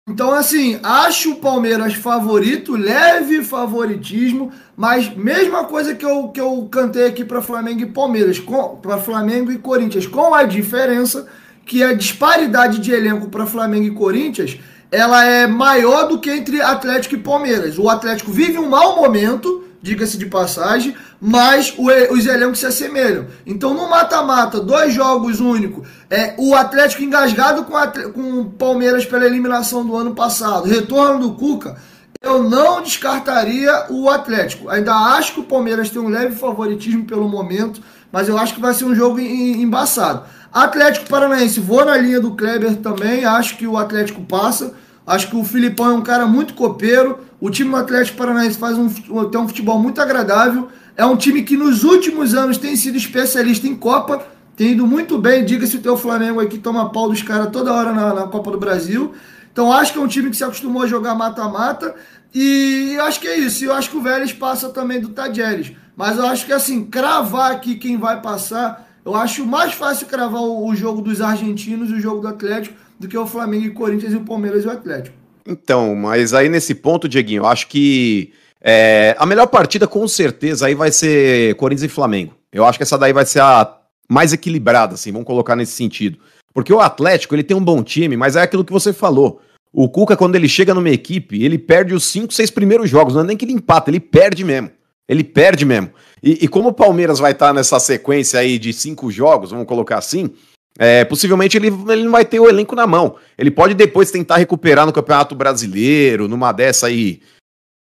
[0.06, 6.68] Então, assim, acho o Palmeiras favorito, leve favoritismo, mas mesma coisa que eu, que eu
[6.70, 8.42] cantei aqui para Flamengo e Palmeiras,
[8.82, 11.26] para Flamengo e Corinthians, com a diferença
[11.68, 14.58] que a disparidade de elenco para Flamengo e Corinthians
[14.90, 17.78] ela é maior do que entre Atlético e Palmeiras.
[17.78, 23.26] O Atlético vive um mau momento, diga-se de passagem, mas os elencos se assemelham.
[23.44, 27.74] Então, no mata-mata, dois jogos únicos, é, o Atlético engasgado com,
[28.12, 31.76] com o Palmeiras pela eliminação do ano passado, retorno do Cuca,
[32.22, 34.70] eu não descartaria o Atlético.
[34.70, 38.60] Ainda acho que o Palmeiras tem um leve favoritismo pelo momento, mas eu acho que
[38.60, 40.24] vai ser um jogo embaçado.
[40.52, 44.74] Atlético Paranaense, vou na linha do Kleber também, acho que o Atlético passa.
[45.08, 47.20] Acho que o Filipão é um cara muito copeiro.
[47.40, 48.90] O time do Atlético Paranaense faz um,
[49.30, 50.68] tem um futebol muito agradável.
[50.94, 54.26] É um time que nos últimos anos tem sido especialista em Copa.
[54.54, 55.46] Tem ido muito bem.
[55.46, 58.50] Diga-se o teu Flamengo aí que toma pau dos caras toda hora na, na, Copa
[58.50, 59.14] do Brasil.
[59.50, 61.94] Então acho que é um time que se acostumou a jogar mata-mata.
[62.34, 63.64] E acho que é isso.
[63.64, 65.72] Eu acho que o Vélez passa também do Tadjeres.
[65.96, 68.87] Mas eu acho que assim, cravar aqui quem vai passar.
[69.04, 73.08] Eu acho mais fácil cravar o, jogo dos argentinos e o jogo do Atlético do
[73.08, 75.16] que o Flamengo e Corinthians e o Palmeiras e o Atlético.
[75.46, 80.66] Então, mas aí nesse ponto, Dieguinho, eu acho que é, a melhor partida com certeza
[80.66, 82.34] aí vai ser Corinthians e Flamengo.
[82.52, 83.76] Eu acho que essa daí vai ser a
[84.08, 86.18] mais equilibrada, assim, vamos colocar nesse sentido.
[86.52, 89.40] Porque o Atlético, ele tem um bom time, mas é aquilo que você falou.
[89.72, 93.14] O Cuca, quando ele chega numa equipe, ele perde os cinco, seis primeiros jogos.
[93.14, 94.70] Não é nem que ele empata, ele perde mesmo.
[95.08, 95.90] Ele perde mesmo.
[96.22, 99.98] E, e como o Palmeiras vai estar nessa sequência aí de cinco jogos, vamos colocar
[99.98, 100.30] assim,
[100.78, 103.16] é, possivelmente ele, ele não vai ter o elenco na mão.
[103.36, 107.20] Ele pode depois tentar recuperar no Campeonato Brasileiro, numa dessa aí,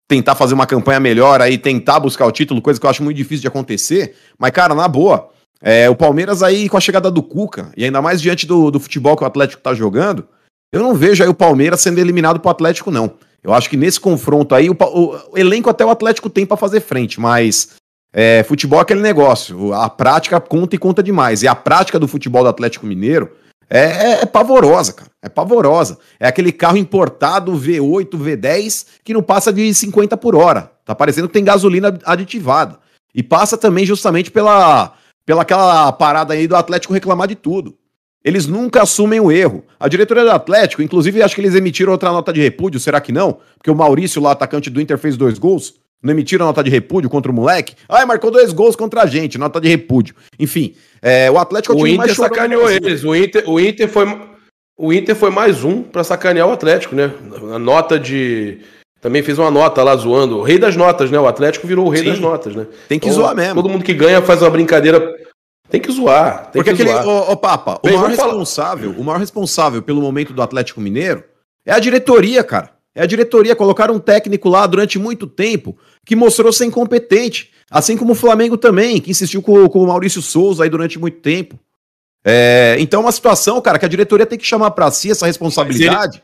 [0.07, 3.17] tentar fazer uma campanha melhor aí, tentar buscar o título, coisa que eu acho muito
[3.17, 4.15] difícil de acontecer.
[4.37, 5.29] Mas, cara, na boa,
[5.61, 8.79] é, o Palmeiras aí com a chegada do Cuca, e ainda mais diante do, do
[8.79, 10.27] futebol que o Atlético tá jogando,
[10.73, 13.13] eu não vejo aí o Palmeiras sendo eliminado pro Atlético, não.
[13.43, 16.57] Eu acho que nesse confronto aí, o, o, o elenco até o Atlético tem para
[16.57, 17.69] fazer frente, mas
[18.13, 21.43] é, futebol é aquele negócio, a prática conta e conta demais.
[21.43, 23.31] E a prática do futebol do Atlético Mineiro
[23.69, 25.09] é, é, é, pavorosa, cara.
[25.21, 25.97] É pavorosa.
[26.19, 30.69] É aquele carro importado V8, V10 que não passa de 50 por hora.
[30.83, 32.79] Tá parecendo que tem gasolina aditivada.
[33.15, 34.93] E passa também justamente pela,
[35.25, 37.77] pela aquela parada aí do Atlético reclamar de tudo.
[38.23, 39.63] Eles nunca assumem o erro.
[39.79, 43.11] A diretoria do Atlético, inclusive, acho que eles emitiram outra nota de repúdio, será que
[43.11, 43.39] não?
[43.57, 45.75] Porque o Maurício, lá, atacante do Inter, fez dois gols.
[46.03, 47.75] Não emitiram nota de repúdio contra o moleque?
[47.87, 50.15] Ah, marcou dois gols contra a gente, nota de repúdio.
[50.39, 51.73] Enfim, é, o Atlético...
[51.73, 53.03] É o, o Inter sacaneou eles.
[53.03, 54.31] O Inter, o Inter foi...
[54.77, 57.11] O Inter foi mais um para sacanear o Atlético, né?
[57.53, 58.57] A nota de.
[58.99, 60.39] Também fez uma nota lá zoando.
[60.39, 61.19] O rei das notas, né?
[61.19, 62.09] O Atlético virou o rei Sim.
[62.09, 62.65] das notas, né?
[62.89, 63.53] Tem que então, zoar mesmo.
[63.61, 65.15] Todo mundo que ganha faz uma brincadeira.
[65.71, 66.51] Tem que zoar.
[66.51, 67.07] Tem Porque que aquele.
[67.07, 71.23] Ô, Papa, o maior responsável, o maior responsável pelo momento do Atlético Mineiro
[71.65, 72.73] é a diretoria, cara.
[72.93, 77.51] É a diretoria colocar um técnico lá durante muito tempo que mostrou ser incompetente.
[77.69, 81.19] Assim como o Flamengo também, que insistiu com, com o Maurício Souza aí durante muito
[81.21, 81.57] tempo.
[82.25, 85.25] É, então é uma situação, cara, que a diretoria tem que chamar para si essa
[85.25, 86.21] responsabilidade.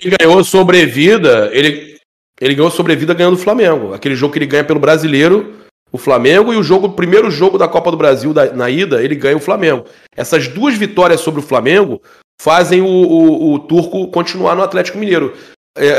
[0.00, 1.96] Ele, ele, ganhou sobrevida, ele,
[2.40, 3.94] ele ganhou sobrevida ganhando o Flamengo.
[3.94, 5.54] Aquele jogo que ele ganha pelo brasileiro,
[5.90, 9.02] o Flamengo, e o jogo, o primeiro jogo da Copa do Brasil da, na ida,
[9.02, 9.84] ele ganha o Flamengo.
[10.16, 12.00] Essas duas vitórias sobre o Flamengo
[12.40, 15.34] fazem o, o, o Turco continuar no Atlético Mineiro.
[15.76, 15.96] É,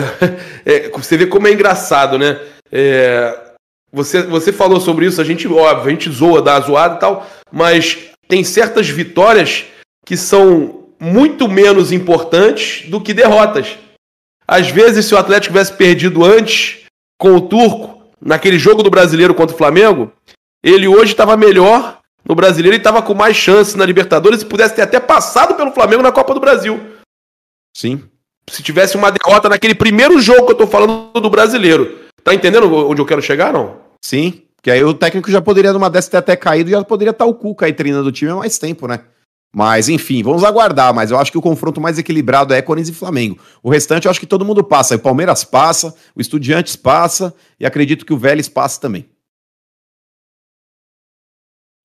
[0.66, 2.40] é, você vê como é engraçado, né?
[2.72, 3.50] É,
[3.92, 7.98] você, você falou sobre isso, a gente, a gente zoa, dá zoada e tal, mas
[8.28, 9.66] tem certas vitórias
[10.06, 13.78] que são muito menos importantes do que derrotas.
[14.48, 16.86] Às vezes, se o Atlético tivesse perdido antes
[17.20, 20.12] com o Turco, naquele jogo do brasileiro contra o Flamengo,
[20.64, 24.76] ele hoje estava melhor no brasileiro e estava com mais chance na Libertadores e pudesse
[24.76, 26.80] ter até passado pelo Flamengo na Copa do Brasil.
[27.76, 28.04] Sim
[28.50, 32.72] se tivesse uma derrota naquele primeiro jogo que eu tô falando do brasileiro, Tá entendendo
[32.74, 33.78] onde eu quero chegar, não?
[34.02, 37.12] Sim, porque aí o técnico já poderia, numa dessa, ter até caído e já poderia
[37.12, 39.00] estar o Cuca aí treinando o time há mais tempo, né?
[39.54, 40.94] Mas, enfim, vamos aguardar.
[40.94, 43.38] Mas eu acho que o confronto mais equilibrado é Corinthians e Flamengo.
[43.64, 44.96] O restante eu acho que todo mundo passa.
[44.96, 49.10] O Palmeiras passa, o Estudiantes passa e acredito que o Vélez passa também.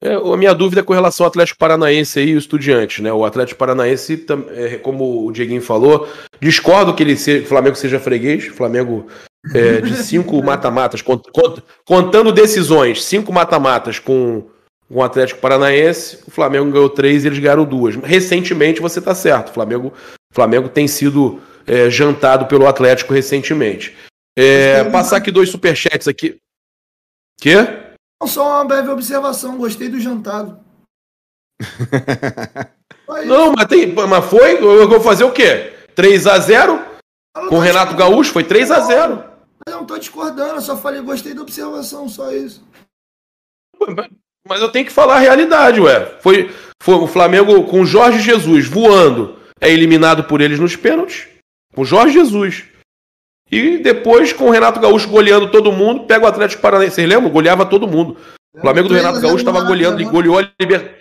[0.03, 3.11] É, a minha dúvida é com relação ao Atlético Paranaense e o Estudiante, né?
[3.11, 6.07] O Atlético Paranaense, é, como o Dieguinho falou,
[6.39, 8.45] discordo que ele o Flamengo seja freguês.
[8.49, 9.07] Flamengo
[9.55, 11.03] é, de cinco mata-matas,
[11.87, 14.45] contando decisões, cinco mata-matas com
[14.95, 17.97] com o Atlético Paranaense, o Flamengo ganhou três e eles ganharam duas.
[17.97, 19.92] Recentemente, você está certo, o Flamengo,
[20.32, 23.97] Flamengo tem sido é, jantado pelo Atlético recentemente.
[24.38, 26.36] É, passar aqui dois superchats aqui.
[27.40, 27.57] Quê?
[28.24, 30.61] Só uma breve observação, gostei do jantado.
[33.26, 34.62] Não, mas, tem, mas foi?
[34.62, 35.74] Eu vou fazer o quê?
[35.95, 36.80] 3 a 0
[37.49, 39.24] Com o Renato Gaúcho, foi 3 a 0
[39.66, 42.66] Eu não tô discordando, eu só falei gostei da observação, só isso.
[44.55, 46.12] Mas eu tenho que falar a realidade, ué.
[46.20, 46.48] Foi,
[46.80, 51.26] foi o Flamengo com Jorge Jesus voando, é eliminado por eles nos pênaltis.
[51.74, 52.62] Com Jorge Jesus.
[53.50, 56.94] E depois, com o Renato Gaúcho goleando todo mundo, pega o Atlético Paranaense.
[56.94, 57.32] Vocês lembram?
[57.32, 58.16] Goleava todo mundo.
[58.57, 60.98] O Flamengo do Renato Gaúcho estava goleando e goleou a, liber...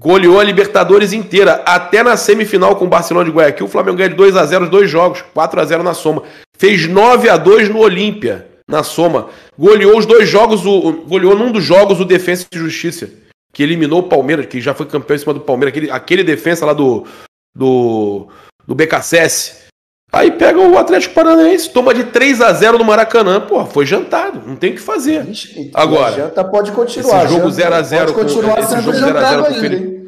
[0.00, 1.64] goleou a Libertadores inteira.
[1.66, 4.66] Até na semifinal com o Barcelona de Guayaquil, o Flamengo ganha de 2 a 0
[4.66, 6.22] os dois jogos, 4 a 0 na soma.
[6.56, 9.28] Fez 9 a 2 no Olímpia na soma.
[9.58, 13.10] Goleou os dois jogos, o, goleou num dos jogos o Defensa e Justiça,
[13.52, 16.64] que eliminou o Palmeiras, que já foi campeão em cima do Palmeiras, aquele, aquele defensa
[16.64, 17.06] lá do,
[17.54, 18.28] do,
[18.66, 19.68] do BKSS.
[20.12, 23.40] Aí pega o Atlético Paranaense, toma de 3 a 0 no Maracanã.
[23.40, 25.28] Pô, foi jantado, não tem o que fazer.
[25.28, 27.24] Ixi, Agora, janta pode continuar.
[27.24, 30.00] Esse jogo 0x0 pode continuar com, esse jogo 0 a 0 ainda,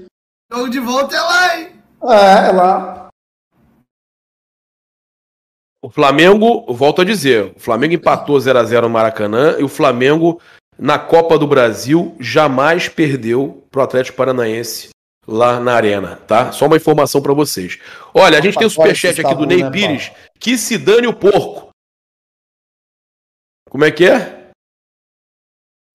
[0.52, 1.68] Jogo de volta é lá, hein?
[2.04, 3.01] É, é lá.
[5.85, 9.68] O Flamengo, volto a dizer, o Flamengo empatou 0 a 0 no Maracanã e o
[9.68, 10.41] Flamengo
[10.78, 14.91] na Copa do Brasil jamais perdeu pro Atlético Paranaense
[15.26, 16.53] lá na arena, tá?
[16.53, 17.80] Só uma informação para vocês.
[18.14, 21.12] Olha, a gente tem o superchat aqui do Ney né, Pires, que se dane o
[21.12, 21.70] porco.
[23.68, 24.51] Como é que é?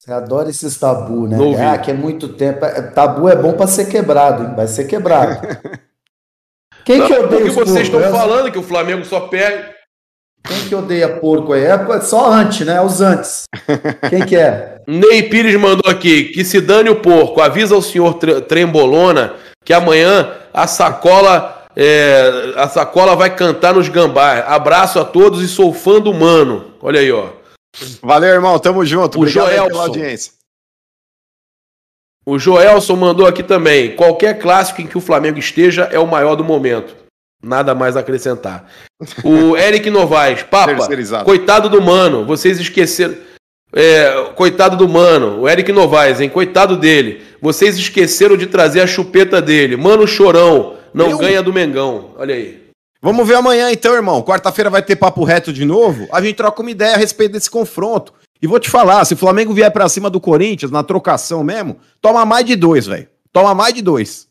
[0.02, 1.38] Você adora esses tabu, né?
[1.66, 2.66] Ah, que é muito tempo.
[2.66, 4.56] É, tabu é bom para ser quebrado, hein?
[4.56, 5.48] Vai ser quebrado.
[6.84, 9.77] Quem Não, que odeia Porque vocês estão falando que o Flamengo só perde.
[10.48, 11.64] Quem que odeia porco aí?
[11.66, 12.82] É só antes, né?
[12.82, 13.44] Os antes.
[14.10, 14.82] Quem que é?
[14.88, 17.42] Ney Pires mandou aqui que se dane o porco.
[17.42, 18.14] Avisa o senhor
[18.48, 19.34] Trembolona
[19.66, 24.44] que amanhã a sacola é, a sacola vai cantar nos gambás.
[24.48, 26.72] Abraço a todos e sou fã do mano.
[26.82, 27.30] Olha aí, ó.
[28.02, 28.58] Valeu, irmão.
[28.58, 29.20] Tamo junto.
[29.20, 29.68] O Obrigado Joelson.
[29.68, 30.34] pela audiência.
[32.26, 33.96] O Joelson mandou aqui também.
[33.96, 36.96] Qualquer clássico em que o Flamengo esteja é o maior do momento.
[37.44, 38.66] Nada mais a acrescentar.
[39.24, 40.76] O Eric Novaes, Papa,
[41.24, 43.16] coitado do mano, vocês esqueceram.
[43.74, 46.30] É, coitado do mano, o Eric Novaes, hein?
[46.30, 47.22] Coitado dele.
[47.42, 49.76] Vocês esqueceram de trazer a chupeta dele.
[49.76, 51.18] Mano chorão, não Eu...
[51.18, 52.12] ganha do Mengão.
[52.18, 52.68] Olha aí.
[53.02, 54.24] Vamos ver amanhã então, irmão.
[54.24, 56.08] Quarta-feira vai ter papo reto de novo.
[56.12, 58.14] A gente troca uma ideia a respeito desse confronto.
[58.42, 61.78] E vou te falar, se o Flamengo vier para cima do Corinthians na trocação mesmo,
[62.02, 63.08] toma mais de dois, velho.
[63.32, 64.27] Toma mais de dois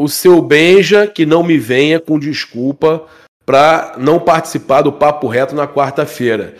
[0.00, 3.04] o seu Benja que não me venha com desculpa
[3.44, 6.54] para não participar do Papo Reto na quarta-feira.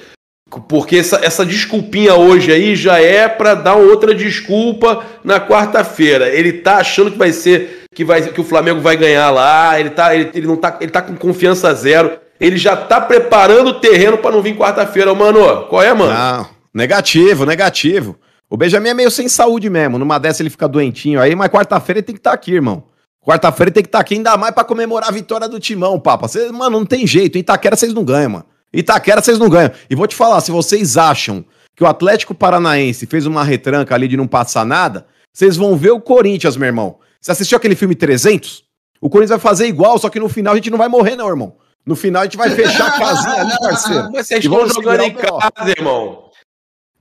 [0.69, 6.29] Porque essa, essa desculpinha hoje aí já é para dar outra desculpa na quarta-feira.
[6.29, 9.91] Ele tá achando que vai ser que vai que o Flamengo vai ganhar lá, ele
[9.91, 12.19] tá ele, ele não tá ele tá com confiança zero.
[12.39, 15.67] Ele já tá preparando o terreno para não vir quarta-feira, mano.
[15.69, 16.13] Qual é, mano?
[16.13, 18.19] Não, negativo, negativo.
[18.51, 19.99] O Benjamin é meio sem saúde mesmo.
[19.99, 22.91] Numa dessa ele fica doentinho aí, mas quarta-feira ele tem que estar tá aqui, irmão.
[23.25, 26.27] Quarta-feira tem que estar tá aqui ainda mais para comemorar a vitória do Timão, papa.
[26.27, 27.37] Cê, mano, não tem jeito.
[27.37, 28.47] Em Itaquera vocês não ganham, mano.
[28.73, 29.71] Itaquera vocês não ganham.
[29.89, 31.45] E vou te falar, se vocês acham
[31.77, 35.91] que o Atlético Paranaense fez uma retranca ali de não passar nada, vocês vão ver
[35.91, 36.99] o Corinthians, meu irmão.
[37.21, 38.65] Você assistiu aquele filme 300?
[39.01, 41.29] O Corinthians vai fazer igual, só que no final a gente não vai morrer, não,
[41.29, 41.57] irmão.
[41.85, 44.11] No final a gente vai fechar a casinha ali, parceiro.
[44.13, 46.30] Mas vocês estão jogando em casa, irmão.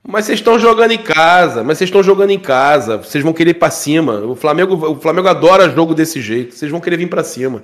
[0.06, 2.96] Mas vocês estão jogando em casa, mas vocês estão jogando em casa.
[2.96, 4.20] Vocês vão querer ir para cima.
[4.20, 6.54] O Flamengo, o Flamengo adora jogo desse jeito.
[6.54, 7.62] Vocês vão querer vir para cima.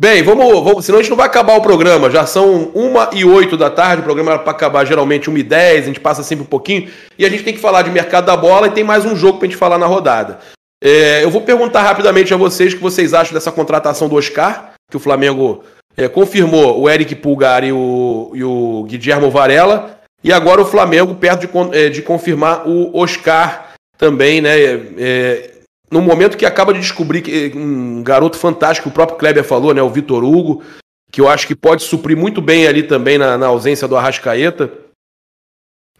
[0.00, 2.08] Bem, vamos, vamos, senão a gente não vai acabar o programa.
[2.08, 4.00] Já são uma e oito da tarde.
[4.00, 5.82] O programa era para acabar geralmente uma e dez.
[5.82, 8.36] A gente passa sempre um pouquinho e a gente tem que falar de mercado da
[8.36, 10.38] bola e tem mais um jogo para a gente falar na rodada.
[10.82, 14.74] É, eu vou perguntar rapidamente a vocês o que vocês acham dessa contratação do Oscar,
[14.88, 15.64] que o Flamengo
[15.96, 19.97] é, confirmou o Eric Pulgar e o, e o Guilherme Varela.
[20.22, 24.56] E agora o Flamengo, perto de, é, de confirmar o Oscar também, né?
[24.98, 25.50] É,
[25.90, 29.82] no momento que acaba de descobrir que um garoto fantástico, o próprio Kleber falou, né?
[29.82, 30.62] O Vitor Hugo.
[31.10, 34.70] que eu acho que pode suprir muito bem ali também na, na ausência do Arrascaeta.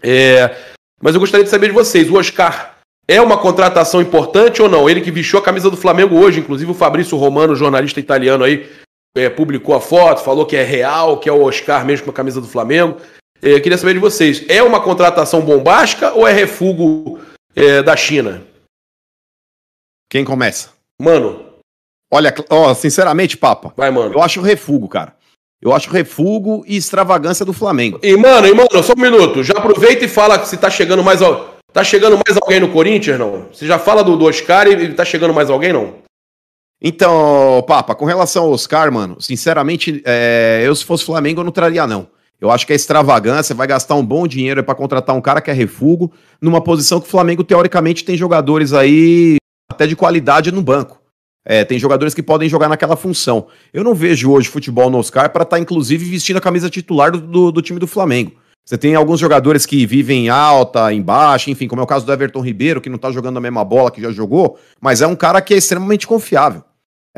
[0.03, 0.55] É,
[1.01, 4.89] mas eu gostaria de saber de vocês, o Oscar é uma contratação importante ou não?
[4.89, 8.71] Ele que vestiu a camisa do Flamengo hoje, inclusive o Fabrício Romano, jornalista italiano aí,
[9.17, 12.15] é, publicou a foto, falou que é real, que é o Oscar mesmo com a
[12.15, 12.99] camisa do Flamengo.
[13.43, 17.21] É, eu queria saber de vocês, é uma contratação bombástica ou é refugo
[17.55, 18.43] é, da China?
[20.11, 20.71] Quem começa?
[21.01, 21.45] Mano.
[22.11, 23.73] Olha, ó, sinceramente, Papa.
[23.77, 24.15] Vai, mano.
[24.15, 25.15] Eu acho refugo, cara.
[25.61, 27.99] Eu acho refugo e extravagância do Flamengo.
[28.03, 29.43] E, mano, e, mano, só um minuto.
[29.43, 31.21] Já aproveita e fala se tá chegando mais.
[31.73, 33.49] Tá chegando mais alguém no Corinthians, não?
[33.53, 35.97] Você já fala do, do Oscar e tá chegando mais alguém, não?
[36.81, 41.53] Então, Papa, com relação ao Oscar, mano, sinceramente, é, eu se fosse Flamengo eu não
[41.53, 42.09] traria, não.
[42.41, 45.51] Eu acho que é extravagância, vai gastar um bom dinheiro para contratar um cara que
[45.51, 49.37] é refugo, numa posição que o Flamengo, teoricamente, tem jogadores aí
[49.69, 51.01] até de qualidade no banco.
[51.45, 53.47] É, tem jogadores que podem jogar naquela função.
[53.73, 57.11] Eu não vejo hoje futebol no Oscar para estar, tá, inclusive, vestindo a camisa titular
[57.11, 58.33] do, do, do, time do Flamengo.
[58.65, 62.05] Você tem alguns jogadores que vivem em alta, em baixa, enfim, como é o caso
[62.05, 65.07] do Everton Ribeiro, que não está jogando a mesma bola que já jogou, mas é
[65.07, 66.63] um cara que é extremamente confiável.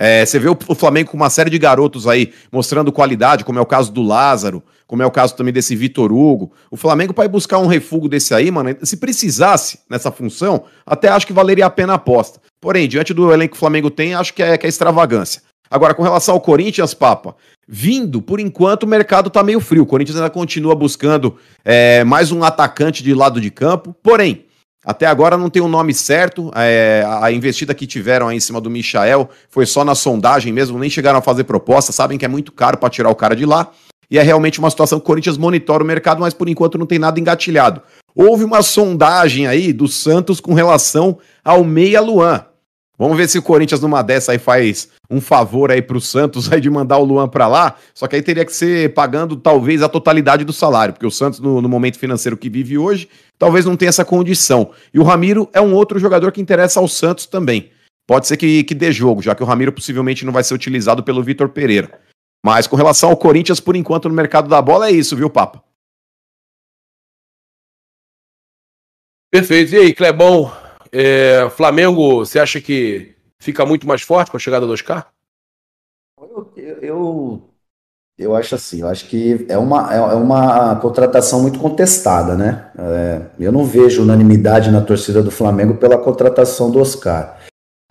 [0.02, 3.62] É, você vê o, Flamengo com uma série de garotos aí mostrando qualidade, como é
[3.62, 6.52] o caso do Lázaro, como é o caso também desse Vitor Hugo.
[6.70, 11.26] O Flamengo, ir buscar um refúgio desse aí, mano, se precisasse nessa função, até acho
[11.26, 12.40] que valeria a pena a aposta.
[12.58, 15.42] Porém, diante do elenco que o Flamengo tem, acho que é, que é extravagância.
[15.70, 17.36] Agora, com relação ao Corinthians, Papa,
[17.68, 19.82] vindo, por enquanto o mercado tá meio frio.
[19.82, 23.94] O Corinthians ainda continua buscando é, mais um atacante de lado de campo.
[24.02, 24.46] Porém,
[24.84, 26.50] até agora não tem o um nome certo.
[26.54, 30.78] É, a investida que tiveram aí em cima do Michael foi só na sondagem mesmo,
[30.78, 31.92] nem chegaram a fazer proposta.
[31.92, 33.70] Sabem que é muito caro para tirar o cara de lá.
[34.10, 36.86] E é realmente uma situação que o Corinthians monitora o mercado, mas por enquanto não
[36.86, 37.80] tem nada engatilhado.
[38.14, 42.44] Houve uma sondagem aí do Santos com relação ao Meia Luan.
[43.00, 46.60] Vamos ver se o Corinthians numa dessa aí faz um favor aí pro Santos aí
[46.60, 49.88] de mandar o Luan para lá, só que aí teria que ser pagando talvez a
[49.88, 53.08] totalidade do salário, porque o Santos no, no, momento financeiro que vive hoje,
[53.38, 54.72] talvez não tenha essa condição.
[54.92, 57.70] E o Ramiro é um outro jogador que interessa ao Santos também.
[58.06, 61.02] Pode ser que, que dê jogo, já que o Ramiro possivelmente não vai ser utilizado
[61.02, 61.98] pelo Vitor Pereira.
[62.44, 65.64] Mas com relação ao Corinthians, por enquanto, no mercado da bola é isso, viu, Papa?
[69.32, 69.74] Perfeito.
[69.74, 70.52] E aí, Clebão,
[70.92, 75.08] é, Flamengo, você acha que fica muito mais forte com a chegada do Oscar?
[76.56, 77.42] Eu, eu,
[78.18, 82.70] eu acho assim, eu acho que é uma, é, é uma contratação muito contestada, né?
[82.78, 87.38] É, eu não vejo unanimidade na torcida do Flamengo pela contratação do Oscar.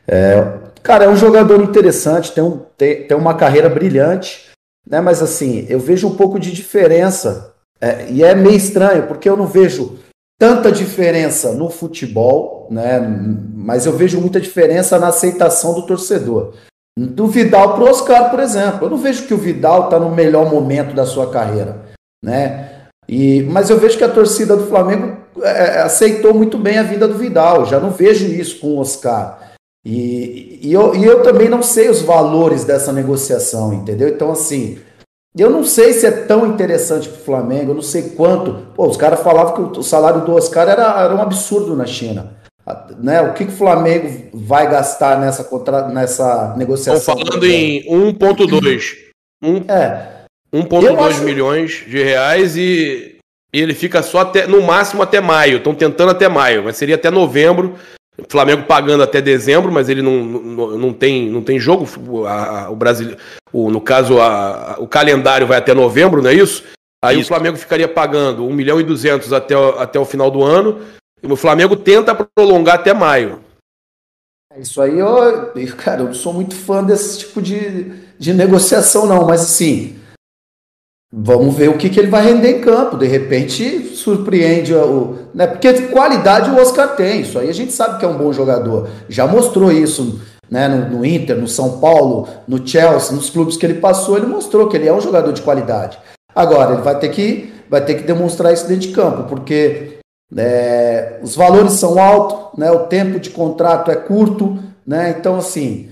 [0.08, 4.50] É, cara, é um jogador interessante, tem, um, tem, tem uma carreira brilhante,
[4.86, 5.02] né?
[5.02, 7.56] Mas assim, eu vejo um pouco de diferença.
[7.82, 9.98] É, e é meio estranho, porque eu não vejo
[10.40, 13.00] tanta diferença no futebol, né?
[13.54, 16.54] Mas eu vejo muita diferença na aceitação do torcedor.
[16.98, 18.86] Do Vidal para o Oscar, por exemplo.
[18.86, 21.82] Eu não vejo que o Vidal está no melhor momento da sua carreira,
[22.24, 22.88] né?
[23.08, 26.84] E, mas eu vejo que a torcida do Flamengo é, é aceitou muito bem a
[26.84, 27.66] vinda do Vidal.
[27.66, 29.52] Já não vejo isso com o Oscar.
[29.86, 34.10] E, e, eu, e eu também não sei os valores dessa negociação, entendeu?
[34.10, 34.80] Então, assim,
[35.38, 38.68] eu não sei se é tão interessante para o Flamengo, eu não sei quanto.
[38.76, 42.38] Pô, os caras falavam que o salário do Oscar era, era um absurdo na China.
[43.00, 43.22] Né?
[43.22, 45.88] O que, que o Flamengo vai gastar nessa, contra...
[45.88, 47.16] nessa negociação?
[47.16, 48.96] Estão falando em 1,2.
[49.44, 50.26] Um, é.
[50.54, 51.24] 1,2 acho...
[51.24, 53.18] milhões de reais e,
[53.54, 55.58] e ele fica só até, no máximo até maio.
[55.58, 57.76] Estão tentando até maio, mas seria até novembro.
[58.28, 62.26] Flamengo pagando até dezembro, mas ele não, não, não, tem, não tem jogo.
[62.26, 63.16] A, a, o Brasil,
[63.54, 66.64] o, no caso, a, o calendário vai até novembro, não é isso?
[67.04, 67.26] Aí isso.
[67.26, 70.82] o Flamengo ficaria pagando 1 milhão e 200 até, até o final do ano.
[71.22, 73.40] E o Flamengo tenta prolongar até maio.
[74.52, 75.08] É isso aí, eu,
[75.78, 79.99] cara, eu não sou muito fã desse tipo de, de negociação, não, mas assim,
[81.12, 82.96] Vamos ver o que, que ele vai render em campo.
[82.96, 85.16] De repente, surpreende o.
[85.34, 85.48] Né?
[85.48, 87.22] Porque qualidade o Oscar tem.
[87.22, 88.88] Isso aí a gente sabe que é um bom jogador.
[89.08, 90.20] Já mostrou isso
[90.50, 90.68] né?
[90.68, 94.68] no, no Inter, no São Paulo, no Chelsea, nos clubes que ele passou, ele mostrou
[94.68, 95.98] que ele é um jogador de qualidade.
[96.34, 100.00] Agora, ele vai ter que, vai ter que demonstrar isso dentro de campo, porque
[100.36, 102.72] é, os valores são altos, né?
[102.72, 104.60] o tempo de contrato é curto.
[104.86, 105.16] Né?
[105.18, 105.90] Então, assim,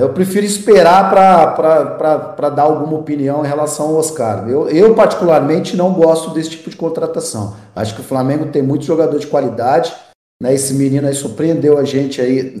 [0.00, 4.48] eu prefiro esperar para dar alguma opinião em relação ao Oscar.
[4.48, 7.54] Eu, eu, particularmente, não gosto desse tipo de contratação.
[7.76, 9.94] Acho que o Flamengo tem muito jogador de qualidade.
[10.42, 10.54] Né?
[10.54, 12.58] Esse menino aí surpreendeu a gente aí.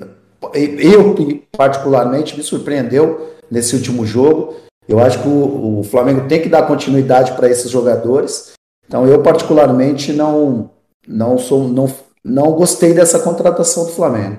[0.54, 1.14] Eu,
[1.56, 4.56] particularmente, me surpreendeu nesse último jogo.
[4.86, 8.52] Eu acho que o, o Flamengo tem que dar continuidade para esses jogadores.
[8.86, 10.70] Então, eu, particularmente, não,
[11.08, 11.90] não, sou, não,
[12.22, 14.38] não gostei dessa contratação do Flamengo.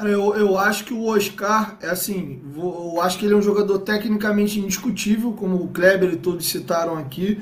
[0.00, 3.78] Eu, eu acho que o Oscar é assim, eu acho que ele é um jogador
[3.80, 7.38] tecnicamente indiscutível, como o Kleber e todos citaram aqui.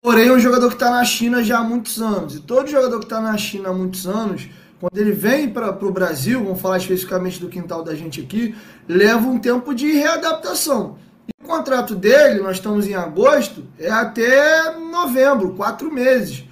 [0.00, 2.36] Porém, é um jogador que está na China já há muitos anos.
[2.36, 4.48] E todo jogador que está na China há muitos anos,
[4.78, 8.54] quando ele vem para o Brasil, vamos falar especificamente do quintal da gente aqui,
[8.86, 10.98] leva um tempo de readaptação.
[11.26, 16.44] E o contrato dele, nós estamos em agosto, é até novembro, quatro meses.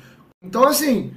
[0.43, 1.13] Então, assim,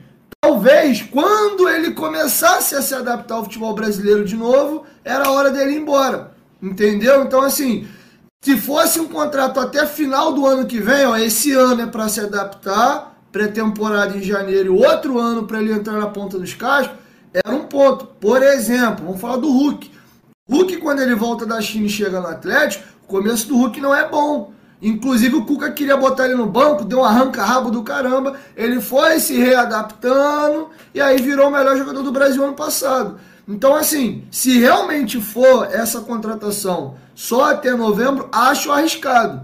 [0.46, 5.50] talvez quando ele começasse a se adaptar ao futebol brasileiro de novo, era a hora
[5.50, 6.32] dele ir embora.
[6.62, 7.24] Entendeu?
[7.24, 7.88] Então, assim,
[8.44, 12.08] se fosse um contrato até final do ano que vem, ó, esse ano é para
[12.08, 16.96] se adaptar, pré-temporada em janeiro, e outro ano para ele entrar na ponta dos cascos,
[17.34, 18.06] era um ponto.
[18.06, 19.92] Por exemplo, vamos falar do Hulk.
[20.48, 23.96] Hulk, quando ele volta da China e chega no Atlético, o começo do Hulk não
[23.96, 24.54] é bom.
[24.86, 28.36] Inclusive o Cuca queria botar ele no banco, deu um arranca-rabo do caramba.
[28.56, 33.20] Ele foi se readaptando e aí virou o melhor jogador do Brasil ano passado.
[33.48, 39.44] Então, assim, se realmente for essa contratação só até novembro, acho arriscado.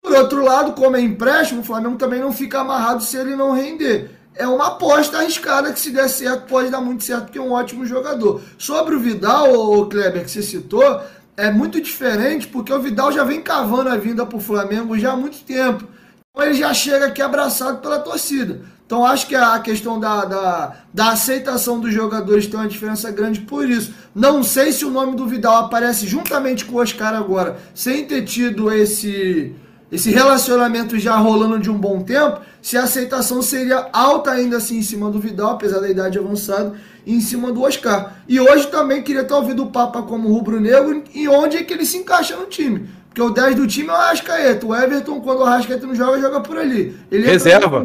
[0.00, 3.52] Por outro lado, como é empréstimo, o Flamengo também não fica amarrado se ele não
[3.52, 4.12] render.
[4.32, 7.50] É uma aposta arriscada que se der certo pode dar muito certo, porque é um
[7.50, 8.40] ótimo jogador.
[8.56, 11.00] Sobre o Vidal, o Kleber, que você citou,
[11.38, 15.12] é muito diferente porque o Vidal já vem cavando a vinda para o Flamengo já
[15.12, 15.86] há muito tempo.
[16.34, 18.60] Então ele já chega aqui abraçado pela torcida.
[18.84, 23.42] Então acho que a questão da, da, da aceitação dos jogadores tem uma diferença grande
[23.42, 23.94] por isso.
[24.12, 28.22] Não sei se o nome do Vidal aparece juntamente com o Oscar agora, sem ter
[28.24, 29.54] tido esse,
[29.92, 34.78] esse relacionamento já rolando de um bom tempo, se a aceitação seria alta ainda assim
[34.78, 36.74] em cima do Vidal, apesar da idade avançada,
[37.14, 38.22] em cima do Oscar.
[38.28, 41.84] E hoje também queria ter ouvido o Papa como rubro-negro e onde é que ele
[41.86, 42.88] se encaixa no time.
[43.08, 44.66] Porque o 10 do time é o Arrascaeta.
[44.66, 46.96] O Everton, quando o Arrascaeta não joga, joga por ali.
[47.10, 47.84] Ele Reserva.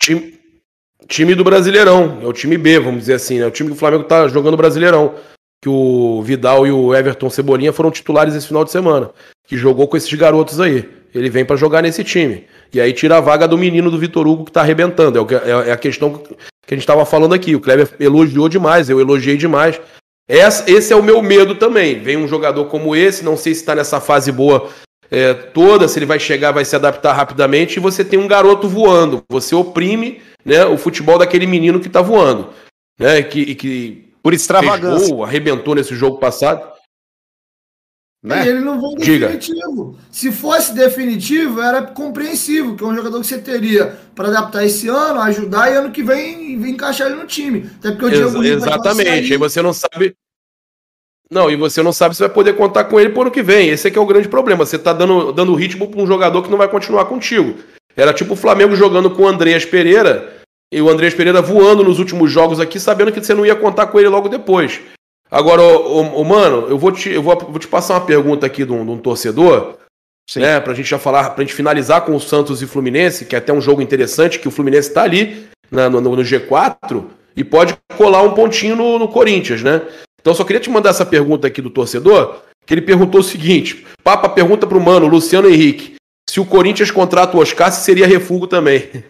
[0.00, 0.38] Time,
[1.06, 3.46] time do Brasileirão, é o time B, vamos dizer assim, né?
[3.46, 5.14] O time que o Flamengo tá jogando Brasileirão.
[5.62, 9.10] Que o Vidal e o Everton Cebolinha foram titulares esse final de semana.
[9.46, 10.88] Que jogou com esses garotos aí.
[11.14, 12.46] Ele vem pra jogar nesse time.
[12.72, 15.18] E aí tira a vaga do menino do Vitor Hugo que tá arrebentando.
[15.18, 16.20] É, é- é a questão
[16.66, 17.54] que a gente tava falando aqui.
[17.54, 19.80] O Kleber elogiou demais, eu elogiei demais.
[20.28, 22.00] Essa- esse é o meu medo também.
[22.00, 24.68] Vem um jogador como esse, não sei se está nessa fase boa
[25.10, 28.66] é, toda, se ele vai chegar, vai se adaptar rapidamente, e você tem um garoto
[28.66, 29.22] voando.
[29.30, 32.48] Você oprime né, o futebol daquele menino que está voando.
[32.98, 35.08] Né, que, que Por fez extravagância.
[35.08, 36.71] gol, arrebentou nesse jogo passado.
[38.22, 38.46] Né?
[38.46, 39.26] E ele não Diga.
[39.28, 39.98] definitivo.
[40.10, 44.86] Se fosse definitivo, era compreensível, que é um jogador que você teria para adaptar esse
[44.88, 47.68] ano, ajudar e ano que vem encaixar ele no time.
[47.80, 49.32] Até porque o Diego Ex- exatamente.
[49.32, 50.14] Aí você não sabe.
[51.28, 53.70] Não, e você não sabe se vai poder contar com ele por ano que vem.
[53.70, 54.64] Esse é que é o grande problema.
[54.64, 57.56] Você tá dando, dando ritmo para um jogador que não vai continuar contigo.
[57.96, 60.42] Era tipo o Flamengo jogando com o Andreas Pereira
[60.72, 63.86] e o Andreas Pereira voando nos últimos jogos aqui, sabendo que você não ia contar
[63.88, 64.80] com ele logo depois.
[65.32, 68.66] Agora, ô, ô, mano, eu vou te, eu vou, vou te passar uma pergunta aqui
[68.66, 69.76] de um, de um torcedor,
[70.28, 70.40] Sim.
[70.40, 70.60] né?
[70.60, 73.50] Pra gente já falar, pra gente finalizar com o Santos e Fluminense, que é até
[73.52, 77.04] um jogo interessante, que o Fluminense tá ali na- no, no- no G4
[77.34, 79.80] e pode colar um pontinho no, no Corinthians, né?
[80.20, 83.24] Então eu só queria te mandar essa pergunta aqui do torcedor, que ele perguntou o
[83.24, 85.94] seguinte: Papa pergunta pro mano, Luciano Henrique,
[86.28, 88.88] se o Corinthians contrata o Oscar, se seria refugo também.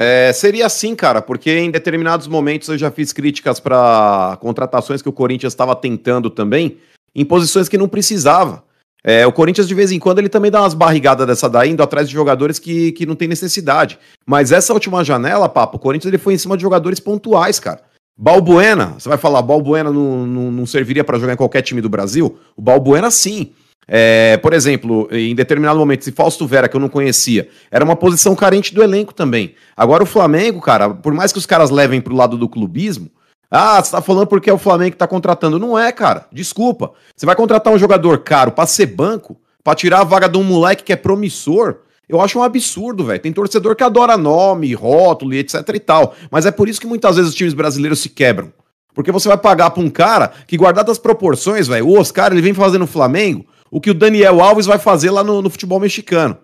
[0.00, 5.08] É, seria assim, cara, porque em determinados momentos eu já fiz críticas para contratações que
[5.08, 6.78] o Corinthians estava tentando também,
[7.14, 8.62] em posições que não precisava.
[9.02, 11.82] É, o Corinthians, de vez em quando, ele também dá umas barrigadas dessa daí, indo
[11.82, 13.98] atrás de jogadores que, que não tem necessidade.
[14.26, 17.80] Mas essa última janela, papo, o Corinthians ele foi em cima de jogadores pontuais, cara.
[18.16, 21.88] Balbuena, você vai falar, Balbuena não, não, não serviria para jogar em qualquer time do
[21.88, 22.38] Brasil?
[22.56, 23.52] O Balbuena, sim.
[23.86, 27.96] É, por exemplo, em determinado momento, se Fausto Vera, que eu não conhecia, era uma
[27.96, 29.54] posição carente do elenco também.
[29.76, 33.10] Agora o Flamengo, cara, por mais que os caras levem pro lado do clubismo,
[33.50, 35.58] ah, você tá falando porque é o Flamengo que tá contratando.
[35.58, 36.26] Não é, cara.
[36.30, 36.92] Desculpa.
[37.16, 40.44] Você vai contratar um jogador caro pra ser banco, pra tirar a vaga de um
[40.44, 41.76] moleque que é promissor.
[42.06, 43.20] Eu acho um absurdo, velho.
[43.20, 46.14] Tem torcedor que adora nome, rótulo e etc e tal.
[46.30, 48.52] Mas é por isso que muitas vezes os times brasileiros se quebram.
[48.94, 52.42] Porque você vai pagar pra um cara que, guardado as proporções, velho, o Oscar ele
[52.42, 55.80] vem fazer no Flamengo o que o Daniel Alves vai fazer lá no, no futebol
[55.80, 56.36] mexicano.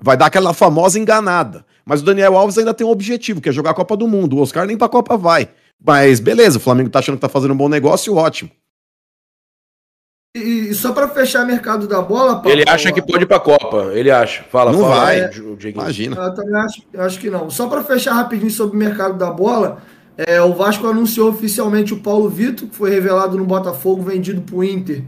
[0.00, 1.64] Vai dar aquela famosa enganada.
[1.84, 4.36] Mas o Daniel Alves ainda tem um objetivo, que é jogar a Copa do Mundo.
[4.36, 5.48] O Oscar nem pra Copa vai.
[5.84, 8.50] Mas beleza, o Flamengo tá achando que tá fazendo um bom negócio, ótimo.
[10.36, 13.40] E, e só para fechar mercado da bola, Paulo, Ele acha que pode ir pra
[13.40, 13.90] Copa.
[13.92, 14.44] Ele acha.
[14.44, 15.28] Fala, Não fala, vai.
[15.28, 15.58] Dieguinho.
[15.82, 16.16] Imagina.
[16.16, 17.50] Eu também acho, eu acho que não.
[17.50, 19.82] Só para fechar rapidinho sobre o mercado da bola,
[20.16, 24.54] é, o Vasco anunciou oficialmente o Paulo Vitor, que foi revelado no Botafogo, vendido para
[24.54, 25.02] o Inter.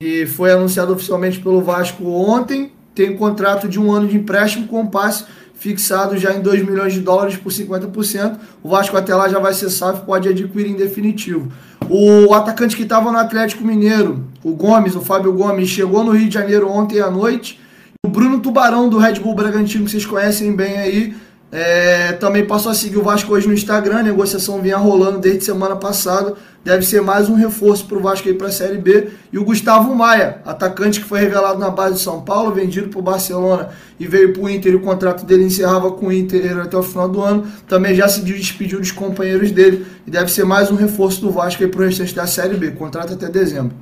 [0.00, 2.72] E foi anunciado oficialmente pelo Vasco ontem.
[2.94, 5.26] Tem um contrato de um ano de empréstimo com passe
[5.60, 8.38] fixado já em 2 milhões de dólares por 50%.
[8.62, 11.52] O Vasco até lá já vai ser SAF, pode adquirir em definitivo.
[11.86, 16.28] O atacante que estava no Atlético Mineiro, o Gomes, o Fábio Gomes, chegou no Rio
[16.28, 17.60] de Janeiro ontem à noite.
[18.02, 21.14] O Bruno Tubarão do Red Bull Bragantino, que vocês conhecem bem aí,
[21.52, 23.98] é, também passou a seguir o Vasco hoje no Instagram.
[23.98, 26.34] A negociação vinha rolando desde semana passada.
[26.62, 29.08] Deve ser mais um reforço para o Vasco aí para a Série B.
[29.32, 33.00] E o Gustavo Maia, atacante que foi revelado na base de São Paulo, vendido para
[33.00, 34.72] o Barcelona e veio para o Inter.
[34.72, 37.44] E o contrato dele encerrava com o Inter até o final do ano.
[37.66, 39.84] Também já se despediu dos companheiros dele.
[40.06, 42.70] E deve ser mais um reforço do Vasco aí para o restante da Série B.
[42.72, 43.74] Contrato até dezembro.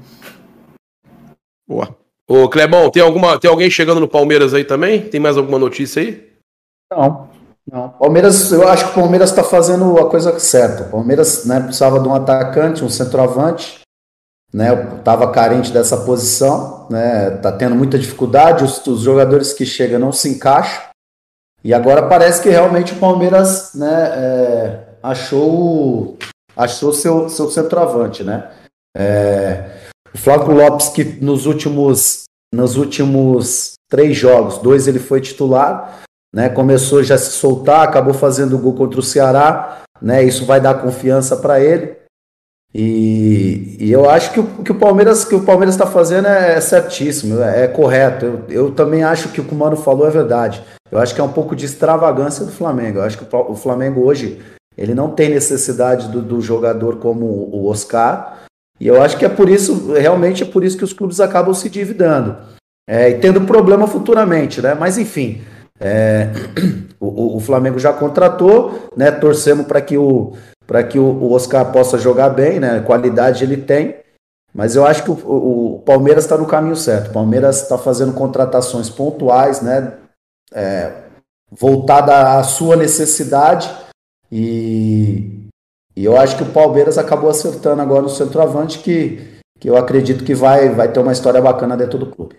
[1.69, 1.95] Boa.
[2.27, 5.03] Ô, Clebão, tem, alguma, tem alguém chegando no Palmeiras aí também?
[5.03, 6.29] Tem mais alguma notícia aí?
[6.91, 7.29] Não.
[7.71, 10.85] Não, Palmeiras, eu acho que o Palmeiras está fazendo a coisa certa.
[10.85, 13.81] O Palmeiras né, precisava de um atacante, um centroavante,
[14.53, 14.75] né?
[15.05, 17.31] Tava carente dessa posição, né?
[17.43, 20.89] Tá tendo muita dificuldade, os, os jogadores que chegam não se encaixam.
[21.63, 26.17] E agora parece que realmente o Palmeiras, né, é, achou
[26.57, 28.51] achou seu seu centroavante, né?
[28.97, 29.71] É,
[30.15, 32.25] o Flávio Lopes que nos últimos
[32.55, 36.01] nos últimos três jogos, dois ele foi titular,
[36.35, 36.49] né?
[36.49, 40.23] Começou já a se soltar, acabou fazendo gol contra o Ceará, né?
[40.23, 41.97] Isso vai dar confiança para ele.
[42.75, 46.55] E, e, eu acho que o que o Palmeiras que o Palmeiras está fazendo é,
[46.55, 48.27] é certíssimo, é, é correto.
[48.27, 50.63] Eu, eu, também acho que o que o Mano falou é verdade.
[50.91, 52.99] Eu acho que é um pouco de extravagância do Flamengo.
[52.99, 54.39] Eu acho que o, o Flamengo hoje
[54.77, 58.45] ele não tem necessidade do, do jogador como o Oscar.
[58.79, 61.53] E eu acho que é por isso, realmente é por isso que os clubes acabam
[61.53, 62.37] se dividando.
[62.89, 64.75] É, e tendo problema futuramente, né?
[64.75, 65.43] Mas enfim,
[65.81, 66.31] é,
[66.99, 69.11] o, o, Flamengo já contratou, né?
[69.11, 70.33] Torcemos para que, o,
[70.91, 72.81] que o, Oscar possa jogar bem, né?
[72.81, 73.97] Qualidade ele tem.
[74.53, 77.11] Mas eu acho que o, o Palmeiras está no caminho certo.
[77.11, 79.99] O Palmeiras está fazendo contratações pontuais, né?
[80.53, 81.05] É,
[81.51, 83.71] voltada à sua necessidade.
[84.33, 85.49] E,
[85.95, 90.25] e eu acho que o Palmeiras acabou acertando agora no centroavante, que, que eu acredito
[90.25, 92.37] que vai, vai ter uma história bacana dentro do clube.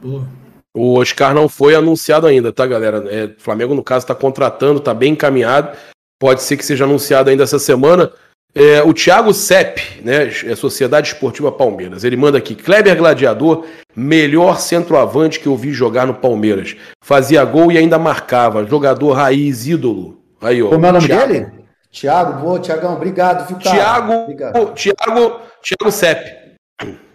[0.00, 0.47] Boa.
[0.78, 3.04] O Oscar não foi anunciado ainda, tá, galera?
[3.10, 5.76] É, o Flamengo, no caso, está contratando, está bem encaminhado.
[6.20, 8.12] Pode ser que seja anunciado ainda essa semana.
[8.54, 14.60] É, o Thiago Sepp, né, é Sociedade Esportiva Palmeiras, ele manda aqui: Kleber Gladiador, melhor
[14.60, 16.76] centroavante que eu vi jogar no Palmeiras.
[17.02, 18.64] Fazia gol e ainda marcava.
[18.64, 20.22] Jogador raiz, ídolo.
[20.40, 20.68] Aí, ó.
[20.68, 21.26] Como é o nome Thiago.
[21.26, 21.46] dele?
[21.90, 23.76] Thiago, boa, Tiagão, obrigado, viu, cara?
[23.76, 24.74] Thiago, obrigado.
[24.74, 26.47] Thiago, Thiago Sepp.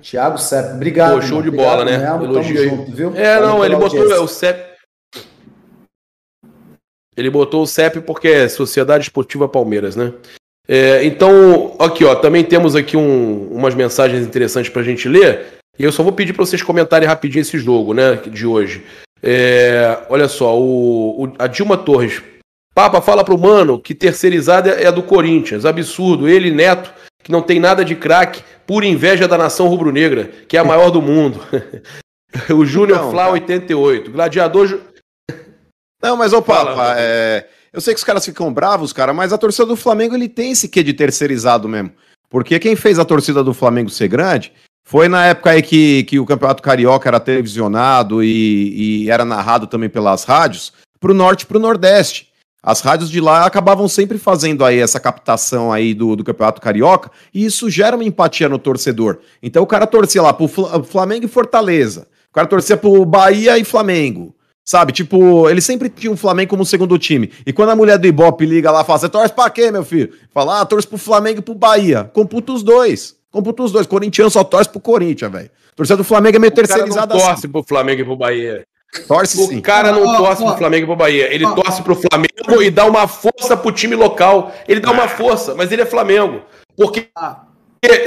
[0.01, 1.15] Tiago Sepp, obrigado.
[1.15, 1.95] Pô, show de bola, né?
[2.23, 3.15] Elogio junto, viu?
[3.15, 4.21] É, não, ele botou audiência.
[4.21, 4.73] o Sepp.
[7.15, 10.13] Ele botou o CEP porque é Sociedade Esportiva Palmeiras, né?
[10.67, 15.57] É, então, aqui, ó, também temos aqui um, umas mensagens interessantes pra gente ler.
[15.77, 18.83] E eu só vou pedir para vocês comentarem rapidinho esse jogo, né, de hoje.
[19.21, 22.21] É, olha só, o, o, a Dilma Torres.
[22.73, 25.65] Papa, fala pro mano que terceirizada é a do Corinthians.
[25.65, 26.27] Absurdo.
[26.27, 26.91] Ele, Neto,
[27.23, 30.89] que não tem nada de craque, pura inveja da nação rubro-negra, que é a maior
[30.89, 31.39] do mundo.
[32.49, 34.11] o Júnior Flá 88.
[34.11, 34.79] Gladiador.
[36.01, 37.47] Não, mas ô Papa, é...
[37.71, 40.51] eu sei que os caras ficam bravos, cara, mas a torcida do Flamengo ele tem
[40.51, 41.91] esse quê de terceirizado mesmo.
[42.29, 44.51] Porque quem fez a torcida do Flamengo ser grande
[44.83, 49.67] foi na época aí que, que o Campeonato Carioca era televisionado e, e era narrado
[49.67, 52.32] também pelas rádios, pro norte e pro nordeste.
[52.65, 57.11] As rádios de lá acabavam sempre fazendo aí essa captação aí do, do Campeonato Carioca,
[57.33, 59.17] e isso gera uma empatia no torcedor.
[59.41, 63.65] Então o cara torcia lá pro Flamengo e Fortaleza, o cara torcia pro Bahia e
[63.65, 64.33] Flamengo.
[64.65, 67.29] Sabe, tipo, ele sempre tinha o Flamengo como segundo time.
[67.45, 69.83] E quando a mulher do Ibope liga lá e fala, você torce pra quê, meu
[69.83, 70.13] filho?
[70.33, 72.09] Fala, ah, torce pro Flamengo e pro Bahia.
[72.13, 73.13] Computa os dois.
[73.29, 73.85] Computa os dois.
[73.85, 75.51] Corintiano só torce pro Corinthians, velho.
[75.75, 77.25] Torcida do Flamengo é meio terceirizada assim.
[77.25, 78.63] torce pro Flamengo e pro Bahia.
[79.07, 79.59] Torce o sim.
[79.59, 81.33] cara não oh, torce oh, pro Flamengo e pro Bahia.
[81.33, 84.51] Ele oh, torce pro Flamengo e dá uma força pro time local.
[84.67, 86.41] Ele dá uma força, mas ele é Flamengo.
[86.77, 87.41] Porque ah.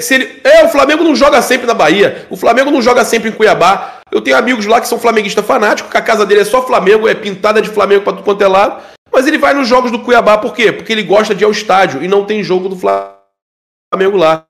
[0.01, 0.41] se ele.
[0.45, 2.27] É, o Flamengo não joga sempre na Bahia.
[2.31, 4.01] O Flamengo não joga sempre em Cuiabá.
[4.11, 7.09] Eu tenho amigos lá que são flamenguistas fanáticos, que a casa dele é só Flamengo,
[7.09, 8.81] é pintada de Flamengo pra tudo quanto é lado.
[9.13, 10.71] Mas ele vai nos jogos do Cuiabá, por quê?
[10.71, 14.45] Porque ele gosta de ir ao estádio e não tem jogo do Flamengo lá.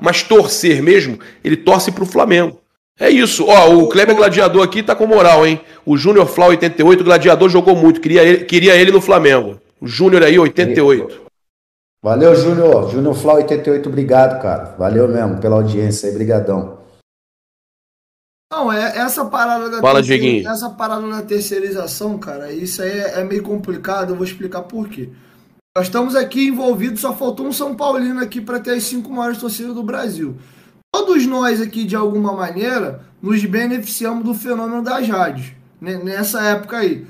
[0.00, 2.61] Mas torcer mesmo, ele torce pro Flamengo.
[2.98, 3.46] É isso.
[3.46, 5.60] Ó, o Kleber Gladiador aqui tá com moral, hein?
[5.84, 9.60] O Júnior Fla 88, Gladiador jogou muito, queria ele, queria ele no Flamengo.
[9.80, 11.22] O Júnior aí 88.
[12.02, 12.90] Valeu, Júnior.
[12.90, 14.74] Júnior Fla 88, obrigado, cara.
[14.78, 16.78] Valeu mesmo pela audiência aí, brigadão.
[18.52, 20.46] Não, é essa parada da Fala, terceir...
[20.46, 24.90] essa parada da terceirização, cara, isso aí é, é meio complicado, eu vou explicar por
[24.90, 25.08] quê.
[25.74, 29.38] Nós estamos aqui envolvidos, só faltou um São Paulino aqui para ter as cinco maiores
[29.38, 30.36] torcidas do Brasil
[30.92, 35.96] todos nós aqui, de alguma maneira, nos beneficiamos do fenômeno das rádios, né?
[35.96, 37.06] nessa época aí.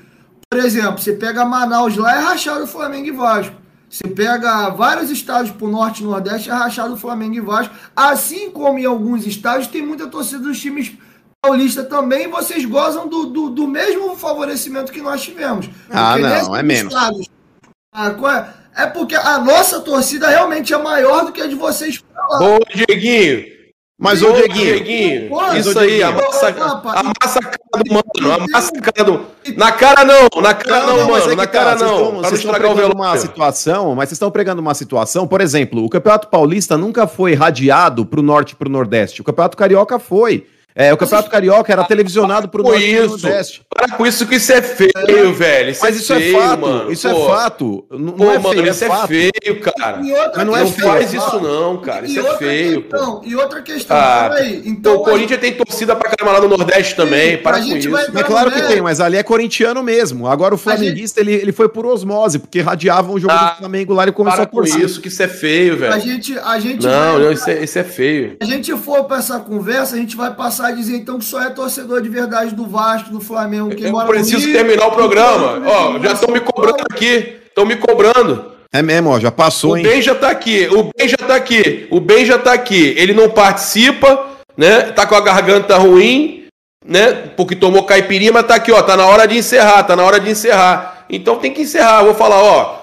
[0.49, 3.57] Por exemplo, você pega Manaus lá, é rachado Flamengo e Vasco.
[3.89, 7.75] Você pega vários estádios pro norte e nordeste, é rachado Flamengo e Vasco.
[7.95, 10.93] Assim como em alguns estádios, tem muita torcida dos times
[11.43, 12.29] paulistas também.
[12.29, 15.69] Vocês gozam do, do, do, mesmo favorecimento que nós tivemos.
[15.91, 16.93] Ah, não, é menos.
[16.93, 17.29] Estados,
[18.75, 22.03] é porque a nossa torcida realmente é maior do que a de vocês.
[22.41, 23.45] Ô, Dieguinho,
[24.03, 29.05] mas, ô, Dieguinho, Dieguinho isso aí, amassa, amassa a cara do mano, amassa a cara
[29.05, 29.21] do...
[29.57, 32.17] Na cara não, na cara não, não, mano, na tá, cara não.
[32.17, 36.27] Vocês estão pregando uma situação, mas vocês estão pregando uma situação, por exemplo, o Campeonato
[36.27, 40.49] Paulista nunca foi radiado pro norte e pro nordeste, o Campeonato Carioca foi.
[40.75, 43.09] É, o Campeonato Carioca era televisionado pro Norte isso.
[43.09, 43.63] Nordeste.
[43.69, 45.33] Para com isso que isso é feio, é.
[45.33, 45.71] velho.
[45.71, 46.61] Isso Mas é isso é feio, é fato.
[46.61, 46.93] Mano.
[46.93, 47.25] Isso é Pô.
[47.25, 47.85] é fato.
[47.91, 49.09] Não, Pô, é feio, mano, é isso é, fato.
[49.09, 50.01] feio, cara.
[50.35, 50.89] Mas não é feio.
[50.89, 52.07] faz isso não, cara.
[52.07, 52.83] Isso é feio.
[52.83, 54.63] Questão, e outra questão, ah, peraí.
[54.65, 57.37] Então, o Corinthians tem torcida pra caramba lá no Nordeste também.
[57.37, 57.97] Para com isso.
[57.97, 60.27] É claro que tem, mas ali é corintiano mesmo.
[60.27, 63.93] Agora o flamenguista, ele, ele foi por osmose, porque radiavam o jogo ah, do Flamengo
[63.93, 64.81] lá e começou a torcer.
[64.81, 65.93] isso, que isso é feio, velho.
[65.93, 68.37] A gente, a gente não, não, isso é, isso é feio.
[68.41, 71.43] A gente for pra essa conversa, a gente vai passar a dizer então que só
[71.43, 73.75] é torcedor de verdade do Vasco, do Flamengo.
[73.75, 75.63] Quem eu mora preciso Rio, terminar o programa.
[75.67, 77.39] Ó, já estão me cobrando aqui.
[77.47, 78.53] Estão me cobrando.
[78.73, 79.85] É mesmo, ó, já passou, o hein?
[79.85, 80.67] O Ben já tá aqui.
[80.69, 81.87] O Ben já tá aqui.
[81.91, 82.95] O Ben já tá aqui.
[82.97, 84.93] Ele não participa, né?
[84.93, 86.47] Tá com a garganta ruim,
[86.85, 87.13] né?
[87.37, 88.83] Porque tomou caipirinha, mas tá aqui, ó.
[88.83, 91.05] Tá na hora de encerrar, tá na hora de encerrar.
[91.11, 92.03] Então tem que encerrar.
[92.03, 92.83] vou falar, ó.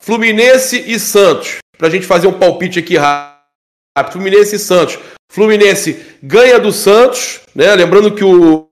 [0.00, 1.56] Fluminense e Santos.
[1.76, 4.12] Pra gente fazer um palpite aqui rápido.
[4.12, 4.98] Fluminense e Santos.
[5.30, 7.74] Fluminense ganha do Santos, né?
[7.74, 8.68] Lembrando que o,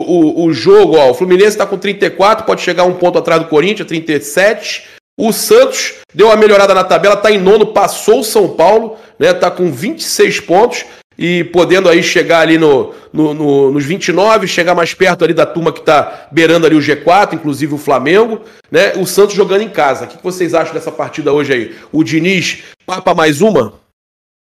[0.00, 3.48] o, o jogo, ó, o Fluminense está com 34, pode chegar um ponto atrás do
[3.48, 4.88] Corinthians, 37.
[5.18, 9.32] O Santos deu uma melhorada na tabela, está em nono, passou o São Paulo, né?
[9.32, 10.84] Tá com 26 pontos
[11.16, 15.46] e podendo aí chegar ali no, no, no, nos 29, chegar mais perto ali da
[15.46, 18.40] turma que está beirando ali o G4, inclusive o Flamengo,
[18.70, 18.94] né?
[18.96, 20.06] O Santos jogando em casa.
[20.06, 21.76] O que vocês acham dessa partida hoje aí?
[21.92, 23.74] O Diniz papa mais uma?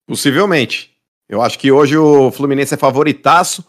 [0.07, 0.96] Possivelmente.
[1.29, 3.63] Eu acho que hoje o Fluminense é favoritaço.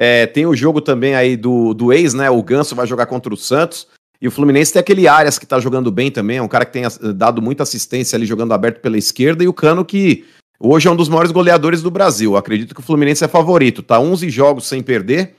[0.00, 2.30] É, tem o jogo também aí do, do ex, né?
[2.30, 3.86] O Ganso vai jogar contra o Santos.
[4.20, 6.72] E o Fluminense tem aquele Arias que tá jogando bem também, é um cara que
[6.72, 6.84] tem
[7.14, 9.42] dado muita assistência ali jogando aberto pela esquerda.
[9.42, 10.24] E o Cano que
[10.60, 12.36] hoje é um dos maiores goleadores do Brasil.
[12.36, 13.82] acredito que o Fluminense é favorito.
[13.82, 15.34] Tá 11 jogos sem perder.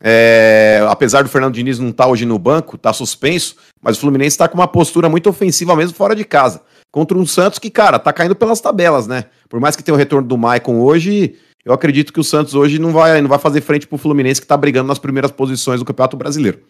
[0.00, 4.00] É, apesar do Fernando Diniz não estar tá hoje no banco, tá suspenso, mas o
[4.00, 7.70] Fluminense está com uma postura muito ofensiva mesmo fora de casa contra um Santos que,
[7.70, 9.24] cara, tá caindo pelas tabelas, né?
[9.48, 12.78] Por mais que tenha o retorno do Maicon hoje, eu acredito que o Santos hoje
[12.78, 15.84] não vai, não vai fazer frente pro Fluminense que tá brigando nas primeiras posições do
[15.84, 16.60] Campeonato Brasileiro.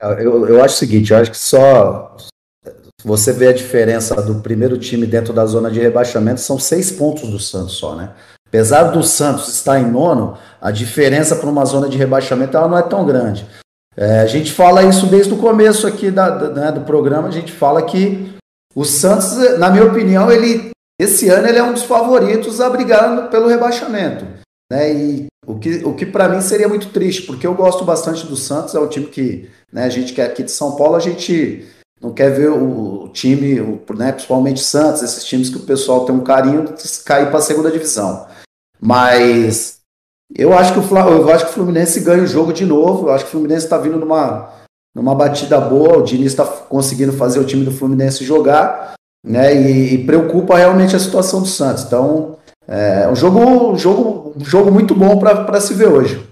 [0.00, 2.16] Eu, eu acho o seguinte, eu acho que só
[3.04, 7.30] você vê a diferença do primeiro time dentro da zona de rebaixamento, são seis pontos
[7.30, 8.12] do Santos só, né?
[8.48, 12.78] Apesar do Santos estar em nono, a diferença para uma zona de rebaixamento ela não
[12.78, 13.46] é tão grande.
[13.96, 17.32] É, a gente fala isso desde o começo aqui da, da, né, do programa, a
[17.32, 18.34] gente fala que
[18.76, 20.70] o Santos, na minha opinião, ele
[21.00, 24.26] esse ano ele é um dos favoritos a brigar pelo rebaixamento.
[24.70, 24.92] Né?
[24.92, 28.36] E o que, o que para mim seria muito triste, porque eu gosto bastante do
[28.36, 31.66] Santos, é um time que né, a gente quer aqui de São Paulo, a gente
[32.02, 36.04] não quer ver o, o time, o, né, principalmente Santos, esses times que o pessoal
[36.04, 36.64] tem um carinho,
[37.04, 38.26] cair para a segunda divisão.
[38.80, 39.78] Mas
[40.34, 43.08] eu acho que o eu acho que o Fluminense ganha o jogo de novo.
[43.08, 44.50] Eu acho que o Fluminense está vindo numa
[44.96, 49.54] numa batida boa, o Diniz está conseguindo fazer o time do Fluminense jogar, né?
[49.54, 51.84] E, e, preocupa realmente a situação do Santos.
[51.84, 56.26] Então, é um jogo, um jogo, um jogo muito bom para se ver hoje.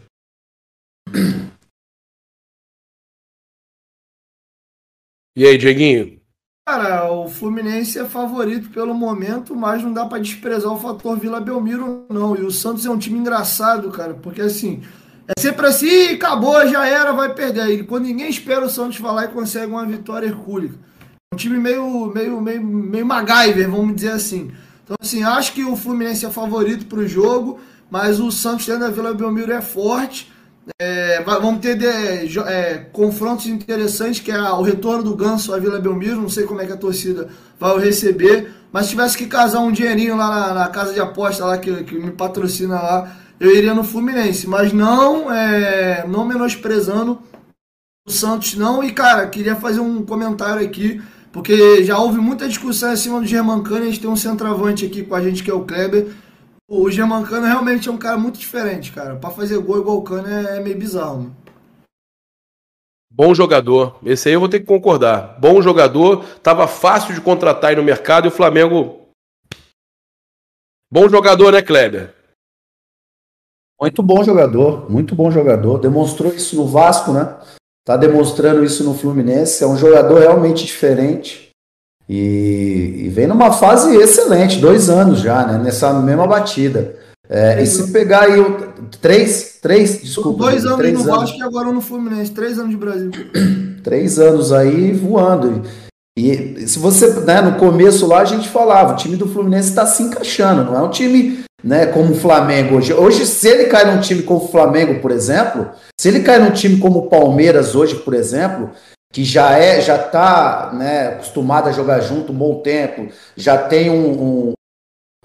[5.37, 6.19] E aí, Dieguinho?
[6.67, 11.39] Cara, o Fluminense é favorito pelo momento, mas não dá para desprezar o fator Vila
[11.39, 12.35] Belmiro, não.
[12.35, 14.83] E o Santos é um time engraçado, cara, porque assim,
[15.27, 17.71] é sempre assim, acabou, já era, vai perder.
[17.71, 20.79] E quando ninguém espera o Santos falar e consegue uma vitória hercúlica.
[21.33, 24.53] Um time meio, meio, meio, meio MacGyver, vamos dizer assim.
[24.85, 27.59] Então, assim, acho que o Fluminense é favorito para o jogo,
[27.91, 30.31] mas o Santos dentro da Vila Belmiro é forte.
[30.81, 35.81] É, vamos ter de, é, confrontos interessantes, que é o retorno do Ganso à Vila
[35.81, 36.21] Belmiro.
[36.21, 37.29] Não sei como é que a torcida
[37.59, 41.47] vai receber, mas se tivesse que casar um dinheirinho lá na, na casa de aposta
[41.47, 47.21] lá que, que me patrocina lá eu iria no Fluminense, mas não é, não menosprezando
[48.07, 48.83] o Santos não.
[48.83, 51.03] E cara, queria fazer um comentário aqui,
[51.33, 55.15] porque já houve muita discussão acima do Germancano, a gente tem um centroavante aqui com
[55.15, 56.13] a gente que é o Kleber.
[56.69, 59.17] O Germancano realmente é um cara muito diferente, cara.
[59.17, 61.19] Para fazer gol igual o Cano é, é meio bizarro.
[61.19, 61.37] Mano.
[63.17, 63.97] Bom jogador.
[64.05, 65.39] Esse aí eu vou ter que concordar.
[65.39, 66.25] Bom jogador.
[66.43, 69.03] Tava fácil de contratar aí no mercado e o Flamengo.
[70.91, 72.13] Bom jogador, né, Kleber?
[73.81, 75.79] Muito bom jogador, muito bom jogador.
[75.79, 77.35] Demonstrou isso no Vasco, né?
[77.85, 79.63] Tá demonstrando isso no Fluminense.
[79.63, 81.51] É um jogador realmente diferente.
[82.09, 85.59] E, e, vem numa fase excelente, dois anos já, né?
[85.59, 86.97] Nessa mesma batida.
[87.29, 88.69] É, e se pegar aí o,
[89.01, 90.45] três, três, desculpa.
[90.45, 91.17] Dois anos três no anos.
[91.17, 93.11] Vasco e agora no Fluminense, três anos de Brasil.
[93.83, 95.63] Três anos aí voando.
[96.17, 99.85] E se você, né, no começo lá a gente falava, o time do Fluminense está
[99.85, 102.93] se encaixando, não é um time, né, como o Flamengo hoje.
[102.93, 106.51] Hoje, se ele cai num time como o Flamengo, por exemplo, se ele cai num
[106.51, 108.71] time como o Palmeiras hoje, por exemplo,
[109.11, 113.89] que já é, já está, né, acostumado a jogar junto um bom tempo, já tem
[113.89, 114.53] um, um,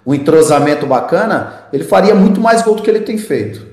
[0.06, 3.68] um entrosamento bacana, ele faria muito mais gol do que ele tem feito.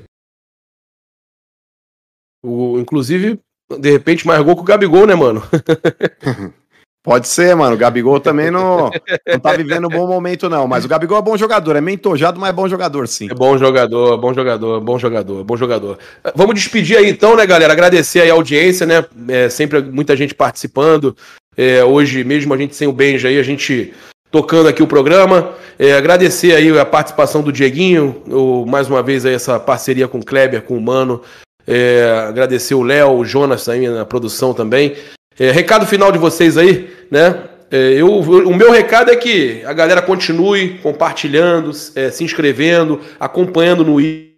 [2.44, 3.40] O, inclusive,
[3.78, 5.40] de repente, mais gol que o Gabigol, né, mano?
[7.06, 7.76] Pode ser, mano.
[7.76, 8.90] O Gabigol também não,
[9.24, 10.66] não tá vivendo um bom momento, não.
[10.66, 13.28] Mas o Gabigol é bom jogador, é mentojado, mas é bom jogador, sim.
[13.30, 15.98] É bom jogador, bom jogador, bom jogador, bom jogador.
[16.34, 17.72] Vamos despedir aí então, né, galera?
[17.72, 19.04] Agradecer aí a audiência, né?
[19.28, 21.16] É, sempre muita gente participando.
[21.56, 23.94] É, hoje, mesmo a gente sem o Benja aí, a gente
[24.28, 25.52] tocando aqui o programa.
[25.78, 30.18] É, agradecer aí a participação do Dieguinho, o, mais uma vez aí essa parceria com
[30.18, 31.22] o Kleber, com o Mano.
[31.64, 34.96] É, agradecer o Léo, o Jonas aí na produção também.
[35.38, 37.48] É, recado final de vocês aí, né?
[37.70, 43.84] É, eu, o meu recado é que a galera continue compartilhando, é, se inscrevendo, acompanhando
[43.84, 44.36] no IG,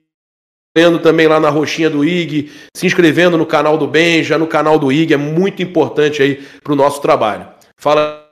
[1.02, 4.92] também lá na roxinha do IG, se inscrevendo no canal do Benja, no canal do
[4.92, 7.48] IG, é muito importante aí para o nosso trabalho.
[7.76, 8.26] Fala.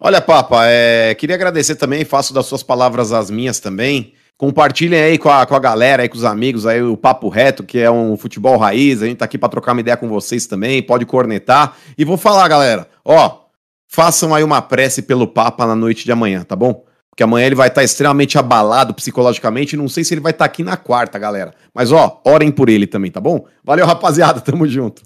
[0.00, 4.12] Olha, Papa, é, queria agradecer também, faço das suas palavras as minhas também.
[4.36, 7.62] Compartilhem aí com a, com a galera, aí, com os amigos, aí o Papo Reto,
[7.62, 9.00] que é um futebol raiz.
[9.00, 11.76] A gente tá aqui para trocar uma ideia com vocês também, pode cornetar.
[11.96, 13.44] E vou falar, galera, ó,
[13.86, 16.84] façam aí uma prece pelo Papa na noite de amanhã, tá bom?
[17.10, 19.76] Porque amanhã ele vai estar tá extremamente abalado psicologicamente.
[19.76, 21.54] Não sei se ele vai estar tá aqui na quarta, galera.
[21.72, 23.46] Mas ó, orem por ele também, tá bom?
[23.62, 24.40] Valeu, rapaziada.
[24.40, 25.02] Tamo junto.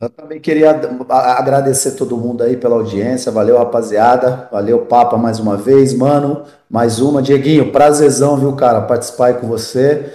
[0.00, 0.70] Eu também queria
[1.08, 3.32] agradecer todo mundo aí pela audiência.
[3.32, 4.48] Valeu, rapaziada.
[4.52, 5.92] Valeu, Papa, mais uma vez.
[5.92, 7.20] Mano, mais uma.
[7.20, 10.12] Dieguinho, prazerzão, viu, cara, participar aí com você.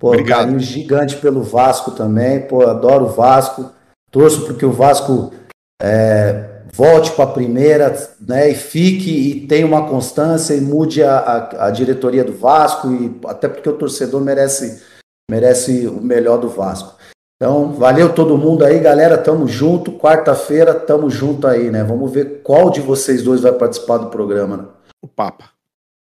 [0.00, 0.38] Pô, Obrigado.
[0.40, 2.40] carinho gigante pelo Vasco também.
[2.40, 3.70] Pô, adoro o Vasco.
[4.10, 5.32] Torço porque o Vasco
[5.80, 11.18] é, volte para a primeira, né, e fique e tenha uma constância e mude a,
[11.18, 14.82] a, a diretoria do Vasco, e até porque o torcedor merece,
[15.30, 16.99] merece o melhor do Vasco.
[17.42, 19.16] Então, valeu todo mundo aí, galera.
[19.16, 19.92] Tamo junto.
[19.92, 21.82] Quarta-feira, tamo junto aí, né?
[21.82, 24.64] Vamos ver qual de vocês dois vai participar do programa, né?
[25.00, 25.46] O Papa.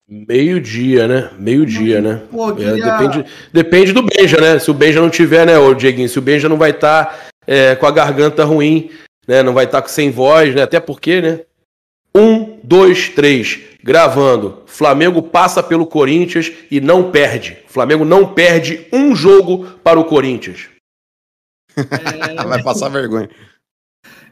[0.08, 1.30] Meio-dia, né?
[1.36, 2.22] Meio-dia, né?
[2.30, 2.80] Pô, queria...
[2.80, 4.60] é, depende, depende do Benja, né?
[4.60, 6.08] Se o Benja não tiver, né, ô Dieguinho?
[6.08, 8.90] Se o Benja não vai estar tá, é, com a garganta ruim,
[9.26, 9.42] né?
[9.42, 10.62] Não vai estar tá sem voz, né?
[10.62, 11.40] Até porque, né?
[12.14, 13.58] Um, dois, três.
[13.82, 14.62] Gravando.
[14.64, 17.58] Flamengo passa pelo Corinthians e não perde.
[17.66, 20.75] Flamengo não perde um jogo para o Corinthians.
[21.76, 22.44] É...
[22.44, 23.28] Vai passar vergonha.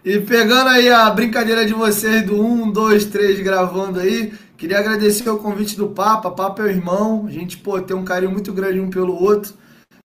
[0.04, 5.28] E pegando aí a brincadeira de vocês do 1, 2, 3 gravando aí, queria agradecer
[5.30, 6.30] o convite do Papa.
[6.30, 9.54] Papa é o irmão, a gente pô, tem um carinho muito grande um pelo outro.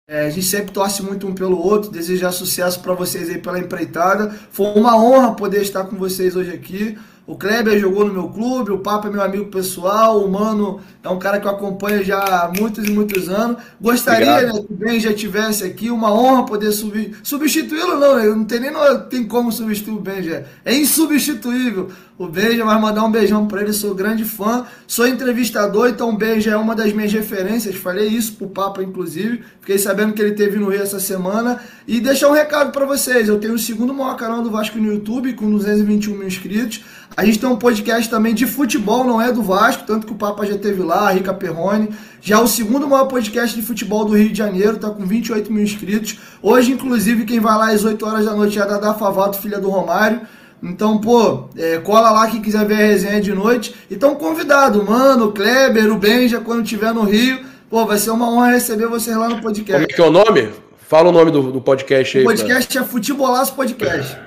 [0.09, 3.59] É, a gente sempre torce muito um pelo outro, desejar sucesso para vocês aí pela
[3.59, 4.31] empreitada.
[4.51, 6.97] Foi uma honra poder estar com vocês hoje aqui.
[7.25, 11.07] O Kleber jogou no meu clube, o Papa é meu amigo pessoal, o Mano é
[11.07, 13.63] um cara que eu acompanho já há muitos e muitos anos.
[13.79, 17.15] Gostaria né, que o Ben já estivesse aqui, uma honra poder subir.
[17.23, 18.25] Substituí-lo, não, né?
[18.25, 20.45] Não tem nem não tem como substituir o Benja.
[20.65, 21.91] É insubstituível.
[22.15, 24.65] O Benja vai mandar um beijão para ele, sou grande fã.
[24.85, 27.75] Sou entrevistador, então o Benja é uma das minhas referências.
[27.75, 29.43] Falei isso pro Papa, inclusive.
[29.59, 31.59] Fiquei sabendo que ele teve no Rio essa semana.
[31.87, 34.93] E deixar um recado para vocês: eu tenho o segundo maior canal do Vasco no
[34.93, 36.83] YouTube, com 221 mil inscritos.
[37.17, 40.15] A gente tem um podcast também de futebol, não é do Vasco, tanto que o
[40.15, 41.89] Papa já teve lá, a Rica Perrone.
[42.21, 45.63] Já o segundo maior podcast de futebol do Rio de Janeiro, tá com 28 mil
[45.63, 46.19] inscritos.
[46.41, 49.59] Hoje, inclusive, quem vai lá às 8 horas da noite é a Dada Favato, filha
[49.59, 50.21] do Romário.
[50.63, 53.75] Então, pô, é, cola lá quem quiser ver a resenha de noite.
[53.91, 57.43] Então, convidado, mano, o Kleber, o Benja, quando estiver no Rio.
[57.69, 59.73] Pô, vai ser uma honra receber vocês lá no podcast.
[59.73, 60.53] Como é que é o nome?
[60.77, 62.23] Fala o nome do, do podcast aí.
[62.23, 62.85] O podcast cara.
[62.85, 64.17] é Futebolaço Podcast.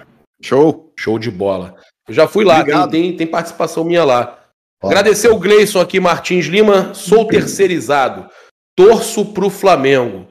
[0.43, 0.93] Show.
[0.99, 1.75] Show de bola.
[2.07, 4.39] Eu já fui lá, tem, tem, tem, participação minha lá.
[4.83, 6.93] Agradecer o Gleison aqui, Martins Lima.
[6.93, 8.29] Sou terceirizado.
[8.77, 10.27] Torço pro Flamengo.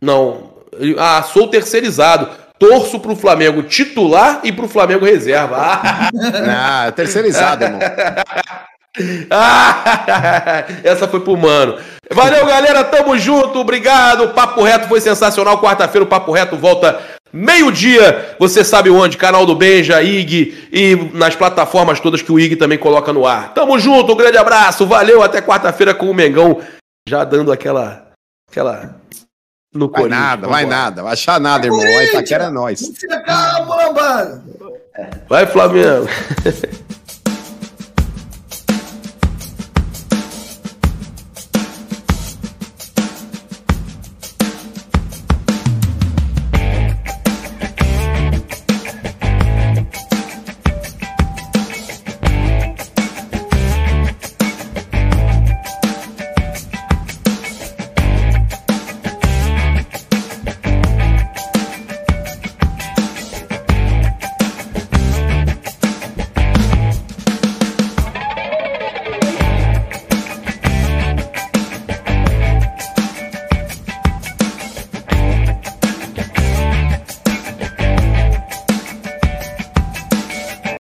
[0.00, 0.54] Não.
[0.98, 2.30] Ah, sou terceirizado.
[2.62, 5.56] Torço pro Flamengo titular e pro Flamengo reserva.
[5.56, 7.80] Ah, ah terceirizado, irmão.
[10.84, 11.76] essa foi pro mano.
[12.12, 12.84] Valeu, galera.
[12.84, 13.58] Tamo junto.
[13.58, 14.26] Obrigado.
[14.26, 15.60] O Papo Reto foi sensacional.
[15.60, 17.00] Quarta-feira o Papo Reto volta
[17.32, 18.36] meio-dia.
[18.38, 19.16] Você sabe onde?
[19.16, 23.52] Canal do Benja, IG e nas plataformas todas que o IG também coloca no ar.
[23.54, 24.12] Tamo junto.
[24.12, 24.86] Um grande abraço.
[24.86, 25.20] Valeu.
[25.20, 26.60] Até quarta-feira com o Mengão
[27.08, 28.06] já dando aquela
[28.48, 29.02] aquela
[29.72, 31.80] no vai nada, vai nada, vai achar nada, irmão.
[31.80, 32.82] Vai Itaquera é nós.
[33.68, 34.42] Lambada.
[35.28, 36.06] Vai, Flamengo.